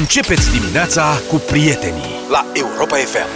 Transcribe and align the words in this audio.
Începeți 0.00 0.50
dimineața 0.50 1.20
cu 1.28 1.36
prietenii 1.36 2.14
la 2.30 2.46
Europa 2.52 2.96
FM. 2.96 3.28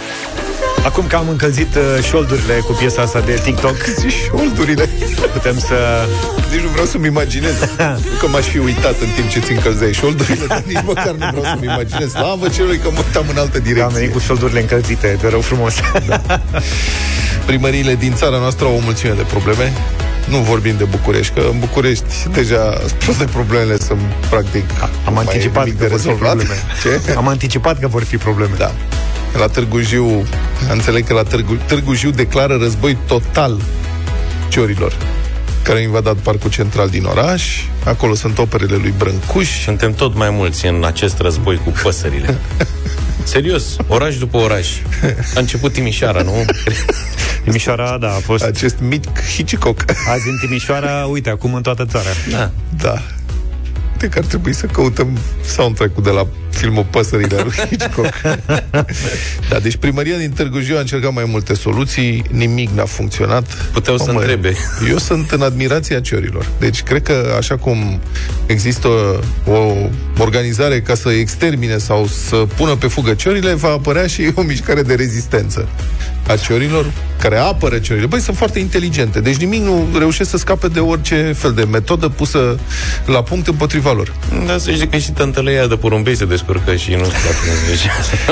Acum 0.85 1.07
că 1.07 1.15
am 1.15 1.29
încălzit 1.29 1.75
uh, 1.75 2.03
șoldurile 2.03 2.53
cu 2.53 2.71
piesa 2.71 3.01
asta 3.01 3.19
de 3.19 3.39
TikTok 3.43 3.75
Zici 3.99 4.13
șoldurile. 4.13 4.89
Putem 5.33 5.59
să... 5.59 6.07
Nici 6.51 6.61
nu 6.61 6.67
vreau 6.67 6.85
să-mi 6.85 7.05
imaginez. 7.05 7.53
Nu 7.77 8.17
că 8.19 8.27
m-aș 8.27 8.45
fi 8.45 8.57
uitat 8.57 8.99
în 8.99 9.07
timp 9.15 9.29
ce 9.29 9.39
ți 9.39 9.51
încălzeai 9.51 9.93
șoldurile 9.93 10.45
Dar 10.45 10.63
nici 10.65 10.83
măcar 10.85 11.11
nu 11.11 11.27
vreau 11.31 11.43
să-mi 11.43 11.65
imaginez. 11.65 12.09
Slavă 12.11 12.47
celui 12.49 12.77
că 12.77 12.89
mă 12.91 13.01
uitam 13.05 13.25
în 13.29 13.37
altă 13.37 13.57
Am 13.57 13.63
direcție 13.63 13.99
venit 13.99 14.13
cu 14.13 14.19
șoldurile 14.19 14.59
încălzite, 14.59 15.17
te 15.21 15.27
rog 15.29 15.41
frumos. 15.41 15.73
Da. 16.07 16.21
Primăriile 17.45 17.95
din 17.95 18.13
țara 18.15 18.37
noastră 18.37 18.65
au 18.65 18.75
o 18.75 18.79
mulțime 18.79 19.13
de 19.13 19.21
probleme 19.21 19.73
nu 20.29 20.37
vorbim 20.37 20.75
de 20.77 20.83
București, 20.83 21.33
că 21.33 21.47
în 21.51 21.59
București 21.59 22.29
deja 22.33 22.81
toate 23.05 23.25
problemele 23.25 23.77
sunt 23.77 23.99
practic 24.29 24.63
Am 25.05 25.13
mai 25.13 25.23
anticipat 25.27 25.65
nimic 25.65 25.79
că 25.79 25.85
de 25.85 25.89
vor 25.89 25.99
fi 25.99 26.07
rezolvat. 26.07 26.35
probleme 26.35 26.61
Ce? 27.05 27.13
Am 27.15 27.27
anticipat 27.27 27.79
că 27.79 27.87
vor 27.87 28.03
fi 28.03 28.17
probleme 28.17 28.53
Da. 28.57 28.71
La 29.37 29.47
Târgu 29.47 29.79
Jiu, 29.79 30.25
înțeleg 30.71 31.07
că 31.07 31.13
la 31.13 31.23
Târgu, 31.23 31.57
Târgu 31.65 31.93
Jiu 31.93 32.09
declară 32.09 32.55
război 32.55 32.97
total 33.07 33.61
ciorilor 34.49 34.93
care 35.63 35.79
au 35.79 35.85
invadat 35.85 36.15
parcul 36.15 36.49
central 36.49 36.89
din 36.89 37.05
oraș. 37.05 37.43
Acolo 37.83 38.15
sunt 38.15 38.37
operele 38.37 38.75
lui 38.75 38.93
Brâncuș. 38.97 39.63
Suntem 39.63 39.93
tot 39.93 40.15
mai 40.15 40.29
mulți 40.29 40.65
în 40.65 40.83
acest 40.85 41.19
război 41.19 41.61
cu 41.63 41.73
păsările. 41.83 42.37
Serios, 43.27 43.75
oraș 43.87 44.17
după 44.17 44.37
oraș. 44.37 44.67
A 45.35 45.39
început 45.39 45.73
Timișoara, 45.73 46.21
nu? 46.21 46.45
Timișoara, 47.43 47.97
da, 47.97 48.07
a 48.07 48.19
fost 48.19 48.43
Acest 48.43 48.75
mic 48.79 49.21
Hitchcock. 49.35 49.83
Azi 50.09 50.29
în 50.29 50.37
Timișoara, 50.39 51.05
uite, 51.05 51.29
acum 51.29 51.53
în 51.53 51.61
toată 51.61 51.85
țara 51.85 52.09
Da. 52.31 52.51
Da. 52.77 53.01
Uite 53.91 54.07
că 54.07 54.19
ar 54.19 54.25
trebui 54.25 54.53
să 54.53 54.65
căutăm 54.65 55.17
soundtrack-ul 55.45 56.03
de 56.03 56.09
la 56.09 56.27
filmul 56.57 56.85
Păsările 56.89 57.41
lui 57.43 57.53
Hitchcock. 57.69 58.13
da, 59.49 59.59
deci 59.61 59.75
primăria 59.75 60.17
din 60.17 60.31
Târgu 60.31 60.59
Jiu 60.59 60.75
a 60.75 60.79
încercat 60.79 61.13
mai 61.13 61.25
multe 61.27 61.53
soluții, 61.53 62.23
nimic 62.31 62.69
n-a 62.69 62.85
funcționat. 62.85 63.69
Puteau 63.71 63.97
să 63.97 64.03
Mamă, 64.07 64.19
întrebe. 64.19 64.55
Eu 64.89 64.97
sunt 64.97 65.31
în 65.31 65.41
admirația 65.41 65.99
ciorilor. 65.99 66.45
Deci 66.59 66.83
cred 66.83 67.03
că 67.03 67.33
așa 67.37 67.57
cum 67.57 67.99
există 68.45 68.87
o 69.45 69.73
organizare 70.17 70.81
ca 70.81 70.95
să 70.95 71.09
extermine 71.09 71.77
sau 71.77 72.07
să 72.07 72.35
pună 72.35 72.75
pe 72.75 72.87
fugă 72.87 73.13
ciorile, 73.13 73.53
va 73.53 73.69
apărea 73.69 74.07
și 74.07 74.31
o 74.33 74.41
mișcare 74.41 74.81
de 74.81 74.95
rezistență 74.95 75.67
a 76.27 76.35
ciorilor 76.35 76.91
care 77.19 77.37
apără 77.37 77.77
ciorile. 77.77 78.05
Băi, 78.05 78.19
sunt 78.19 78.37
foarte 78.37 78.59
inteligente. 78.59 79.19
Deci 79.19 79.35
nimic 79.35 79.61
nu 79.61 79.87
reușesc 79.97 80.29
să 80.29 80.37
scape 80.37 80.67
de 80.67 80.79
orice 80.79 81.33
fel 81.37 81.51
de 81.51 81.63
metodă 81.63 82.09
pusă 82.09 82.59
la 83.05 83.23
punct 83.23 83.47
împotriva 83.47 83.91
lor. 83.91 84.13
Da, 84.45 84.57
să 84.57 84.71
zic 84.75 84.89
că 84.89 84.97
și 84.97 85.11
tântălăia 85.11 85.67
de 85.67 85.75
porumbei 85.75 86.15
se 86.15 86.25
descurcă 86.25 86.45
și 86.77 86.93
nu 86.93 87.01
deci, 87.69 87.87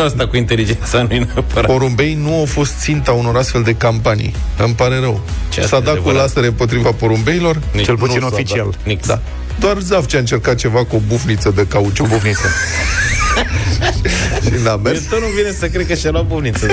Asta 0.05 0.27
cu 0.27 0.37
inteligența 0.37 1.01
nu-i 1.09 1.17
neapărat. 1.17 1.65
Porumbei 1.71 2.13
nu 2.13 2.33
au 2.39 2.45
fost 2.45 2.79
ținta 2.79 3.11
unor 3.11 3.35
astfel 3.37 3.63
de 3.63 3.73
campanii. 3.75 4.35
Îmi 4.57 4.73
pare 4.73 4.99
rău. 4.99 5.21
Ce 5.49 5.61
S-a 5.61 5.67
dat 5.79 5.83
cu 5.83 5.89
adevărat. 5.91 6.19
lasere 6.21 6.45
împotriva 6.47 6.91
porumbeilor? 6.91 7.59
Nici- 7.73 7.83
Cel 7.85 7.97
puțin 7.97 8.19
nu 8.19 8.27
s-a 8.27 8.33
oficial 8.33 8.67
dat. 8.71 8.79
Nix. 8.85 9.07
Da. 9.07 9.19
Doar 9.59 9.77
Zaf 9.79 10.05
ce 10.07 10.15
a 10.15 10.19
încercat 10.19 10.55
ceva 10.55 10.85
cu 10.85 10.95
o 10.95 10.99
bufniță 11.07 11.51
de 11.55 11.67
cauciuc. 11.67 12.07
Bufniță 12.07 12.47
și 14.43 14.63
n-a 14.63 14.75
mers. 14.75 15.01
Tot 15.01 15.19
nu 15.19 15.25
vine 15.35 15.51
să 15.51 15.67
cred 15.67 15.87
că 15.87 15.93
și-a 15.93 16.11
luat 16.11 16.25
buvniță. 16.25 16.65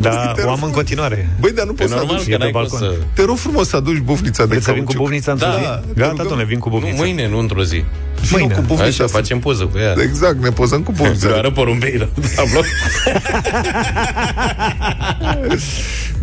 Da, 0.00 0.32
Te 0.34 0.40
o 0.40 0.44
rog 0.44 0.52
am 0.52 0.62
în 0.62 0.70
continuare 0.70 1.28
Băi, 1.40 1.52
dar 1.52 1.64
nu 1.66 1.70
E 1.72 1.74
poți 1.74 1.88
să 1.90 1.94
normal 1.96 2.14
aduci... 2.14 2.26
că 2.26 2.32
e 2.32 2.36
pe 2.36 2.42
n-ai 2.42 2.50
cum 2.50 2.60
balcon. 2.60 2.78
să... 2.78 2.94
Te 3.14 3.24
rog 3.24 3.36
frumos 3.36 3.68
să 3.68 3.76
aduci 3.76 3.98
bufnița 3.98 4.42
de 4.42 4.48
Vreți 4.48 4.64
să 4.64 4.72
vin 4.72 4.84
cu 4.84 4.92
cauciuc. 4.92 5.02
bufnița 5.06 5.32
într-o 5.32 5.46
Da, 5.48 5.54
zi? 5.54 5.60
te 5.94 6.00
Gata, 6.00 6.10
rugăm. 6.10 6.26
domnule, 6.26 6.44
vin 6.44 6.58
cu 6.58 6.68
Nu, 6.68 6.74
bufnița 6.74 7.02
mâine, 7.02 7.28
nu 7.28 7.38
într-o 7.38 7.62
zi. 7.64 7.84
Vino 8.22 8.38
Mâine. 8.38 8.54
cu 8.54 8.60
bufnița 8.60 8.84
Așa, 8.84 9.06
să- 9.06 9.12
facem 9.12 9.38
poză 9.38 9.64
cu 9.64 9.78
ea. 9.78 9.94
Exact, 10.02 10.42
ne 10.42 10.50
pozăm 10.50 10.82
cu 10.82 10.92
bufnița. 10.92 11.28
Doar 11.28 11.50
porumbeilor. 11.50 12.08
Tablo. 12.36 12.60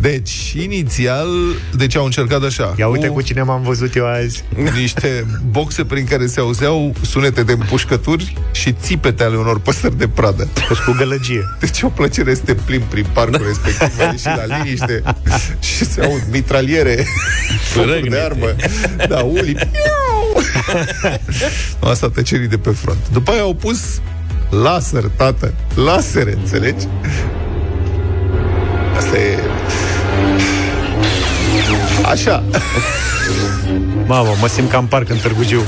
Deci, 0.00 0.52
inițial, 0.62 1.28
deci 1.76 1.96
au 1.96 2.04
încercat 2.04 2.42
așa. 2.44 2.74
Ia 2.78 2.86
uite 2.88 3.06
cu 3.06 3.20
cine 3.20 3.42
m-am 3.42 3.62
văzut 3.62 3.94
eu 3.96 4.06
azi 4.06 4.44
niște 4.74 5.26
boxe 5.50 5.84
prin 5.84 6.04
care 6.04 6.26
se 6.26 6.40
auzeau 6.40 6.94
sunete 7.00 7.42
de 7.42 7.52
împușcături 7.52 8.34
și 8.52 8.72
țipete 8.72 9.22
ale 9.24 9.36
unor 9.36 9.60
păsări 9.60 9.98
de 9.98 10.08
pradă. 10.08 10.48
Deci 10.68 10.78
cu 10.78 10.94
gălăgie 10.98 11.42
Deci 11.60 11.82
o 11.82 11.88
plăcere 11.88 12.34
să 12.34 12.40
te 12.44 12.54
plimbi 12.54 12.84
prin 12.84 13.06
parcul 13.12 13.38
Da. 13.38 13.44
respectiv 13.46 14.18
și 14.18 14.26
la 14.26 14.56
liniște 14.56 15.02
și 15.76 15.84
se 15.84 16.02
aud 16.04 16.22
mitraliere, 16.30 17.04
focuri 17.72 17.90
de 17.90 17.94
Răgnete. 17.94 18.22
armă, 18.22 18.54
da, 19.08 19.18
uli. 19.20 19.56
Asta 21.90 22.08
tăcerii 22.08 22.48
de 22.48 22.58
pe 22.58 22.70
front. 22.70 22.98
După 23.12 23.30
aia 23.30 23.40
au 23.40 23.54
pus 23.54 24.00
laser, 24.50 25.04
tată, 25.16 25.54
lasere, 25.74 26.32
înțelegi? 26.32 26.86
Asta 28.96 29.18
e... 29.18 29.38
Așa. 32.02 32.42
Mamă, 34.06 34.34
mă 34.40 34.48
simt 34.48 34.70
ca 34.70 34.78
în 34.78 34.84
parc 34.84 35.08
în 35.08 35.16
Târgu 35.16 35.42
Jiu 35.42 35.62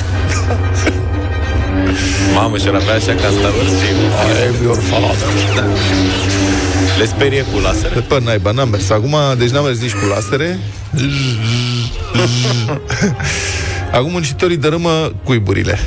Mamă, 2.34 2.56
și-ar 2.56 2.74
avea 2.74 2.94
așa 2.94 3.14
ca 3.14 3.26
în 3.26 3.32
Star 3.38 3.52
Wars 3.52 3.68
și 3.68 3.74
I 3.84 3.86
am 4.46 4.54
your 4.62 4.76
father. 4.76 5.28
le 6.98 7.06
sperie 7.06 7.44
cu 7.52 7.58
laser. 7.58 7.92
De 7.92 8.00
pe 8.00 8.20
naiba, 8.24 8.50
n-am 8.50 8.68
mers. 8.68 8.90
Acum, 8.90 9.16
deci 9.38 9.50
n-am 9.50 9.64
mers 9.64 9.80
nici 9.80 9.92
cu 9.92 10.06
lasere. 10.06 10.58
Acum 13.92 14.10
muncitorii 14.10 14.56
dărâmă 14.56 15.12
cuiburile 15.24 15.78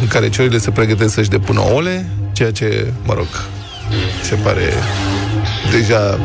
în 0.00 0.06
care 0.06 0.28
ciorile 0.28 0.58
se 0.58 0.70
pregătesc 0.70 1.14
să-și 1.14 1.28
depună 1.28 1.60
ouăle, 1.60 2.08
ceea 2.32 2.50
ce, 2.50 2.92
mă 3.04 3.14
rog, 3.14 3.26
se 4.22 4.34
pare 4.34 4.72
deja 5.70 6.18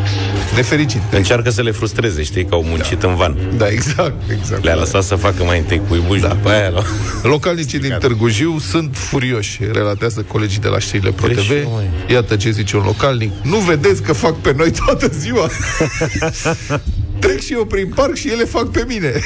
nefericit. 0.56 1.02
Încearcă 1.12 1.50
să 1.50 1.62
le 1.62 1.72
frustreze, 1.72 2.24
știi, 2.24 2.46
că 2.46 2.56
au 2.56 2.64
muncit 2.64 3.04
în 3.04 3.16
van. 3.16 3.38
Da, 3.58 3.68
exact, 3.68 4.32
exact. 4.32 4.64
Le-a 4.64 4.76
lăsat 4.76 5.04
să 5.04 5.16
facă 5.16 5.44
mai 5.44 5.58
întâi 5.58 5.82
cuibuși, 5.88 6.22
da. 6.22 6.28
după 6.28 6.50
aia 6.50 6.70
la... 6.70 6.82
Localnicii 7.24 7.80
din 7.80 7.98
Târgu 8.00 8.28
Jiu 8.28 8.60
sunt 8.60 8.96
furioși, 8.96 9.60
relatează 9.72 10.26
colegii 10.28 10.60
de 10.60 10.68
la 10.68 10.80
știrile 10.80 11.12
Pro 11.12 11.26
Crezi 11.26 11.42
TV. 11.42 11.52
și 11.52 11.58
eu, 11.58 11.72
măi. 11.74 11.90
Iată 12.08 12.36
ce 12.36 12.52
zice 12.52 12.78
un 12.78 12.84
localnic. 12.86 13.32
Nu 13.44 13.58
vedeți 13.58 14.02
că 14.02 14.14
fac 14.14 14.36
pe 14.36 14.54
noi 14.58 14.72
toată 14.86 15.08
ziua? 15.08 15.50
Trec 17.24 17.40
și 17.42 17.54
eu 17.54 17.66
prin 17.66 17.92
parc 17.96 18.16
și 18.16 18.30
ele 18.30 18.44
fac 18.44 18.70
pe 18.72 18.84
mine. 18.88 19.12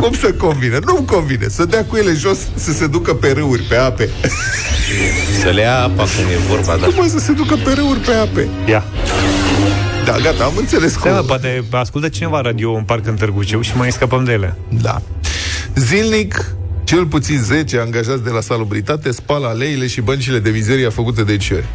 Cum 0.00 0.12
să 0.12 0.32
convine? 0.32 0.78
Nu-mi 0.84 1.06
convine. 1.06 1.48
Să 1.48 1.64
dea 1.64 1.84
cu 1.84 1.96
ele 1.96 2.12
jos, 2.14 2.38
să 2.54 2.72
se 2.72 2.86
ducă 2.86 3.14
pe 3.14 3.30
râuri, 3.32 3.62
pe 3.62 3.76
ape. 3.76 4.08
Să 5.42 5.48
le 5.48 5.60
ia 5.60 5.78
apa 5.82 6.02
cum 6.02 6.24
e 6.32 6.36
vorba, 6.48 6.76
da. 6.76 6.86
Cum 6.86 6.94
mă, 6.96 7.06
să 7.08 7.18
se 7.18 7.32
ducă 7.32 7.56
pe 7.64 7.72
râuri, 7.72 7.98
pe 7.98 8.12
ape? 8.12 8.48
Ia 8.68 8.84
Da, 10.04 10.16
gata, 10.22 10.44
am 10.44 10.52
înțeles 10.56 10.92
Stai, 10.92 11.12
mă, 11.12 11.18
cum. 11.18 11.26
poate 11.26 11.64
ascultă 11.70 12.08
cineva 12.08 12.40
radio 12.40 12.72
în 12.72 12.82
parc 12.82 13.06
în 13.06 13.14
Târgu 13.14 13.42
Jiu 13.42 13.60
și 13.60 13.76
mai 13.76 13.92
scăpăm 13.92 14.24
de 14.24 14.32
ele 14.32 14.56
Da. 14.68 15.02
Zilnic, 15.74 16.44
cel 16.84 17.06
puțin 17.06 17.38
10 17.42 17.78
angajați 17.78 18.22
de 18.24 18.30
la 18.30 18.40
salubritate 18.40 19.10
spală 19.12 19.46
aleile 19.46 19.86
și 19.86 20.00
băncile 20.00 20.38
de 20.38 20.50
mizerie 20.50 20.88
făcute 20.88 21.22
de 21.22 21.36
ciori. 21.36 21.66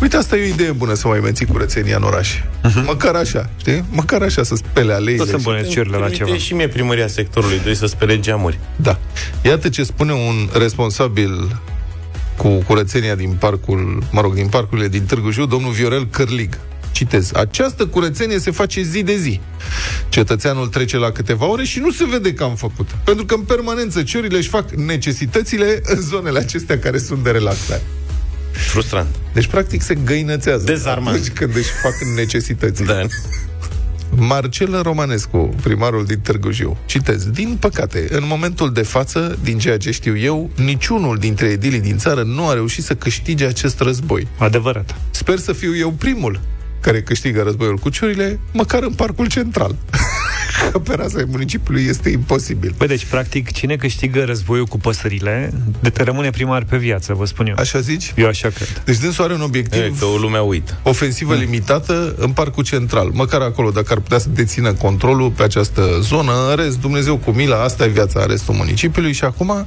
Uite, 0.00 0.16
asta 0.16 0.36
e 0.36 0.42
o 0.42 0.46
idee 0.54 0.72
bună 0.72 0.94
să 0.94 1.08
mai 1.08 1.20
menții 1.20 1.46
curățenia 1.46 1.96
în 1.96 2.02
oraș. 2.02 2.38
Uh-huh. 2.38 2.84
Măcar 2.86 3.14
așa, 3.14 3.50
știi? 3.56 3.84
Măcar 3.90 4.22
așa 4.22 4.42
să 4.42 4.54
spele 4.54 4.92
aleile. 4.92 5.16
Tot 5.18 5.28
sunt 5.28 5.40
și- 5.40 5.46
bune 5.46 5.62
ciurile 5.62 5.96
la 5.96 6.04
Trimite 6.04 6.24
ceva 6.24 6.36
și 6.36 6.54
mie 6.54 6.68
primăria 6.68 7.06
sectorului 7.06 7.60
2 7.64 7.74
să 7.74 7.86
spere 7.86 8.20
geamuri. 8.20 8.58
Da. 8.76 8.98
Iată 9.42 9.68
ce 9.68 9.84
spune 9.84 10.12
un 10.12 10.48
responsabil 10.58 11.60
cu 12.36 12.48
curățenia 12.48 13.14
din 13.14 13.36
parcul, 13.38 14.02
mă 14.10 14.20
rog, 14.20 14.34
din 14.34 14.46
parcurile 14.48 14.88
din 14.88 15.04
Târgu 15.04 15.30
Jiu, 15.30 15.46
domnul 15.46 15.72
Viorel 15.72 16.06
Cărlig. 16.06 16.58
Citez. 16.92 17.30
Această 17.34 17.86
curățenie 17.86 18.38
se 18.38 18.50
face 18.50 18.82
zi 18.82 19.02
de 19.02 19.16
zi. 19.16 19.40
Cetățeanul 20.08 20.66
trece 20.66 20.96
la 20.96 21.10
câteva 21.10 21.46
ore 21.46 21.64
și 21.64 21.78
nu 21.78 21.90
se 21.90 22.04
vede 22.10 22.34
că 22.34 22.44
am 22.44 22.54
făcut. 22.54 22.88
Pentru 23.04 23.24
că 23.24 23.34
în 23.34 23.40
permanență 23.40 24.02
ciorile 24.02 24.36
își 24.36 24.48
fac 24.48 24.70
necesitățile 24.70 25.80
în 25.82 26.00
zonele 26.00 26.38
acestea 26.38 26.78
care 26.78 26.98
sunt 26.98 27.24
de 27.24 27.30
relaxare. 27.30 27.82
Frustrant. 28.52 29.14
Deci, 29.32 29.46
practic, 29.46 29.82
se 29.82 29.94
găinățează. 29.94 30.64
Dezarmant. 30.64 31.16
Atunci 31.16 31.30
când 31.30 31.56
își 31.56 31.70
fac 31.82 31.94
necesitățile. 32.16 32.92
Da. 32.92 33.06
Marcel 34.16 34.82
Romanescu, 34.82 35.54
primarul 35.62 36.04
din 36.04 36.18
Târgu 36.18 36.50
Jiu. 36.50 36.76
Citez. 36.86 37.26
Din 37.26 37.56
păcate, 37.60 38.06
în 38.10 38.22
momentul 38.26 38.72
de 38.72 38.82
față, 38.82 39.38
din 39.42 39.58
ceea 39.58 39.76
ce 39.76 39.90
știu 39.90 40.16
eu, 40.16 40.50
niciunul 40.56 41.18
dintre 41.18 41.46
edilii 41.46 41.80
din 41.80 41.98
țară 41.98 42.22
nu 42.22 42.48
a 42.48 42.52
reușit 42.52 42.84
să 42.84 42.94
câștige 42.94 43.46
acest 43.46 43.80
război. 43.80 44.26
Adevărat 44.38 44.94
Sper 45.10 45.38
să 45.38 45.52
fiu 45.52 45.76
eu 45.76 45.90
primul 45.90 46.40
care 46.80 47.02
câștigă 47.02 47.42
războiul 47.42 47.76
cu 47.76 47.88
ciorile, 47.88 48.38
măcar 48.52 48.82
în 48.82 48.92
parcul 48.92 49.28
central. 49.28 49.76
Că 50.72 50.78
pe 50.78 50.94
raza 50.94 51.18
municipiului 51.28 51.84
este 51.88 52.08
imposibil. 52.08 52.74
Păi 52.76 52.86
deci, 52.86 53.04
practic, 53.04 53.52
cine 53.52 53.76
câștigă 53.76 54.24
războiul 54.24 54.66
cu 54.66 54.78
păsările, 54.78 55.52
de 55.80 55.90
te 55.90 56.02
rămâne 56.02 56.30
primar 56.30 56.64
pe 56.64 56.76
viață, 56.76 57.14
vă 57.14 57.24
spun 57.26 57.46
eu. 57.46 57.54
Așa 57.58 57.80
zici? 57.80 58.12
Eu 58.16 58.26
așa 58.28 58.48
cred. 58.48 58.82
Deci 58.84 58.98
dânsul 58.98 59.24
are 59.24 59.34
un 59.34 59.40
obiectiv... 59.40 59.80
E, 59.82 59.92
că 59.98 60.04
o 60.04 60.16
lumea 60.16 60.42
uită. 60.42 60.78
Ofensivă 60.82 61.34
limitată 61.34 62.14
în 62.18 62.30
parcul 62.30 62.64
central. 62.64 63.10
Măcar 63.12 63.40
acolo, 63.40 63.70
dacă 63.70 63.92
ar 63.92 63.98
putea 63.98 64.18
să 64.18 64.28
dețină 64.28 64.72
controlul 64.72 65.30
pe 65.30 65.42
această 65.42 65.98
zonă, 66.00 66.32
în 66.50 66.56
rest, 66.56 66.80
Dumnezeu 66.80 67.16
cu 67.16 67.30
mila, 67.30 67.62
asta 67.62 67.84
e 67.84 67.88
viața 67.88 68.26
restul 68.26 68.54
municipiului 68.54 69.12
și 69.12 69.24
acum 69.24 69.66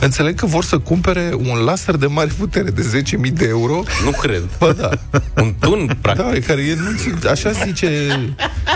înțeleg 0.00 0.34
că 0.34 0.46
vor 0.46 0.64
să 0.64 0.78
cumpere 0.78 1.30
un 1.36 1.58
laser 1.64 1.96
de 1.96 2.06
mare 2.06 2.30
putere 2.38 2.70
de 2.70 3.02
10.000 3.26 3.32
de 3.32 3.46
euro. 3.48 3.82
Nu 4.04 4.10
cred. 4.10 4.42
Bă, 4.58 4.72
da. 4.78 4.90
Un 5.42 5.54
tun, 5.60 5.98
practic. 6.00 6.24
Da, 6.24 6.46
care 6.46 6.60
e, 6.62 6.74
nu, 6.74 6.96
ți- 6.96 7.28
așa 7.28 7.50
zice, 7.50 7.88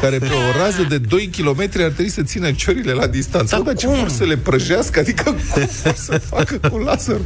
care 0.00 0.18
pe 0.18 0.26
o 0.26 0.58
rază 0.62 0.82
de 0.88 0.98
2 0.98 1.30
km 1.36 1.57
ar 1.62 1.90
trebui 1.90 2.10
să 2.10 2.22
țină 2.22 2.50
ciorile 2.52 2.92
la 2.92 3.06
distanță. 3.06 3.54
Dar, 3.56 3.64
dar 3.64 3.74
ce 3.74 3.86
vor 3.86 4.08
să 4.08 4.24
le 4.24 4.36
prăjească? 4.36 4.98
Adică 5.00 5.22
cum 5.22 5.36
vor 5.54 5.68
să 5.96 6.18
facă 6.34 6.58
cu 6.70 6.78
laserul? 6.78 7.24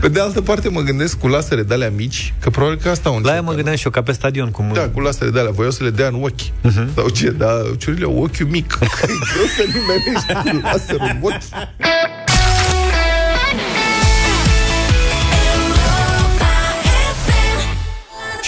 Pe 0.00 0.08
de 0.08 0.20
altă 0.20 0.40
parte 0.40 0.68
mă 0.68 0.80
gândesc 0.80 1.18
cu 1.18 1.28
lasere 1.28 1.62
de 1.62 1.74
alea 1.74 1.90
mici, 1.96 2.34
că 2.40 2.50
probabil 2.50 2.78
că 2.82 2.88
asta 2.88 3.08
au 3.08 3.14
La 3.14 3.20
aia 3.20 3.28
început. 3.30 3.46
mă 3.48 3.54
gândeam 3.54 3.76
și 3.76 3.84
eu, 3.84 3.90
ca 3.90 4.02
pe 4.02 4.12
stadion, 4.12 4.50
cum... 4.50 4.70
Da, 4.72 4.88
cu 4.88 5.00
lasere 5.00 5.30
de 5.30 5.38
alea, 5.38 5.50
voiau 5.50 5.70
să 5.70 5.84
le 5.84 5.90
dea 5.90 6.06
în 6.06 6.22
ochi. 6.22 6.40
Uh-huh. 6.40 6.94
Sau 6.94 7.08
ce, 7.08 7.30
dar 7.30 7.52
ciorile 7.78 8.04
au 8.04 8.22
ochiul 8.22 8.46
mic. 8.50 8.66
Că 8.78 8.84
e 9.02 9.06
greu 9.32 9.46
să 9.56 9.64
nimerești 9.74 10.32
cu 10.50 10.60
laserul 10.66 11.10
în 11.12 11.18
ochi. 11.22 11.42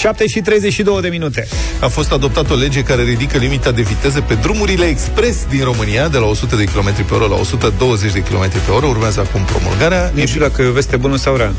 7 0.02 0.26
și 0.26 0.40
32 0.40 1.00
de 1.00 1.08
minute. 1.08 1.46
A 1.80 1.86
fost 1.86 2.12
adoptată 2.12 2.52
o 2.52 2.56
lege 2.56 2.82
care 2.82 3.02
ridică 3.02 3.38
limita 3.38 3.70
de 3.70 3.82
viteză 3.82 4.20
pe 4.20 4.34
drumurile 4.34 4.84
expres 4.84 5.36
din 5.50 5.64
România 5.64 6.08
de 6.08 6.18
la 6.18 6.26
100 6.26 6.56
de 6.56 6.64
km 6.64 7.04
pe 7.06 7.14
oră 7.14 7.26
la 7.30 7.34
120 7.36 8.12
de 8.12 8.18
km 8.22 8.48
pe 8.50 8.70
oră. 8.70 8.86
Urmează 8.86 9.20
acum 9.20 9.40
promulgarea. 9.40 10.10
Nu 10.14 10.26
știu 10.26 10.40
dacă 10.40 10.62
e 10.62 10.66
o 10.66 10.72
veste 10.72 10.96
bună 10.96 11.16
sau 11.16 11.36
rea. 11.36 11.52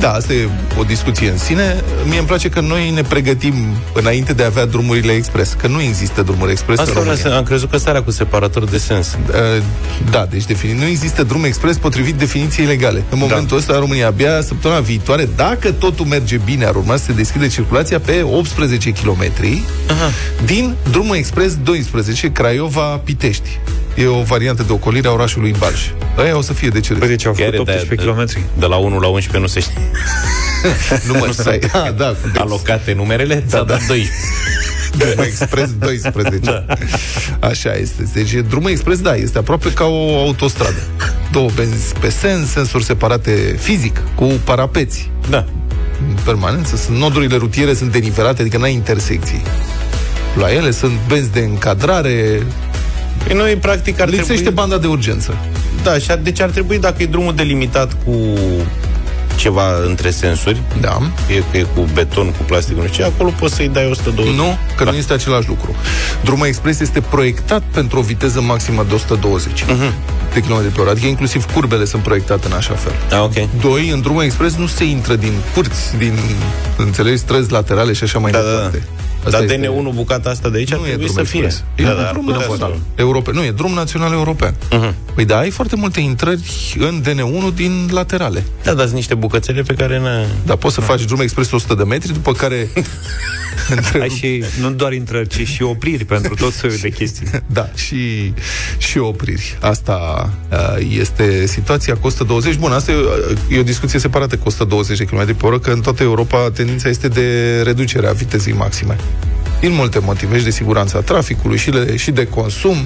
Da, 0.00 0.12
asta 0.12 0.32
e 0.32 0.48
o 0.78 0.82
discuție 0.82 1.28
în 1.30 1.38
sine. 1.38 1.82
Mie 2.08 2.18
îmi 2.18 2.26
place 2.26 2.48
că 2.48 2.60
noi 2.60 2.90
ne 2.90 3.02
pregătim 3.02 3.54
înainte 3.92 4.32
de 4.32 4.42
a 4.42 4.46
avea 4.46 4.64
drumurile 4.64 5.12
expres, 5.12 5.56
că 5.60 5.66
nu 5.66 5.80
există 5.82 6.22
drumuri 6.22 6.50
expres 6.50 6.78
Asta 6.78 6.90
în 6.90 6.98
vreau 7.00 7.14
România. 7.14 7.30
să, 7.30 7.36
am 7.38 7.44
crezut 7.44 7.70
că 7.70 7.76
starea 7.76 8.02
cu 8.02 8.10
separator 8.10 8.64
de 8.64 8.78
sens. 8.78 9.16
Uh, 9.28 9.62
Da, 10.10 10.26
deci 10.30 10.44
defini- 10.44 10.78
nu 10.78 10.84
există 10.86 11.22
drum 11.22 11.44
expres 11.44 11.76
potrivit 11.76 12.14
definiției 12.14 12.66
legale. 12.66 13.02
În 13.10 13.18
momentul 13.18 13.56
ăsta, 13.56 13.72
în 13.74 13.80
România, 13.80 14.06
abia 14.06 14.40
săptămâna 14.40 14.80
viitoare, 14.80 15.28
dacă 15.36 15.72
totul 15.72 16.04
merge 16.06 16.40
bine, 16.44 16.64
ar 16.64 16.74
urma 16.74 16.96
să 16.96 17.04
se 17.04 17.12
deschide 17.12 17.46
circulația 17.48 17.84
pe 17.94 18.22
18 18.22 18.90
km 18.90 19.32
din 20.44 20.74
drumul 20.90 21.16
expres 21.16 21.56
12, 21.62 22.32
Craiova-Pitești. 22.32 23.48
E 23.94 24.06
o 24.06 24.22
variantă 24.22 24.62
de 24.62 24.72
ocolire 24.72 25.08
a 25.08 25.12
orașului 25.12 25.54
Balș. 25.58 25.80
Aia 26.16 26.36
o 26.36 26.40
să 26.40 26.52
fie 26.52 26.68
de 26.68 26.80
ce 26.80 26.94
Păi 26.94 27.08
deci 27.08 27.26
au 27.26 27.32
Chiar 27.32 27.50
făcut 27.50 27.68
e 27.68 27.72
18 27.72 28.08
km. 28.08 28.26
De 28.58 28.66
la 28.66 28.76
1 28.76 28.98
la 28.98 29.08
11 29.08 29.38
nu 29.38 29.46
se 29.46 29.60
știe. 29.60 29.90
nu 31.12 31.18
mă 31.18 31.28
stai. 31.32 31.58
Ah, 31.72 31.94
da, 31.96 32.14
cu 32.32 32.40
Alocate 32.40 32.92
numerele, 32.92 33.44
da, 33.50 33.56
da. 33.58 33.76
12. 33.86 34.10
Drum 34.98 35.24
Expres 35.24 35.70
12. 35.78 36.38
Da. 36.38 36.64
Așa 37.40 37.72
este. 37.72 38.10
Deci 38.14 38.32
drumul 38.32 38.70
expres, 38.70 39.00
da, 39.00 39.14
este 39.14 39.38
aproape 39.38 39.72
ca 39.72 39.84
o 39.84 40.18
autostradă. 40.18 40.82
Două 41.32 41.50
benzi 41.54 41.94
pe 42.00 42.08
sens, 42.08 42.50
sensuri 42.50 42.84
separate 42.84 43.56
fizic, 43.58 44.02
cu 44.14 44.24
parapeți. 44.44 45.10
Da. 45.30 45.46
În 46.08 46.16
permanență. 46.24 46.76
Sunt 46.76 46.96
nodurile 46.96 47.36
rutiere 47.36 47.74
sunt 47.74 47.92
denivelate, 47.92 48.40
adică 48.40 48.58
n-ai 48.58 48.72
intersecții. 48.72 49.42
La 50.38 50.52
ele 50.52 50.70
sunt 50.70 50.92
benzi 51.08 51.32
de 51.32 51.40
încadrare, 51.40 52.42
Păi 53.26 53.36
noi, 53.36 53.56
practic, 53.56 54.00
ar 54.00 54.08
lipsește 54.08 54.34
trebui... 54.34 54.52
banda 54.52 54.78
de 54.78 54.86
urgență. 54.86 55.34
Da, 55.82 55.98
și 55.98 56.10
ar, 56.10 56.18
deci 56.18 56.40
ar 56.40 56.50
trebui, 56.50 56.78
dacă 56.78 57.02
e 57.02 57.06
drumul 57.06 57.34
delimitat 57.34 57.96
cu 58.04 58.12
ceva 59.36 59.62
între 59.86 60.10
sensuri, 60.10 60.62
Da. 60.80 60.98
e 61.28 61.42
că 61.50 61.56
e 61.56 61.66
cu 61.74 61.80
beton, 61.94 62.26
cu 62.32 62.42
plastic, 62.46 62.76
nu 62.76 62.82
știu 62.82 62.94
ce, 62.94 63.02
acolo 63.04 63.30
poți 63.38 63.54
să-i 63.54 63.68
dai 63.68 63.86
120. 63.90 64.34
Nu, 64.34 64.58
că 64.76 64.84
Da. 64.84 64.90
nu 64.90 64.96
este 64.96 65.12
același 65.12 65.48
lucru. 65.48 65.74
Drumul 66.24 66.46
expres 66.46 66.80
este 66.80 67.00
proiectat 67.00 67.62
pentru 67.72 67.98
o 67.98 68.02
viteză 68.02 68.40
maximă 68.40 68.84
de 68.88 68.94
120 68.94 69.64
de 70.32 70.40
km 70.42 70.72
pe 70.72 70.80
oră, 70.80 70.90
adică 70.90 71.06
inclusiv 71.06 71.52
curbele 71.52 71.84
sunt 71.84 72.02
proiectate 72.02 72.46
în 72.46 72.52
așa 72.52 72.74
fel. 72.74 72.92
Ah, 73.18 73.22
ok. 73.24 73.48
Doi, 73.60 73.88
în 73.90 74.00
drumul 74.00 74.22
expres 74.22 74.54
nu 74.54 74.66
se 74.66 74.84
intră 74.84 75.14
din 75.16 75.32
curți, 75.54 75.96
din, 75.98 76.18
înțelegi, 76.76 77.16
străzi 77.18 77.50
laterale 77.52 77.92
și 77.92 78.02
așa 78.04 78.18
mai 78.18 78.30
Da, 78.30 78.38
da, 78.38 78.44
da. 78.44 78.50
departe. 78.50 78.82
Dar 79.30 79.42
este- 79.42 79.56
DN1, 79.90 79.94
bucata 79.94 80.30
asta 80.30 80.48
de 80.48 80.56
aici, 80.58 80.72
ar 80.72 80.78
nu 80.78 80.84
e 80.84 80.88
trebui 80.88 81.04
drum 81.04 81.16
să 81.24 81.30
fie. 81.30 81.40
expres. 81.44 81.64
E 81.74 81.82
Da, 81.82 81.90
un 81.90 81.96
da, 81.96 82.02
ar 82.06 82.12
drum 82.12 82.24
putea 82.24 82.38
național. 82.48 82.70
să- 82.74 83.02
Europe, 83.02 83.30
nu, 83.32 83.44
e 83.44 83.50
drum 83.50 83.72
național 83.72 84.12
european. 84.12 84.54
Mhm. 84.70 84.94
Păi 85.16 85.24
da, 85.24 85.38
ai 85.38 85.50
foarte 85.50 85.76
multe 85.76 86.00
intrări 86.00 86.74
în 86.78 87.02
DN1 87.02 87.54
din 87.54 87.88
laterale. 87.92 88.44
Da, 88.62 88.72
dar 88.74 88.84
sunt 88.84 88.96
niște 88.96 89.14
bucățele 89.14 89.62
pe 89.62 89.74
care 89.74 89.98
ne... 89.98 90.26
Dar 90.44 90.56
poți 90.56 90.74
să 90.74 90.80
faci 90.80 91.04
drum 91.04 91.20
expres 91.20 91.50
100 91.50 91.74
de 91.74 91.84
metri, 91.84 92.12
după 92.12 92.32
care... 92.32 92.68
între- 93.74 94.00
Ai 94.00 94.08
și 94.08 94.44
nu 94.60 94.70
doar 94.70 94.92
intrări, 94.92 95.28
ci 95.28 95.46
și 95.48 95.62
opriri 95.62 96.04
pentru 96.04 96.34
tot 96.34 96.52
soiul 96.52 96.76
de 96.80 96.88
chestii. 96.90 97.26
Da, 97.46 97.68
și, 97.74 98.32
și 98.78 98.98
opriri. 98.98 99.58
Asta 99.60 100.30
uh, 100.50 100.86
este 100.98 101.46
situația 101.46 101.94
cu 101.94 102.06
120. 102.06 102.54
Bun, 102.54 102.72
asta 102.72 102.92
e, 102.92 102.94
uh, 102.94 103.56
e 103.56 103.58
o 103.58 103.62
discuție 103.62 103.98
separată 103.98 104.36
cu 104.36 104.42
120 104.46 104.98
de 104.98 105.04
km 105.04 105.36
pe 105.36 105.46
oră, 105.46 105.58
că 105.58 105.70
în 105.70 105.80
toată 105.80 106.02
Europa 106.02 106.50
tendința 106.50 106.88
este 106.88 107.08
de 107.08 107.60
reducere 107.64 108.08
a 108.08 108.12
vitezei 108.12 108.52
maxime. 108.52 108.96
Din 109.60 109.72
multe 109.72 109.98
motive 109.98 110.38
și 110.38 110.44
de 110.44 110.50
siguranța 110.50 111.00
traficului 111.00 111.58
și, 111.58 111.70
le, 111.70 111.96
și 111.96 112.10
de 112.10 112.26
consum. 112.26 112.76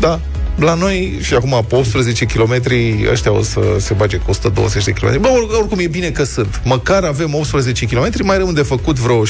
Da, 0.00 0.20
la 0.56 0.74
noi, 0.74 1.18
și 1.22 1.34
acum 1.34 1.64
pe 1.68 1.74
18 1.76 2.24
km, 2.24 2.62
ăștia 3.10 3.32
o 3.32 3.42
să 3.42 3.60
se 3.78 3.94
bage 3.94 4.16
cu 4.16 4.30
120 4.30 4.84
de 4.84 4.90
km. 4.90 5.20
Bă, 5.20 5.28
or- 5.28 5.58
oricum 5.60 5.78
e 5.78 5.86
bine 5.86 6.10
că 6.10 6.24
sunt. 6.24 6.60
Măcar 6.64 7.04
avem 7.04 7.34
18 7.34 7.86
km, 7.86 8.10
mai 8.22 8.36
rămân 8.38 8.54
de 8.54 8.62
făcut 8.62 8.98
vreo 8.98 9.22
7-8 9.24 9.26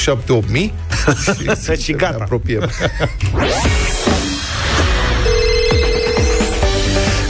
mii 0.51 0.73
și, 1.75 1.81
Și 1.81 1.91
gata. 1.91 2.15
ne 2.17 2.23
apropiem. 2.23 2.69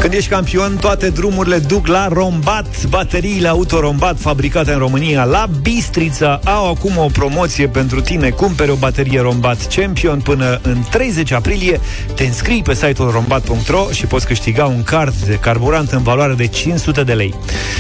Când 0.02 0.14
ești 0.14 0.30
campion, 0.30 0.78
toate 0.80 1.10
drumurile 1.10 1.58
duc 1.58 1.88
la 1.88 2.08
Rombat. 2.08 2.86
Bateriile 2.86 3.48
auto 3.48 3.80
Rombat 3.80 4.20
fabricate 4.20 4.72
în 4.72 4.78
România 4.78 5.24
la 5.24 5.50
Bistrița 5.62 6.40
au 6.44 6.70
acum 6.70 6.98
o 6.98 7.08
promoție 7.14 7.68
pentru 7.68 8.02
tine. 8.02 8.30
Cumpere 8.30 8.72
o 8.72 8.76
baterie 8.76 9.22
Rombat 9.22 9.76
Champion 9.76 10.20
până 10.20 10.60
în 10.64 10.78
30 10.92 11.32
aprilie. 11.32 11.80
Te 12.16 12.24
înscrii 12.24 12.62
pe 12.62 12.74
site-ul 12.74 13.10
rombat.ro 13.12 13.88
și 13.92 14.06
poți 14.06 14.26
câștiga 14.26 14.66
un 14.66 14.84
card 14.84 15.16
de 15.16 15.36
carburant 15.36 15.92
în 15.92 16.04
valoare 16.04 16.34
de 16.34 16.48
500 16.48 17.04
de 17.04 17.14
lei. 17.14 17.36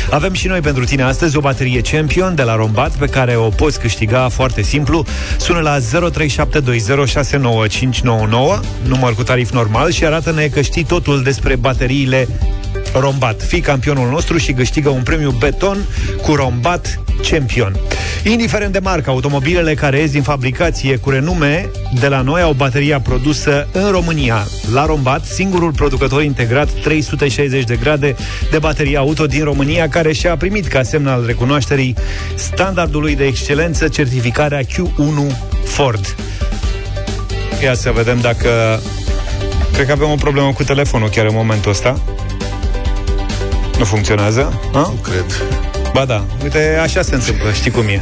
Avem 0.09 0.33
și 0.33 0.47
noi 0.47 0.59
pentru 0.59 0.83
tine 0.83 1.03
astăzi 1.03 1.37
o 1.37 1.39
baterie 1.39 1.81
Champion 1.81 2.35
de 2.35 2.43
la 2.43 2.55
Rombat 2.55 2.91
pe 2.91 3.05
care 3.05 3.35
o 3.35 3.47
poți 3.49 3.79
câștiga 3.79 4.29
foarte 4.29 4.61
simplu. 4.61 5.05
Sună 5.37 5.59
la 5.59 5.77
0372069599, 5.79 5.81
număr 8.87 9.15
cu 9.15 9.23
tarif 9.23 9.51
normal 9.51 9.91
și 9.91 10.05
arată-ne 10.05 10.47
că 10.47 10.61
știi 10.61 10.83
totul 10.83 11.23
despre 11.23 11.55
bateriile 11.55 12.06
Rombat. 12.93 13.41
Fii 13.41 13.59
campionul 13.59 14.09
nostru 14.09 14.37
și 14.37 14.51
câștigă 14.51 14.89
un 14.89 15.03
premiu 15.03 15.31
beton 15.31 15.77
cu 16.21 16.35
Rombat 16.35 16.99
Champion. 17.29 17.75
Indiferent 18.23 18.71
de 18.71 18.79
marcă, 18.79 19.09
automobilele 19.09 19.73
care 19.73 19.99
ies 19.99 20.11
din 20.11 20.21
fabricație 20.21 20.97
cu 20.97 21.09
renume 21.09 21.69
de 21.99 22.07
la 22.07 22.21
noi 22.21 22.41
au 22.41 22.53
bateria 22.53 22.99
produsă 22.99 23.67
în 23.71 23.91
România. 23.91 24.47
La 24.73 24.85
Rombat, 24.85 25.25
singurul 25.25 25.71
producător 25.71 26.23
integrat 26.23 26.69
360 26.69 27.63
de 27.63 27.75
grade 27.75 28.15
de 28.51 28.59
baterie 28.59 28.97
auto 28.97 29.25
din 29.25 29.43
România, 29.43 29.89
care 29.89 30.13
și-a 30.13 30.37
primit 30.37 30.67
ca 30.67 30.83
semn 30.83 31.07
al 31.07 31.23
recunoașterii 31.25 31.95
standardului 32.35 33.15
de 33.15 33.25
excelență 33.25 33.87
certificarea 33.87 34.61
Q1 34.61 35.35
Ford. 35.63 36.15
Ia 37.63 37.73
să 37.73 37.91
vedem 37.91 38.19
dacă... 38.21 38.79
Cred 39.73 39.85
că 39.85 39.91
avem 39.91 40.09
o 40.09 40.15
problemă 40.15 40.53
cu 40.53 40.63
telefonul 40.63 41.09
chiar 41.09 41.25
în 41.25 41.33
momentul 41.35 41.71
ăsta. 41.71 41.99
Nu 43.77 43.83
funcționează? 43.83 44.59
A? 44.73 44.77
Nu 44.79 44.99
cred. 45.03 45.25
Ba 45.93 46.05
da, 46.05 46.23
uite, 46.43 46.77
așa 46.81 47.01
se 47.01 47.15
întâmplă, 47.15 47.51
știi 47.51 47.71
cum 47.71 47.87
e. 47.87 48.01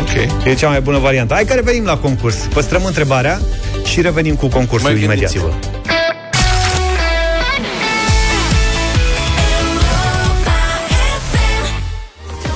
Ok. 0.00 0.44
E 0.46 0.54
cea 0.54 0.68
mai 0.68 0.80
bună 0.80 0.98
variantă. 0.98 1.34
Hai 1.34 1.44
că 1.44 1.54
revenim 1.54 1.84
la 1.84 1.96
concurs. 1.96 2.34
Păstrăm 2.36 2.84
întrebarea 2.84 3.40
și 3.84 4.00
revenim 4.00 4.34
cu 4.34 4.46
concursul 4.48 4.90
Mai 4.90 5.02
imediat. 5.02 5.32
gândiți-vă. 5.32 5.67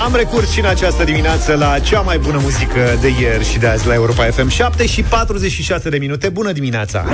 Am 0.03 0.15
recurs 0.15 0.51
și 0.51 0.59
în 0.59 0.65
această 0.65 1.03
dimineață 1.03 1.55
la 1.55 1.79
cea 1.79 2.01
mai 2.01 2.17
bună 2.17 2.39
muzică 2.41 2.97
de 3.01 3.07
ieri 3.07 3.49
și 3.49 3.57
de 3.57 3.67
azi 3.67 3.87
la 3.87 3.93
Europa 3.93 4.23
FM 4.23 4.47
7 4.47 4.85
și 4.85 5.01
46 5.01 5.89
de 5.89 5.97
minute. 5.97 6.29
Bună 6.29 6.51
dimineața! 6.51 7.05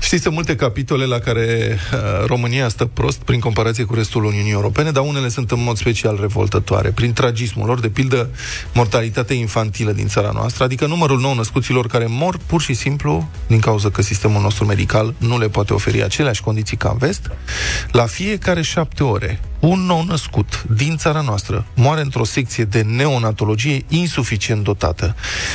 Știți, 0.00 0.22
sunt 0.22 0.34
multe 0.34 0.56
capitole 0.56 1.04
la 1.04 1.18
care 1.18 1.78
uh, 1.92 2.26
România 2.26 2.68
stă 2.68 2.84
prost 2.84 3.18
prin 3.18 3.40
comparație 3.40 3.84
cu 3.84 3.94
restul 3.94 4.24
Uniunii 4.24 4.52
Europene, 4.52 4.90
dar 4.90 5.04
unele 5.04 5.28
sunt 5.28 5.50
în 5.50 5.62
mod 5.62 5.76
special 5.76 6.18
revoltătoare. 6.20 6.90
Prin 6.90 7.12
tragismul 7.12 7.66
lor, 7.66 7.80
de 7.80 7.88
pildă, 7.88 8.30
mortalitatea 8.74 9.36
infantilă 9.36 9.92
din 9.92 10.06
țara 10.06 10.30
noastră, 10.34 10.64
adică 10.64 10.86
numărul 10.86 11.20
nou 11.20 11.34
născuților 11.34 11.86
care 11.86 12.06
mor 12.08 12.38
pur 12.46 12.60
și 12.60 12.74
simplu 12.74 13.28
din 13.46 13.60
cauza 13.60 13.90
că 13.90 14.02
sistemul 14.02 14.42
nostru 14.42 14.64
medical 14.64 15.14
nu 15.18 15.38
le 15.38 15.48
poate 15.48 15.72
oferi 15.72 16.02
aceleași 16.02 16.42
condiții 16.42 16.76
ca 16.76 16.88
în 16.88 16.98
vest, 16.98 17.30
la 17.92 18.06
fiecare 18.06 18.62
șapte 18.62 19.02
ore 19.02 19.40
un 19.60 19.80
nou 19.80 20.04
născut 20.04 20.64
din 20.76 20.96
țara 20.96 21.20
noastră 21.20 21.64
moare 21.74 22.00
într-o 22.00 22.24
secție 22.24 22.64
de 22.64 22.82
neonatologie 22.82 23.84
insuficient 23.88 24.64
dotată. 24.64 25.14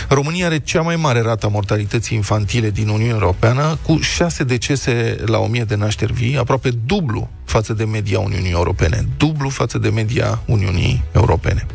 România 0.09 0.45
are 0.45 0.59
cea 0.59 0.81
mai 0.81 0.95
mare 0.95 1.21
rată 1.21 1.45
a 1.45 1.49
mortalității 1.49 2.15
infantile 2.15 2.69
din 2.69 2.87
Uniunea 2.87 3.13
Europeană, 3.13 3.77
cu 3.81 3.99
6 3.99 4.43
decese 4.43 5.17
la 5.25 5.37
1000 5.37 5.63
de 5.63 5.75
nașteri 5.75 6.13
vii, 6.13 6.37
aproape 6.37 6.69
dublu 6.69 7.29
față 7.45 7.73
de 7.73 7.85
media 7.85 8.19
Uniunii 8.19 8.51
Europene. 8.51 9.07
Dublu 9.17 9.49
față 9.49 9.77
de 9.77 9.89
media 9.89 10.41
Uniunii 10.45 11.03
Europene. 11.11 11.65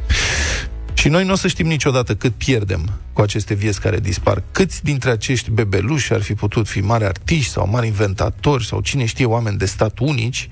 Și 1.00 1.09
noi 1.09 1.25
nu 1.25 1.33
o 1.33 1.37
să 1.37 1.49
știm 1.49 1.66
niciodată 1.66 2.14
cât 2.14 2.33
pierdem 2.33 3.00
cu 3.12 3.21
aceste 3.21 3.54
vieți 3.54 3.80
care 3.80 4.00
dispar. 4.00 4.42
Câți 4.52 4.85
dintre 4.85 5.11
acești 5.11 5.50
bebeluși 5.50 6.12
ar 6.12 6.23
fi 6.23 6.35
putut 6.35 6.69
fi 6.69 6.80
mari 6.80 7.04
artiști 7.04 7.52
sau 7.52 7.69
mari 7.69 7.87
inventatori 7.87 8.66
sau 8.66 8.80
cine 8.80 9.04
știe 9.04 9.25
oameni 9.25 9.59
de 9.59 9.64
stat 9.64 9.99
unici, 9.99 10.49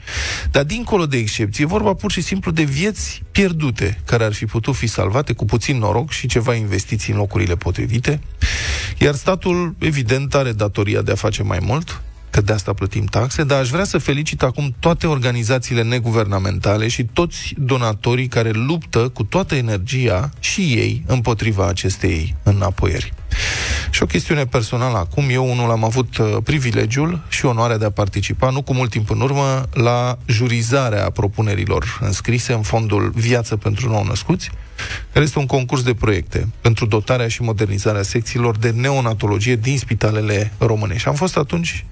dar 0.51 0.65
dincolo 0.65 1.07
de 1.07 1.17
excepție, 1.17 1.65
e 1.65 1.67
vorba 1.67 1.93
pur 1.95 2.13
și 2.13 2.21
simplu 2.21 2.51
de 2.51 2.63
vieți 2.63 3.23
pierdute 3.31 4.01
care 4.05 4.25
ar 4.25 4.33
fi 4.33 4.47
putut 4.47 4.75
fi 4.75 4.87
salvate 4.87 5.33
cu 5.33 5.45
puțin 5.45 5.79
noroc 5.79 6.11
și 6.11 6.27
ceva 6.27 6.55
investiții 6.55 7.13
în 7.13 7.19
locurile 7.19 7.57
potrivite. 7.57 8.21
Iar 8.99 9.15
statul, 9.15 9.75
evident, 9.79 10.35
are 10.35 10.53
datoria 10.53 11.03
de 11.03 11.13
a 11.13 11.15
face 11.15 11.43
mai 11.43 11.59
mult, 11.63 12.03
că 12.39 12.45
de 12.45 12.53
asta 12.53 12.73
plătim 12.73 13.05
taxe, 13.05 13.45
dar 13.45 13.61
aș 13.61 13.69
vrea 13.69 13.85
să 13.85 13.99
felicit 13.99 14.43
acum 14.43 14.75
toate 14.79 15.07
organizațiile 15.07 15.83
neguvernamentale 15.83 16.89
și 16.89 17.05
toți 17.05 17.55
donatorii 17.57 18.29
care 18.29 18.51
luptă 18.51 19.09
cu 19.09 19.23
toată 19.25 19.55
energia 19.55 20.31
și 20.41 20.61
ei 20.61 21.03
împotriva 21.07 21.67
acestei 21.67 22.37
înapoieri. 22.43 23.13
Și 23.99 24.05
o 24.05 24.07
chestiune 24.07 24.47
personală 24.47 24.97
acum, 24.97 25.25
eu 25.31 25.51
unul 25.51 25.71
am 25.71 25.85
avut 25.85 26.17
uh, 26.17 26.37
privilegiul 26.45 27.23
și 27.29 27.47
onoarea 27.47 27.79
de 27.79 27.85
a 27.85 27.91
participa, 27.91 28.51
nu 28.51 28.63
cu 28.63 28.75
mult 28.75 28.91
timp 28.91 29.11
în 29.11 29.21
urmă, 29.21 29.69
la 29.73 30.19
jurizarea 30.27 31.11
propunerilor 31.11 31.99
înscrise 32.01 32.53
în 32.53 32.63
fondul 32.63 33.13
Viață 33.15 33.57
pentru 33.57 33.89
nou 33.89 34.05
născuți, 34.05 34.51
care 35.13 35.25
este 35.25 35.39
un 35.39 35.47
concurs 35.47 35.83
de 35.83 35.95
proiecte 35.95 36.49
pentru 36.61 36.87
dotarea 36.87 37.29
și 37.29 37.43
modernizarea 37.43 38.03
secțiilor 38.03 38.57
de 38.57 38.71
neonatologie 38.71 39.57
din 39.57 39.79
spitalele 39.79 40.53
române. 40.59 40.97
Și 40.97 41.09
am 41.09 41.15
fost 41.15 41.37
atunci 41.37 41.85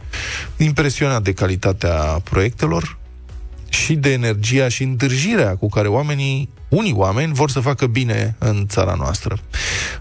impresionat 0.56 1.22
de 1.22 1.32
calitatea 1.32 1.94
proiectelor 2.22 2.96
și 3.76 3.94
de 3.94 4.12
energia 4.12 4.68
și 4.68 4.82
îndârjirea 4.82 5.56
cu 5.56 5.68
care 5.68 5.88
oamenii, 5.88 6.48
unii 6.68 6.92
oameni, 6.92 7.32
vor 7.32 7.50
să 7.50 7.60
facă 7.60 7.86
bine 7.86 8.36
în 8.38 8.66
țara 8.68 8.94
noastră. 8.94 9.38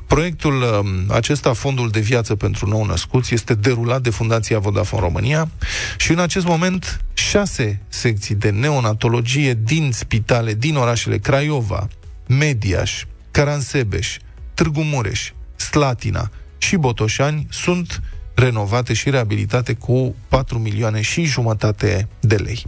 Proiectul 0.08 0.62
um, 0.62 1.12
acesta, 1.16 1.54
Fondul 1.54 1.90
de 1.90 2.00
Viață 2.00 2.36
pentru 2.36 2.68
Nou 2.68 2.86
Născuți, 2.86 3.34
este 3.34 3.54
derulat 3.54 4.02
de 4.02 4.10
Fundația 4.10 4.60
Vodafone 4.60 5.02
România 5.02 5.50
și 5.98 6.12
în 6.12 6.20
acest 6.20 6.46
moment 6.46 7.02
șase 7.14 7.82
secții 7.88 8.36
de 8.36 8.50
neonatologie 8.50 9.54
din 9.64 9.92
spitale, 9.92 10.54
din 10.54 10.76
orașele 10.76 11.18
Craiova, 11.18 11.88
Mediaș, 12.28 13.04
Caransebeș, 13.32 14.18
Târgu 14.54 14.82
Mureș, 14.82 15.32
Slatina 15.56 16.32
și 16.58 16.76
Botoșani 16.76 17.48
sunt 17.50 18.02
renovate 18.36 18.94
și 18.94 19.10
reabilitate 19.10 19.74
cu 19.74 20.16
4 20.30 20.58
milioane 20.58 21.02
și 21.02 21.24
jumătate 21.24 22.08
de 22.20 22.36
lei. 22.36 22.64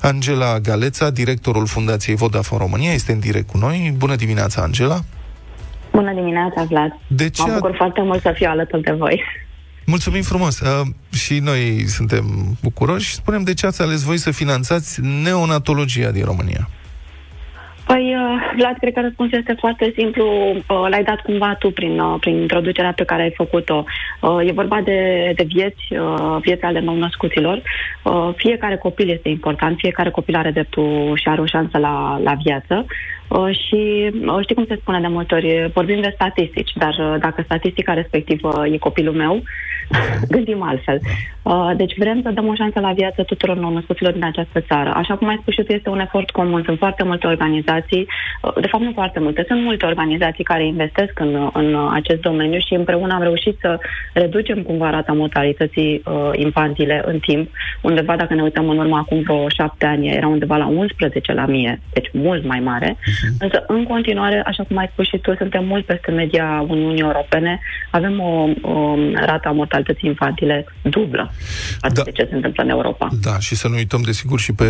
Angela 0.00 0.58
Galeța, 0.58 1.10
directorul 1.10 1.66
Fundației 1.66 2.16
Vodafone 2.16 2.62
România, 2.62 2.92
este 2.92 3.12
în 3.12 3.18
direct 3.18 3.50
cu 3.50 3.58
noi. 3.58 3.94
Bună 3.96 4.16
dimineața, 4.16 4.62
Angela! 4.62 5.00
Bună 5.92 6.14
dimineața, 6.14 6.62
Vlad! 6.62 6.90
De 7.06 7.30
ce 7.30 7.42
mă 7.42 7.52
bucur 7.52 7.70
a... 7.70 7.76
foarte 7.76 8.02
mult 8.02 8.22
să 8.22 8.32
fiu 8.34 8.48
alături 8.50 8.82
de 8.82 8.92
voi. 8.92 9.22
Mulțumim 9.86 10.22
frumos! 10.22 10.60
Uh, 10.60 10.86
și 11.12 11.38
noi 11.38 11.84
suntem 11.86 12.56
bucuroși. 12.62 13.14
Spunem 13.14 13.42
de 13.42 13.54
ce 13.54 13.66
ați 13.66 13.82
ales 13.82 14.02
voi 14.02 14.18
să 14.18 14.30
finanțați 14.30 15.00
neonatologia 15.00 16.10
din 16.10 16.24
România. 16.24 16.68
Păi, 17.86 18.14
uh, 18.14 18.52
Vlad, 18.56 18.76
cred 18.78 18.92
că 18.92 19.00
răspunsul 19.00 19.38
este 19.38 19.54
foarte 19.58 19.92
simplu. 19.96 20.24
Uh, 20.26 20.86
l-ai 20.88 21.02
dat 21.02 21.20
cumva 21.20 21.54
tu 21.58 21.70
prin, 21.70 21.98
uh, 21.98 22.16
prin 22.20 22.36
introducerea 22.36 22.92
pe 22.92 23.04
care 23.04 23.22
ai 23.22 23.32
făcut-o. 23.36 23.84
E 24.46 24.52
vorba 24.52 24.80
de, 24.80 25.32
de 25.36 25.44
vieți, 25.46 25.82
vieți 26.40 26.62
ale 26.62 26.80
nou-născuților. 26.80 27.62
Fiecare 28.36 28.76
copil 28.76 29.10
este 29.10 29.28
important, 29.28 29.76
fiecare 29.78 30.10
copil 30.10 30.36
are 30.36 30.50
dreptul 30.50 31.12
și 31.14 31.28
are 31.28 31.40
o 31.40 31.46
șansă 31.46 31.78
la, 31.78 32.20
la 32.22 32.34
viață. 32.44 32.86
Și 33.50 34.10
știi 34.42 34.54
cum 34.54 34.64
se 34.68 34.78
spune 34.80 35.00
de 35.00 35.06
multe 35.06 35.34
ori, 35.34 35.70
vorbim 35.74 36.00
de 36.00 36.12
statistici, 36.14 36.72
dar 36.74 37.18
dacă 37.20 37.42
statistica 37.44 37.92
respectivă 37.92 38.66
e 38.72 38.78
copilul 38.78 39.14
meu, 39.14 39.42
gândim 40.34 40.62
altfel. 40.62 41.00
Uh, 41.42 41.70
deci 41.76 41.94
vrem 41.98 42.20
să 42.22 42.30
dăm 42.30 42.48
o 42.48 42.54
șansă 42.54 42.80
la 42.80 42.92
viață 42.92 43.22
tuturor 43.22 43.56
nou-născuților 43.56 44.12
din 44.12 44.24
această 44.24 44.60
țară. 44.60 44.92
Așa 44.94 45.16
cum 45.16 45.28
ai 45.28 45.38
spus 45.40 45.54
și 45.54 45.62
tu, 45.62 45.72
este 45.72 45.88
un 45.88 46.00
efort 46.00 46.30
comun. 46.30 46.62
Sunt 46.64 46.78
foarte 46.78 47.04
multe 47.04 47.26
organizații, 47.26 48.06
uh, 48.42 48.52
de 48.60 48.66
fapt 48.66 48.84
nu 48.84 48.92
foarte 48.94 49.20
multe, 49.20 49.44
sunt 49.48 49.62
multe 49.62 49.86
organizații 49.86 50.44
care 50.44 50.66
investesc 50.66 51.20
în, 51.20 51.50
în 51.52 51.88
acest 51.92 52.20
domeniu 52.20 52.58
și 52.58 52.74
împreună 52.74 53.14
am 53.14 53.22
reușit 53.22 53.56
să 53.60 53.78
reducem 54.12 54.62
cumva 54.62 54.90
rata 54.90 55.12
mortalității 55.12 56.02
uh, 56.04 56.30
infantile 56.32 57.02
în 57.06 57.18
timp. 57.18 57.50
Undeva, 57.80 58.16
dacă 58.16 58.34
ne 58.34 58.42
uităm 58.42 58.68
în 58.68 58.78
urmă 58.78 58.96
acum 58.96 59.20
vreo 59.20 59.48
șapte 59.48 59.86
ani, 59.86 60.08
era 60.08 60.26
undeva 60.26 60.56
la 60.56 60.66
11 60.66 61.32
la 61.32 61.46
mie, 61.46 61.80
deci 61.92 62.10
mult 62.12 62.44
mai 62.44 62.60
mare. 62.60 62.96
Uh-huh. 62.96 63.38
Însă, 63.38 63.64
în 63.66 63.84
continuare, 63.84 64.42
așa 64.46 64.64
cum 64.64 64.76
ai 64.76 64.88
spus 64.92 65.06
și 65.06 65.18
tu, 65.18 65.34
suntem 65.34 65.64
mult 65.66 65.84
peste 65.84 66.10
media 66.10 66.64
Uniunii 66.68 67.02
Europene. 67.02 67.60
Avem 67.90 68.20
o, 68.20 68.48
o 68.62 68.94
rata 69.14 69.50
mortalității 69.50 69.73
infantile 70.00 70.66
dublă 70.82 71.32
față 71.80 71.94
da. 71.94 72.02
de 72.02 72.10
ce 72.10 72.26
se 72.28 72.34
întâmplă 72.34 72.62
în 72.62 72.68
Europa. 72.68 73.08
Da, 73.22 73.38
și 73.38 73.54
să 73.54 73.68
nu 73.68 73.74
uităm, 73.74 74.02
desigur, 74.02 74.40
și 74.40 74.52
pe 74.52 74.64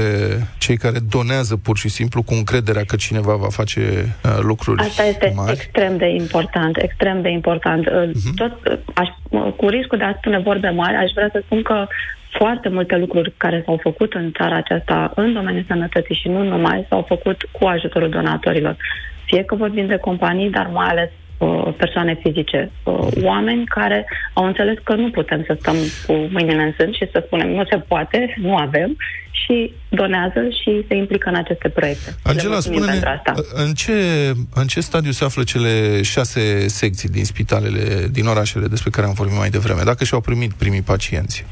cei 0.58 0.76
care 0.76 0.98
donează 1.10 1.56
pur 1.56 1.76
și 1.76 1.88
simplu 1.88 2.22
cu 2.22 2.34
încrederea 2.34 2.84
că 2.84 2.96
cineva 2.96 3.34
va 3.34 3.48
face 3.48 3.80
uh, 4.24 4.38
lucruri 4.40 4.82
Asta 4.82 5.04
este 5.04 5.32
mari. 5.34 5.52
extrem 5.52 5.96
de 5.96 6.06
important, 6.06 6.76
extrem 6.82 7.22
de 7.22 7.28
important. 7.28 7.88
Uh-huh. 7.88 8.34
Tot, 8.34 8.52
uh, 8.70 8.78
aș, 8.94 9.08
uh, 9.28 9.52
cu 9.56 9.68
riscul 9.68 9.98
de 9.98 10.04
a 10.04 10.14
spune 10.16 10.38
vorbe 10.38 10.68
mari, 10.68 10.96
aș 10.96 11.10
vrea 11.14 11.28
să 11.32 11.42
spun 11.44 11.62
că 11.62 11.86
foarte 12.30 12.68
multe 12.68 12.96
lucruri 12.96 13.32
care 13.36 13.62
s-au 13.64 13.78
făcut 13.82 14.12
în 14.12 14.32
țara 14.32 14.56
aceasta 14.56 15.12
în 15.14 15.32
domeniul 15.32 15.64
sănătății 15.68 16.14
și 16.14 16.28
nu 16.28 16.42
numai, 16.42 16.86
s-au 16.88 17.04
făcut 17.08 17.48
cu 17.52 17.66
ajutorul 17.66 18.08
donatorilor. 18.08 18.76
Fie 19.26 19.42
că 19.44 19.54
vorbim 19.54 19.86
de 19.86 19.96
companii, 19.96 20.50
dar 20.50 20.66
mai 20.72 20.86
ales 20.86 21.08
Uh, 21.08 21.23
persoane 21.76 22.18
fizice, 22.22 22.70
uh, 22.82 23.08
oameni 23.22 23.64
care 23.64 24.06
au 24.32 24.44
înțeles 24.46 24.76
că 24.82 24.94
nu 24.94 25.10
putem 25.10 25.44
să 25.46 25.56
stăm 25.60 25.76
cu 26.06 26.12
mâinile 26.12 26.62
în 26.62 26.72
sân 26.78 26.92
și 26.92 27.08
să 27.12 27.22
spunem 27.26 27.48
nu 27.50 27.64
se 27.64 27.76
poate, 27.76 28.34
nu 28.36 28.56
avem 28.56 28.96
și 29.30 29.72
donează 29.88 30.40
și 30.62 30.84
se 30.88 30.94
implică 30.94 31.28
în 31.28 31.34
aceste 31.34 31.68
proiecte. 31.68 32.14
Angela, 32.22 32.60
spune 32.60 33.00
în 33.54 33.72
ce, 33.72 33.92
în 34.54 34.66
ce 34.66 34.80
stadiu 34.80 35.10
se 35.10 35.24
află 35.24 35.42
cele 35.42 36.02
șase 36.02 36.68
secții 36.68 37.08
din 37.08 37.24
spitalele, 37.24 38.06
din 38.10 38.26
orașele 38.26 38.66
despre 38.66 38.90
care 38.90 39.06
am 39.06 39.12
vorbit 39.12 39.36
mai 39.36 39.50
devreme, 39.50 39.82
dacă 39.84 40.04
și-au 40.04 40.20
primit 40.20 40.52
primii 40.52 40.82
pacienți? 40.82 41.44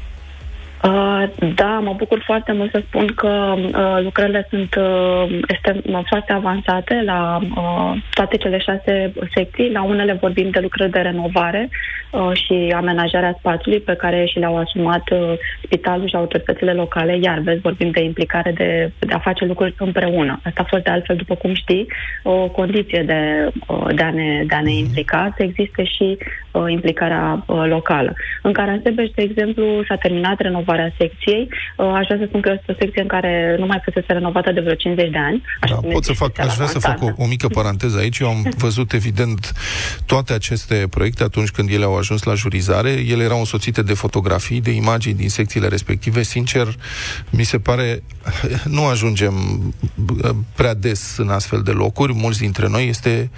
Uh, 0.83 1.23
da, 1.55 1.79
mă 1.79 1.93
bucur 1.97 2.21
foarte 2.25 2.51
mult 2.51 2.71
să 2.71 2.81
spun 2.87 3.05
că 3.05 3.55
uh, 3.57 4.03
lucrările 4.03 4.47
sunt 4.49 4.75
uh, 4.75 5.39
este, 5.47 5.81
uh, 5.85 5.99
foarte 6.05 6.33
avansate 6.33 7.01
la 7.05 7.39
uh, 7.55 8.01
toate 8.13 8.37
cele 8.37 8.57
șase 8.57 9.13
secții. 9.35 9.71
La 9.71 9.83
unele 9.83 10.13
vorbim 10.13 10.49
de 10.49 10.59
lucrări 10.59 10.91
de 10.91 10.99
renovare 10.99 11.69
uh, 12.11 12.31
și 12.33 12.73
amenajarea 12.75 13.35
spațiului 13.37 13.79
pe 13.79 13.93
care 13.95 14.25
și 14.25 14.39
le-au 14.39 14.57
asumat 14.57 15.09
uh, 15.11 15.33
spitalul 15.61 16.07
și 16.07 16.15
autoritățile 16.15 16.73
locale, 16.73 17.17
iar 17.21 17.39
vezi, 17.39 17.61
vorbim 17.61 17.89
de 17.91 18.03
implicare 18.03 18.51
de, 18.51 18.91
de 18.99 19.13
a 19.13 19.19
face 19.19 19.45
lucruri 19.45 19.75
împreună. 19.77 20.39
Asta 20.43 20.61
a 20.61 20.69
fost 20.69 20.83
de 20.83 20.89
altfel, 20.89 21.15
după 21.15 21.35
cum 21.35 21.53
știi, 21.53 21.87
o 22.23 22.47
condiție 22.47 23.03
de, 23.03 23.51
uh, 23.67 23.95
de, 23.95 24.03
a, 24.03 24.11
ne, 24.11 24.43
de 24.47 24.55
a 24.55 24.61
ne 24.61 24.71
mhm. 24.71 24.79
implica, 24.79 25.33
să 25.37 25.43
existe 25.43 25.83
și 25.83 26.17
uh, 26.51 26.63
implicarea 26.67 27.43
uh, 27.47 27.63
locală. 27.67 28.13
În 28.41 28.51
Caransebeș, 28.51 29.09
de 29.15 29.21
exemplu, 29.21 29.83
s-a 29.87 29.95
terminat 29.95 30.39
renovarea 30.39 30.71
secției. 30.97 31.49
Uh, 31.77 31.85
aș 31.93 32.05
vrea 32.05 32.17
să 32.17 32.25
spun 32.27 32.41
că 32.41 32.51
este 32.57 32.71
o 32.71 32.75
secție 32.79 33.01
în 33.01 33.07
care 33.07 33.55
nu 33.59 33.65
mai 33.65 33.81
fusese 33.83 34.13
renovată 34.13 34.51
de 34.51 34.59
vreo 34.59 34.73
50 34.73 35.09
de 35.09 35.17
ani. 35.17 35.43
Așa 35.61 35.79
da, 35.81 35.87
pot 35.87 36.03
să 36.03 36.13
fac, 36.13 36.39
aș 36.39 36.55
vrea 36.55 36.67
să 36.67 36.79
fac 36.79 37.01
o, 37.01 37.09
o 37.17 37.27
mică 37.27 37.47
paranteză 37.47 37.97
aici. 37.97 38.19
Eu 38.19 38.27
am 38.27 38.53
văzut, 38.65 38.93
evident, 38.93 39.53
toate 40.05 40.33
aceste 40.33 40.87
proiecte 40.89 41.23
atunci 41.23 41.49
când 41.49 41.69
ele 41.69 41.83
au 41.83 41.97
ajuns 41.97 42.23
la 42.23 42.33
jurizare. 42.33 42.89
Ele 42.89 43.23
erau 43.23 43.39
însoțite 43.39 43.81
de 43.81 43.93
fotografii, 43.93 44.61
de 44.61 44.71
imagini 44.71 45.15
din 45.15 45.29
secțiile 45.29 45.67
respective. 45.67 46.21
Sincer, 46.21 46.67
mi 47.29 47.43
se 47.43 47.59
pare, 47.59 48.03
nu 48.63 48.85
ajungem 48.85 49.33
uh, 50.23 50.29
prea 50.55 50.73
des 50.73 51.17
în 51.17 51.29
astfel 51.29 51.61
de 51.61 51.71
locuri. 51.71 52.13
Mulți 52.13 52.39
dintre 52.39 52.67
noi 52.67 52.87
este 52.87 53.29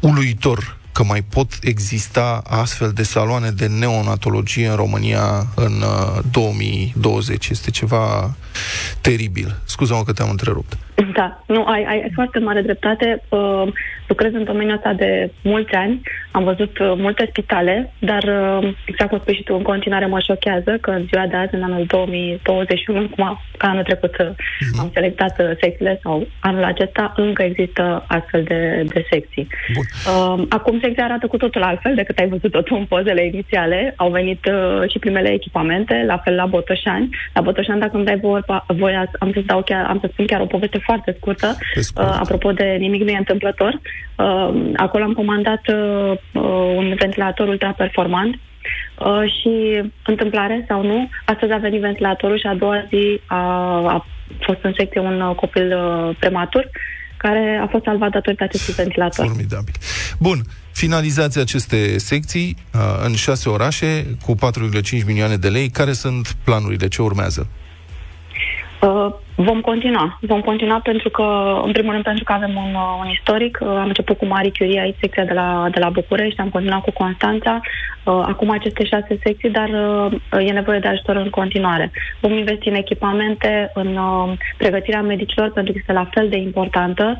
uluitor 0.00 0.79
că 0.92 1.04
mai 1.04 1.22
pot 1.22 1.52
exista 1.62 2.42
astfel 2.46 2.92
de 2.92 3.02
saloane 3.02 3.50
de 3.50 3.66
neonatologie 3.66 4.68
în 4.68 4.76
România 4.76 5.46
în 5.54 5.82
uh, 5.82 6.22
2020. 6.30 7.48
Este 7.48 7.70
ceva 7.70 8.34
teribil. 9.00 9.60
Scuză-mă 9.64 10.04
că 10.04 10.12
te-am 10.12 10.30
întrerupt. 10.30 10.78
Da, 11.12 11.42
nu, 11.46 11.64
ai, 11.64 11.84
ai 11.84 12.10
foarte 12.14 12.38
mare 12.38 12.60
dreptate. 12.60 13.22
Uh, 13.28 13.68
lucrez 14.12 14.32
în 14.34 14.44
domeniul 14.44 14.76
ăsta 14.76 14.92
de 14.92 15.30
mulți 15.42 15.74
ani. 15.74 16.00
Am 16.30 16.44
văzut 16.44 16.78
uh, 16.78 16.92
multe 16.96 17.26
spitale, 17.28 17.92
dar, 17.98 18.22
uh, 18.22 18.74
exact 18.84 19.10
cum 19.10 19.18
spui 19.18 19.34
și 19.34 19.42
tu, 19.42 19.54
în 19.54 19.62
continuare 19.62 20.06
mă 20.06 20.18
șochează 20.18 20.78
că 20.80 20.90
în 20.90 21.04
ziua 21.10 21.26
de 21.26 21.36
azi, 21.36 21.54
în 21.54 21.62
anul 21.62 21.84
2021, 21.86 23.08
cum 23.08 23.24
a, 23.24 23.42
ca 23.56 23.68
anul 23.68 23.82
trecut 23.82 24.14
uh-huh. 24.14 24.78
am 24.80 24.90
selectat 24.94 25.34
uh, 25.40 25.50
secțiile 25.60 26.00
sau 26.02 26.26
anul 26.40 26.64
acesta, 26.64 27.12
încă 27.16 27.42
există 27.42 28.04
astfel 28.08 28.42
de, 28.42 28.84
de 28.94 29.06
secții. 29.10 29.46
Bun. 29.74 29.84
Uh, 30.10 30.46
acum 30.48 30.78
secția 30.80 31.04
arată 31.04 31.26
cu 31.26 31.36
totul 31.36 31.62
altfel 31.62 31.94
decât 31.94 32.18
ai 32.18 32.28
văzut-o 32.28 32.60
tu 32.60 32.74
în 32.74 32.84
pozele 32.84 33.24
inițiale. 33.26 33.94
Au 33.96 34.10
venit 34.10 34.46
uh, 34.46 34.90
și 34.90 34.98
primele 34.98 35.32
echipamente, 35.32 36.04
la 36.06 36.18
fel 36.18 36.34
la 36.34 36.46
Botoșani. 36.46 37.08
La 37.34 37.40
Botoșani, 37.40 37.80
dacă 37.80 37.96
îmi 37.96 38.04
dai 38.04 38.18
vorba, 38.18 38.64
voia, 38.66 39.10
am 39.18 39.32
să, 39.32 39.40
dau 39.46 39.62
chiar, 39.62 39.84
am 39.84 39.98
să 40.00 40.08
spun 40.12 40.26
chiar 40.26 40.40
o 40.40 40.52
poveste 40.54 40.78
foarte 40.90 41.14
scurtă. 41.18 41.56
scurt. 41.80 42.08
Uh, 42.08 42.16
apropo 42.20 42.52
de 42.52 42.64
nimic 42.78 43.02
nu 43.02 43.10
e 43.10 43.24
întâmplător. 43.26 43.72
Uh, 43.74 44.70
acolo 44.76 45.04
am 45.04 45.12
comandat 45.12 45.62
uh, 45.68 46.10
uh, 46.32 46.42
un 46.80 46.94
ventilator 46.98 47.48
ultra-performant 47.48 48.32
uh, 48.34 49.22
și 49.36 49.82
întâmplare 50.06 50.64
sau 50.68 50.82
nu, 50.82 51.08
astăzi 51.24 51.52
a 51.52 51.56
venit 51.56 51.80
ventilatorul 51.80 52.38
și 52.38 52.46
a 52.46 52.54
doua 52.54 52.86
zi 52.88 53.20
a, 53.26 53.40
a 53.94 54.06
fost 54.46 54.58
în 54.62 54.72
secție 54.76 55.00
un 55.00 55.20
uh, 55.20 55.34
copil 55.34 55.66
uh, 55.76 56.16
prematur 56.18 56.70
care 57.16 57.60
a 57.62 57.66
fost 57.66 57.84
salvat 57.84 58.10
datorită 58.10 58.44
acestui 58.44 58.74
ventilator. 58.74 59.26
Formidabil. 59.26 59.74
Bun, 60.18 60.38
finalizați 60.72 61.38
aceste 61.38 61.98
secții 61.98 62.56
uh, 62.74 62.80
în 63.06 63.14
șase 63.14 63.48
orașe 63.48 64.06
cu 64.24 64.34
4,5 64.34 65.06
milioane 65.06 65.36
de 65.36 65.48
lei. 65.48 65.68
Care 65.68 65.92
sunt 65.92 66.36
planurile? 66.44 66.88
Ce 66.88 67.02
urmează? 67.02 67.48
Uh, 68.82 69.12
vom 69.36 69.60
continua. 69.60 70.18
Vom 70.20 70.40
continua 70.40 70.80
pentru 70.82 71.10
că, 71.10 71.22
în 71.64 71.72
primul 71.72 71.92
rând, 71.92 72.04
pentru 72.04 72.24
că 72.24 72.32
avem 72.32 72.56
un, 72.56 72.74
uh, 72.74 72.98
un 73.00 73.08
istoric. 73.10 73.58
Uh, 73.60 73.68
am 73.68 73.86
început 73.86 74.18
cu 74.18 74.26
Marie 74.26 74.50
Curie 74.58 74.80
aici, 74.80 74.96
secția 75.00 75.24
de 75.24 75.32
la, 75.32 75.68
de 75.72 75.78
la 75.78 75.88
București, 75.88 76.40
am 76.40 76.48
continuat 76.48 76.82
cu 76.82 76.90
Constanța. 76.90 77.60
Uh, 78.04 78.22
acum 78.26 78.50
aceste 78.50 78.84
șase 78.84 79.18
secții, 79.22 79.50
dar 79.50 79.68
uh, 79.68 80.46
e 80.46 80.52
nevoie 80.52 80.78
de 80.78 80.88
ajutor 80.88 81.16
în 81.16 81.30
continuare. 81.30 81.90
Vom 82.20 82.32
investi 82.32 82.68
în 82.68 82.74
echipamente, 82.74 83.70
în 83.74 83.96
uh, 83.96 84.32
pregătirea 84.56 85.02
medicilor, 85.02 85.50
pentru 85.52 85.72
că 85.72 85.78
este 85.80 85.92
la 85.92 86.08
fel 86.10 86.28
de 86.28 86.36
importantă, 86.36 87.18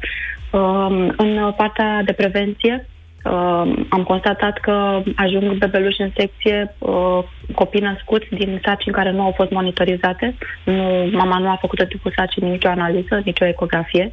uh, 0.50 1.08
în 1.16 1.52
partea 1.56 2.02
de 2.04 2.12
prevenție, 2.12 2.88
Uh, 3.24 3.86
am 3.88 4.02
constatat 4.06 4.58
că 4.58 5.02
ajung 5.14 5.58
bebeluși 5.58 6.00
în 6.00 6.10
secție 6.16 6.74
uh, 6.78 7.18
copii 7.54 7.80
născuți 7.80 8.26
din 8.30 8.60
sarcini 8.64 8.94
care 8.94 9.10
nu 9.10 9.22
au 9.22 9.32
fost 9.36 9.50
monitorizate. 9.50 10.34
Nu, 10.64 11.08
mama 11.12 11.38
nu 11.38 11.50
a 11.50 11.58
făcut 11.60 11.78
tot 11.78 11.88
tipul 11.88 12.12
sarcini, 12.16 12.50
nicio 12.50 12.68
analiză, 12.68 13.20
nicio 13.24 13.44
ecografie. 13.46 14.12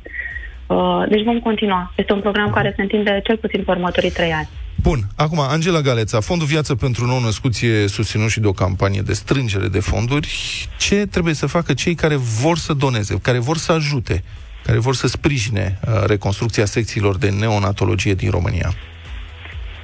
Uh, 0.67 1.03
deci 1.09 1.23
vom 1.23 1.39
continua. 1.39 1.93
Este 1.95 2.13
un 2.13 2.21
program 2.21 2.49
care 2.49 2.73
se 2.75 2.81
întinde 2.81 3.21
cel 3.23 3.37
puțin 3.37 3.63
pe 3.63 3.71
următorii 3.71 4.11
trei 4.11 4.31
ani. 4.31 4.49
Bun. 4.81 4.99
Acum, 5.15 5.39
Angela 5.39 5.81
Galeța, 5.81 6.19
Fondul 6.19 6.47
Viață 6.47 6.75
pentru 6.75 7.05
Nou 7.05 7.19
Născuți 7.19 7.65
e 7.65 7.87
susținut 7.87 8.29
și 8.29 8.39
de 8.39 8.47
o 8.47 8.51
campanie 8.51 9.01
de 9.01 9.13
strângere 9.13 9.67
de 9.67 9.79
fonduri. 9.79 10.29
Ce 10.77 10.95
trebuie 10.95 11.33
să 11.33 11.45
facă 11.45 11.73
cei 11.73 11.95
care 11.95 12.15
vor 12.15 12.57
să 12.57 12.73
doneze, 12.73 13.19
care 13.21 13.39
vor 13.39 13.57
să 13.57 13.71
ajute, 13.71 14.23
care 14.63 14.77
vor 14.77 14.95
să 14.95 15.07
sprijine 15.07 15.79
uh, 15.81 16.03
reconstrucția 16.05 16.65
secțiilor 16.65 17.17
de 17.17 17.29
neonatologie 17.29 18.13
din 18.13 18.29
România? 18.29 18.73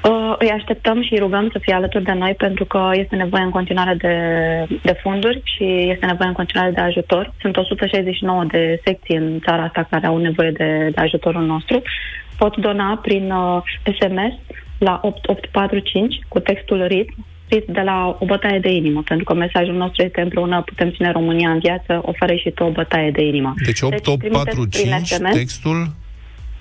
Uh, 0.09 0.35
îi 0.37 0.49
așteptăm 0.49 1.03
și 1.03 1.13
îi 1.13 1.19
rugăm 1.19 1.49
să 1.51 1.59
fie 1.61 1.73
alături 1.73 2.03
de 2.03 2.11
noi 2.11 2.33
pentru 2.33 2.65
că 2.65 2.89
este 2.93 3.15
nevoie 3.15 3.43
în 3.43 3.49
continuare 3.49 3.93
de, 3.93 4.15
de 4.81 4.99
fonduri 5.01 5.41
și 5.43 5.65
este 5.93 6.05
nevoie 6.05 6.27
în 6.27 6.35
continuare 6.35 6.71
de 6.71 6.81
ajutor. 6.81 7.33
Sunt 7.41 7.57
169 7.57 8.43
de 8.43 8.81
secții 8.85 9.15
în 9.15 9.39
țara 9.39 9.63
asta 9.63 9.87
care 9.89 10.05
au 10.05 10.17
nevoie 10.17 10.51
de, 10.51 10.89
de 10.95 11.01
ajutorul 11.01 11.45
nostru. 11.45 11.81
Pot 12.37 12.57
dona 12.57 12.99
prin 13.01 13.31
uh, 13.31 13.61
SMS 13.99 14.33
la 14.77 14.99
8845 15.03 16.19
cu 16.27 16.39
textul 16.39 16.85
RIT 16.87 17.09
de 17.67 17.81
la 17.81 18.17
o 18.19 18.25
bătaie 18.25 18.59
de 18.59 18.71
inimă, 18.71 19.01
pentru 19.01 19.25
că 19.25 19.33
mesajul 19.33 19.75
nostru 19.75 20.03
este 20.03 20.21
împreună 20.21 20.61
putem 20.61 20.91
ține 20.91 21.11
România 21.11 21.49
în 21.49 21.59
viață, 21.59 22.01
oferă 22.01 22.35
și 22.35 22.51
tu 22.51 22.63
o 22.63 22.71
bătaie 22.71 23.11
de 23.11 23.21
inimă. 23.21 23.53
Deci 23.65 23.81
8845, 23.81 25.09
deci, 25.09 25.31
textul? 25.31 25.95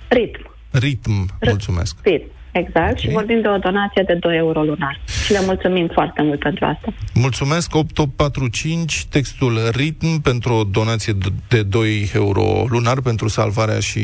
Ritm. 0.07 0.55
Ritm, 0.71 1.11
mulțumesc. 1.45 1.97
Ritm. 2.03 2.31
Exact, 2.53 2.89
okay. 2.89 2.95
și 2.97 3.09
vorbim 3.09 3.41
de 3.41 3.47
o 3.47 3.57
donație 3.57 4.03
de 4.05 4.13
2 4.13 4.37
euro 4.37 4.61
lunar. 4.61 4.99
Și 5.25 5.31
le 5.31 5.39
mulțumim 5.45 5.87
foarte 5.93 6.21
mult 6.21 6.39
pentru 6.39 6.65
asta. 6.65 6.93
Mulțumesc, 7.13 7.75
8845, 7.75 9.05
textul 9.09 9.59
ritm 9.71 10.21
pentru 10.21 10.53
o 10.53 10.63
donație 10.63 11.13
de 11.47 11.61
2 11.61 12.11
euro 12.13 12.65
lunar 12.69 13.01
pentru 13.01 13.27
salvarea 13.27 13.79
și 13.79 14.01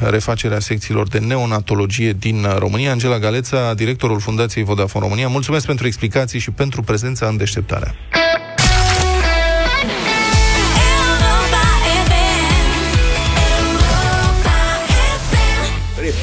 refacerea 0.00 0.58
secțiilor 0.58 1.08
de 1.08 1.18
neonatologie 1.18 2.12
din 2.12 2.46
România. 2.58 2.90
Angela 2.90 3.18
Galeța, 3.18 3.74
directorul 3.74 4.20
Fundației 4.20 4.64
Vodafone 4.64 5.04
România, 5.04 5.28
mulțumesc 5.28 5.66
pentru 5.66 5.86
explicații 5.86 6.38
și 6.38 6.50
pentru 6.50 6.82
prezența 6.82 7.26
în 7.26 7.36
deșteptarea. 7.36 7.94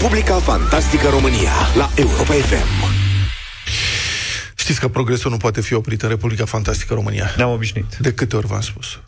Republica 0.02 0.36
Fantastică 0.36 1.08
România 1.10 1.52
la 1.76 1.90
Europa 1.96 2.34
FM. 2.34 2.94
Știți 4.56 4.80
că 4.80 4.88
progresul 4.88 5.32
nu 5.32 5.38
poate 5.38 5.62
fi 5.62 5.74
oprit 5.74 6.02
în 6.02 6.10
Republica 6.10 6.46
Fantastică 6.46 6.94
România. 6.94 7.34
Ne-am 7.38 7.52
obișnuit. 7.52 7.98
De 7.98 8.14
câte 8.14 8.36
ori 8.36 8.48
v-am 8.48 8.62
spus. 8.62 9.00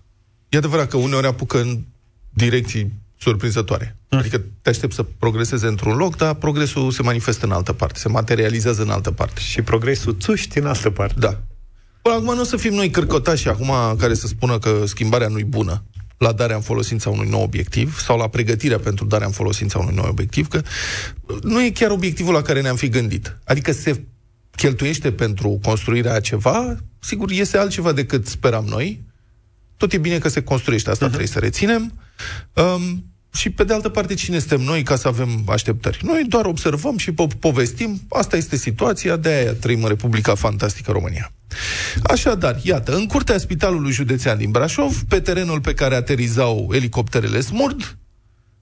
E 0.49 0.57
adevărat 0.57 0.87
că 0.87 0.97
uneori 0.97 1.27
apucă 1.27 1.59
în 1.59 1.83
direcții 2.29 2.93
surprinzătoare. 3.19 3.97
Mm. 4.09 4.17
Adică 4.19 4.41
te 4.61 4.69
aștept 4.69 4.93
să 4.93 5.03
progreseze 5.03 5.67
într-un 5.67 5.95
loc, 5.95 6.15
dar 6.17 6.33
progresul 6.33 6.91
se 6.91 7.01
manifestă 7.01 7.45
în 7.45 7.51
altă 7.51 7.73
parte, 7.73 7.99
se 7.99 8.09
materializează 8.09 8.81
în 8.81 8.89
altă 8.89 9.11
parte. 9.11 9.41
Și 9.41 9.61
progresul 9.61 10.17
țuști 10.19 10.57
în 10.57 10.65
altă 10.65 10.89
parte. 10.89 11.19
Da. 11.19 11.39
Până 12.01 12.15
acum 12.15 12.33
nu 12.35 12.41
o 12.41 12.43
să 12.43 12.57
fim 12.57 12.73
noi 12.73 12.89
cârcotași 12.89 13.47
acum 13.47 13.71
care 13.97 14.13
să 14.13 14.27
spună 14.27 14.59
că 14.59 14.83
schimbarea 14.85 15.27
nu-i 15.27 15.43
bună 15.43 15.83
la 16.21 16.31
darea 16.31 16.55
în 16.55 16.61
folosința 16.61 17.09
unui 17.09 17.29
nou 17.29 17.41
obiectiv 17.41 17.99
sau 17.99 18.17
la 18.17 18.27
pregătirea 18.27 18.79
pentru 18.79 19.05
darea 19.05 19.27
în 19.27 19.31
folosința 19.31 19.79
unui 19.79 19.95
nou 19.95 20.09
obiectiv, 20.09 20.47
că 20.47 20.61
nu 21.41 21.63
e 21.63 21.69
chiar 21.69 21.91
obiectivul 21.91 22.33
la 22.33 22.41
care 22.41 22.61
ne-am 22.61 22.75
fi 22.75 22.89
gândit. 22.89 23.37
Adică 23.43 23.71
se 23.71 24.03
cheltuiește 24.55 25.11
pentru 25.11 25.59
construirea 25.61 26.13
a 26.13 26.19
ceva, 26.19 26.77
sigur, 26.99 27.31
iese 27.31 27.57
altceva 27.57 27.91
decât 27.91 28.27
speram 28.27 28.65
noi. 28.65 29.03
Tot 29.77 29.93
e 29.93 29.97
bine 29.97 30.17
că 30.17 30.27
se 30.29 30.43
construiește, 30.43 30.89
asta 30.89 31.05
uh-huh. 31.05 31.07
trebuie 31.07 31.27
să 31.27 31.39
reținem. 31.39 31.93
Um, 32.53 33.10
și 33.33 33.49
pe 33.49 33.63
de 33.63 33.73
altă 33.73 33.89
parte, 33.89 34.13
cine 34.13 34.39
suntem 34.39 34.61
noi 34.61 34.83
ca 34.83 34.95
să 34.95 35.07
avem 35.07 35.43
așteptări? 35.47 35.99
Noi 36.03 36.23
doar 36.27 36.45
observăm 36.45 36.97
și 36.97 37.11
po- 37.11 37.39
povestim, 37.39 38.01
asta 38.09 38.37
este 38.37 38.55
situația, 38.55 39.15
de 39.15 39.29
aia 39.29 39.53
trăim 39.53 39.83
în 39.83 39.87
Republica 39.87 40.35
Fantastică 40.35 40.91
România. 40.91 41.31
Așadar, 42.03 42.59
iată, 42.63 42.95
în 42.95 43.05
curtea 43.05 43.37
Spitalului 43.37 43.91
Județean 43.91 44.37
din 44.37 44.51
Brașov, 44.51 45.03
pe 45.07 45.19
terenul 45.19 45.61
pe 45.61 45.73
care 45.73 45.95
aterizau 45.95 46.69
elicopterele 46.71 47.41
Smurd, 47.41 47.97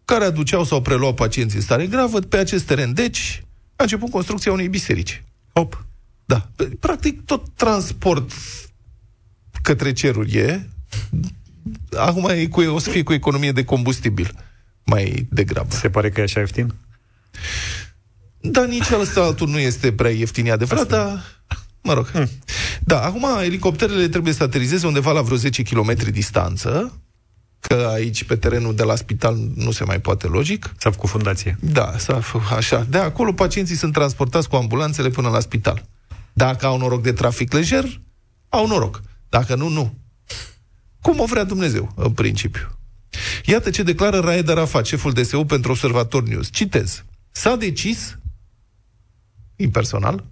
care 0.06 0.26
aduceau 0.26 0.64
sau 0.64 0.82
preluau 0.82 1.14
pacienți 1.14 1.56
în 1.56 1.62
stare 1.62 1.88
gravă, 1.88 2.20
pe 2.20 2.38
acest 2.38 2.64
teren, 2.64 2.94
deci, 2.94 3.44
a 3.76 3.84
început 3.84 4.10
construcția 4.10 4.52
unei 4.52 4.68
biserici. 4.68 5.24
Hop. 5.54 5.86
Da. 6.26 6.50
Practic, 6.80 7.26
tot 7.26 7.48
transport 7.56 8.32
către 9.62 9.94
ceruri 9.94 10.38
e. 10.38 10.70
Acum 11.98 12.30
e 12.30 12.46
cu, 12.46 12.62
o 12.62 12.80
să 12.80 12.90
fie 12.90 13.04
cu 13.04 13.14
economie 13.14 13.52
de 13.52 13.64
combustibil 13.64 14.34
mai 14.90 15.28
degrabă. 15.30 15.76
Se 15.76 15.90
pare 15.90 16.10
că 16.10 16.20
e 16.20 16.24
așa 16.24 16.40
ieftin? 16.40 16.74
Da, 18.42 18.66
nici 18.66 18.92
ăsta 19.00 19.22
altul 19.22 19.48
nu 19.48 19.60
este 19.60 19.92
prea 19.92 20.12
ieftin, 20.12 20.46
e 20.46 20.52
adevărat, 20.52 20.88
dar 20.88 21.40
Mă 21.82 21.94
rog. 21.94 22.08
Hmm. 22.08 22.30
Da, 22.80 23.02
acum 23.02 23.26
elicopterele 23.44 24.08
trebuie 24.08 24.34
să 24.34 24.44
aterizeze 24.44 24.88
undeva 24.88 25.12
la 25.12 25.22
vreo 25.22 25.38
10 25.38 25.64
km 25.64 26.12
distanță, 26.12 27.02
că 27.60 27.90
aici, 27.94 28.24
pe 28.24 28.36
terenul 28.36 28.76
de 28.76 28.84
la 28.84 28.96
spital, 28.96 29.38
nu 29.56 29.72
se 29.72 29.84
mai 29.84 30.00
poate 30.00 30.28
logic. 30.28 30.74
S-a 30.78 30.92
făcut 30.92 31.10
fundație. 31.10 31.58
Da, 31.60 31.94
s-a 31.98 32.20
făcut 32.20 32.52
așa. 32.52 32.86
De 32.90 32.98
acolo 32.98 33.34
pacienții 33.34 33.76
sunt 33.76 33.94
transportați 33.94 34.50
cu 34.50 34.56
ambulanțele 34.56 35.10
până 35.10 35.30
la 35.30 35.40
spital. 35.40 35.86
Dacă 36.34 36.66
au 36.66 36.78
noroc 36.78 37.02
de 37.02 37.12
trafic 37.12 37.54
lejer, 37.54 38.00
au 38.50 38.68
noroc. 38.68 39.02
Dacă 39.30 39.56
nu, 39.56 39.68
nu. 39.68 39.94
Cum 41.02 41.20
o 41.20 41.26
vrea 41.26 41.44
Dumnezeu, 41.44 41.92
în 41.96 42.12
principiu. 42.12 42.79
Iată 43.46 43.70
ce 43.70 43.84
declară 43.84 44.20
Raed 44.20 44.50
Arafat, 44.50 44.86
șeful 44.86 45.12
DSU 45.12 45.46
pentru 45.46 45.72
Observator 45.72 46.24
News. 46.24 46.50
Citez. 46.52 47.04
S-a 47.32 47.56
decis, 47.56 48.18
impersonal, 49.56 50.24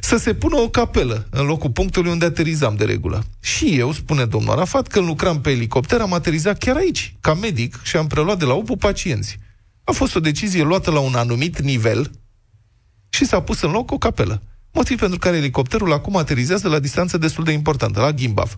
să 0.00 0.16
se 0.16 0.34
pună 0.34 0.56
o 0.56 0.68
capelă 0.68 1.26
în 1.30 1.46
locul 1.46 1.70
punctului 1.70 2.10
unde 2.10 2.24
aterizam 2.24 2.74
de 2.74 2.84
regulă. 2.84 3.24
Și 3.40 3.78
eu, 3.78 3.92
spune 3.92 4.24
domnul 4.24 4.52
Arafat, 4.52 4.88
când 4.88 5.06
lucram 5.06 5.40
pe 5.40 5.50
elicopter, 5.50 6.00
am 6.00 6.12
aterizat 6.12 6.58
chiar 6.58 6.76
aici, 6.76 7.14
ca 7.20 7.34
medic, 7.34 7.80
și 7.82 7.96
am 7.96 8.06
preluat 8.06 8.38
de 8.38 8.44
la 8.44 8.52
UPU 8.52 8.76
pacienți. 8.76 9.38
A 9.84 9.92
fost 9.92 10.14
o 10.14 10.20
decizie 10.20 10.62
luată 10.62 10.90
la 10.90 10.98
un 10.98 11.14
anumit 11.14 11.60
nivel, 11.60 12.10
și 13.08 13.24
s-a 13.24 13.42
pus 13.42 13.60
în 13.60 13.70
loc 13.70 13.90
o 13.90 13.98
capelă. 13.98 14.42
Motiv 14.72 14.98
pentru 14.98 15.18
care 15.18 15.36
elicopterul 15.36 15.92
acum 15.92 16.16
aterizează 16.16 16.68
la 16.68 16.78
distanță 16.78 17.18
destul 17.18 17.44
de 17.44 17.52
importantă, 17.52 18.00
la 18.00 18.12
Gimbav. 18.12 18.56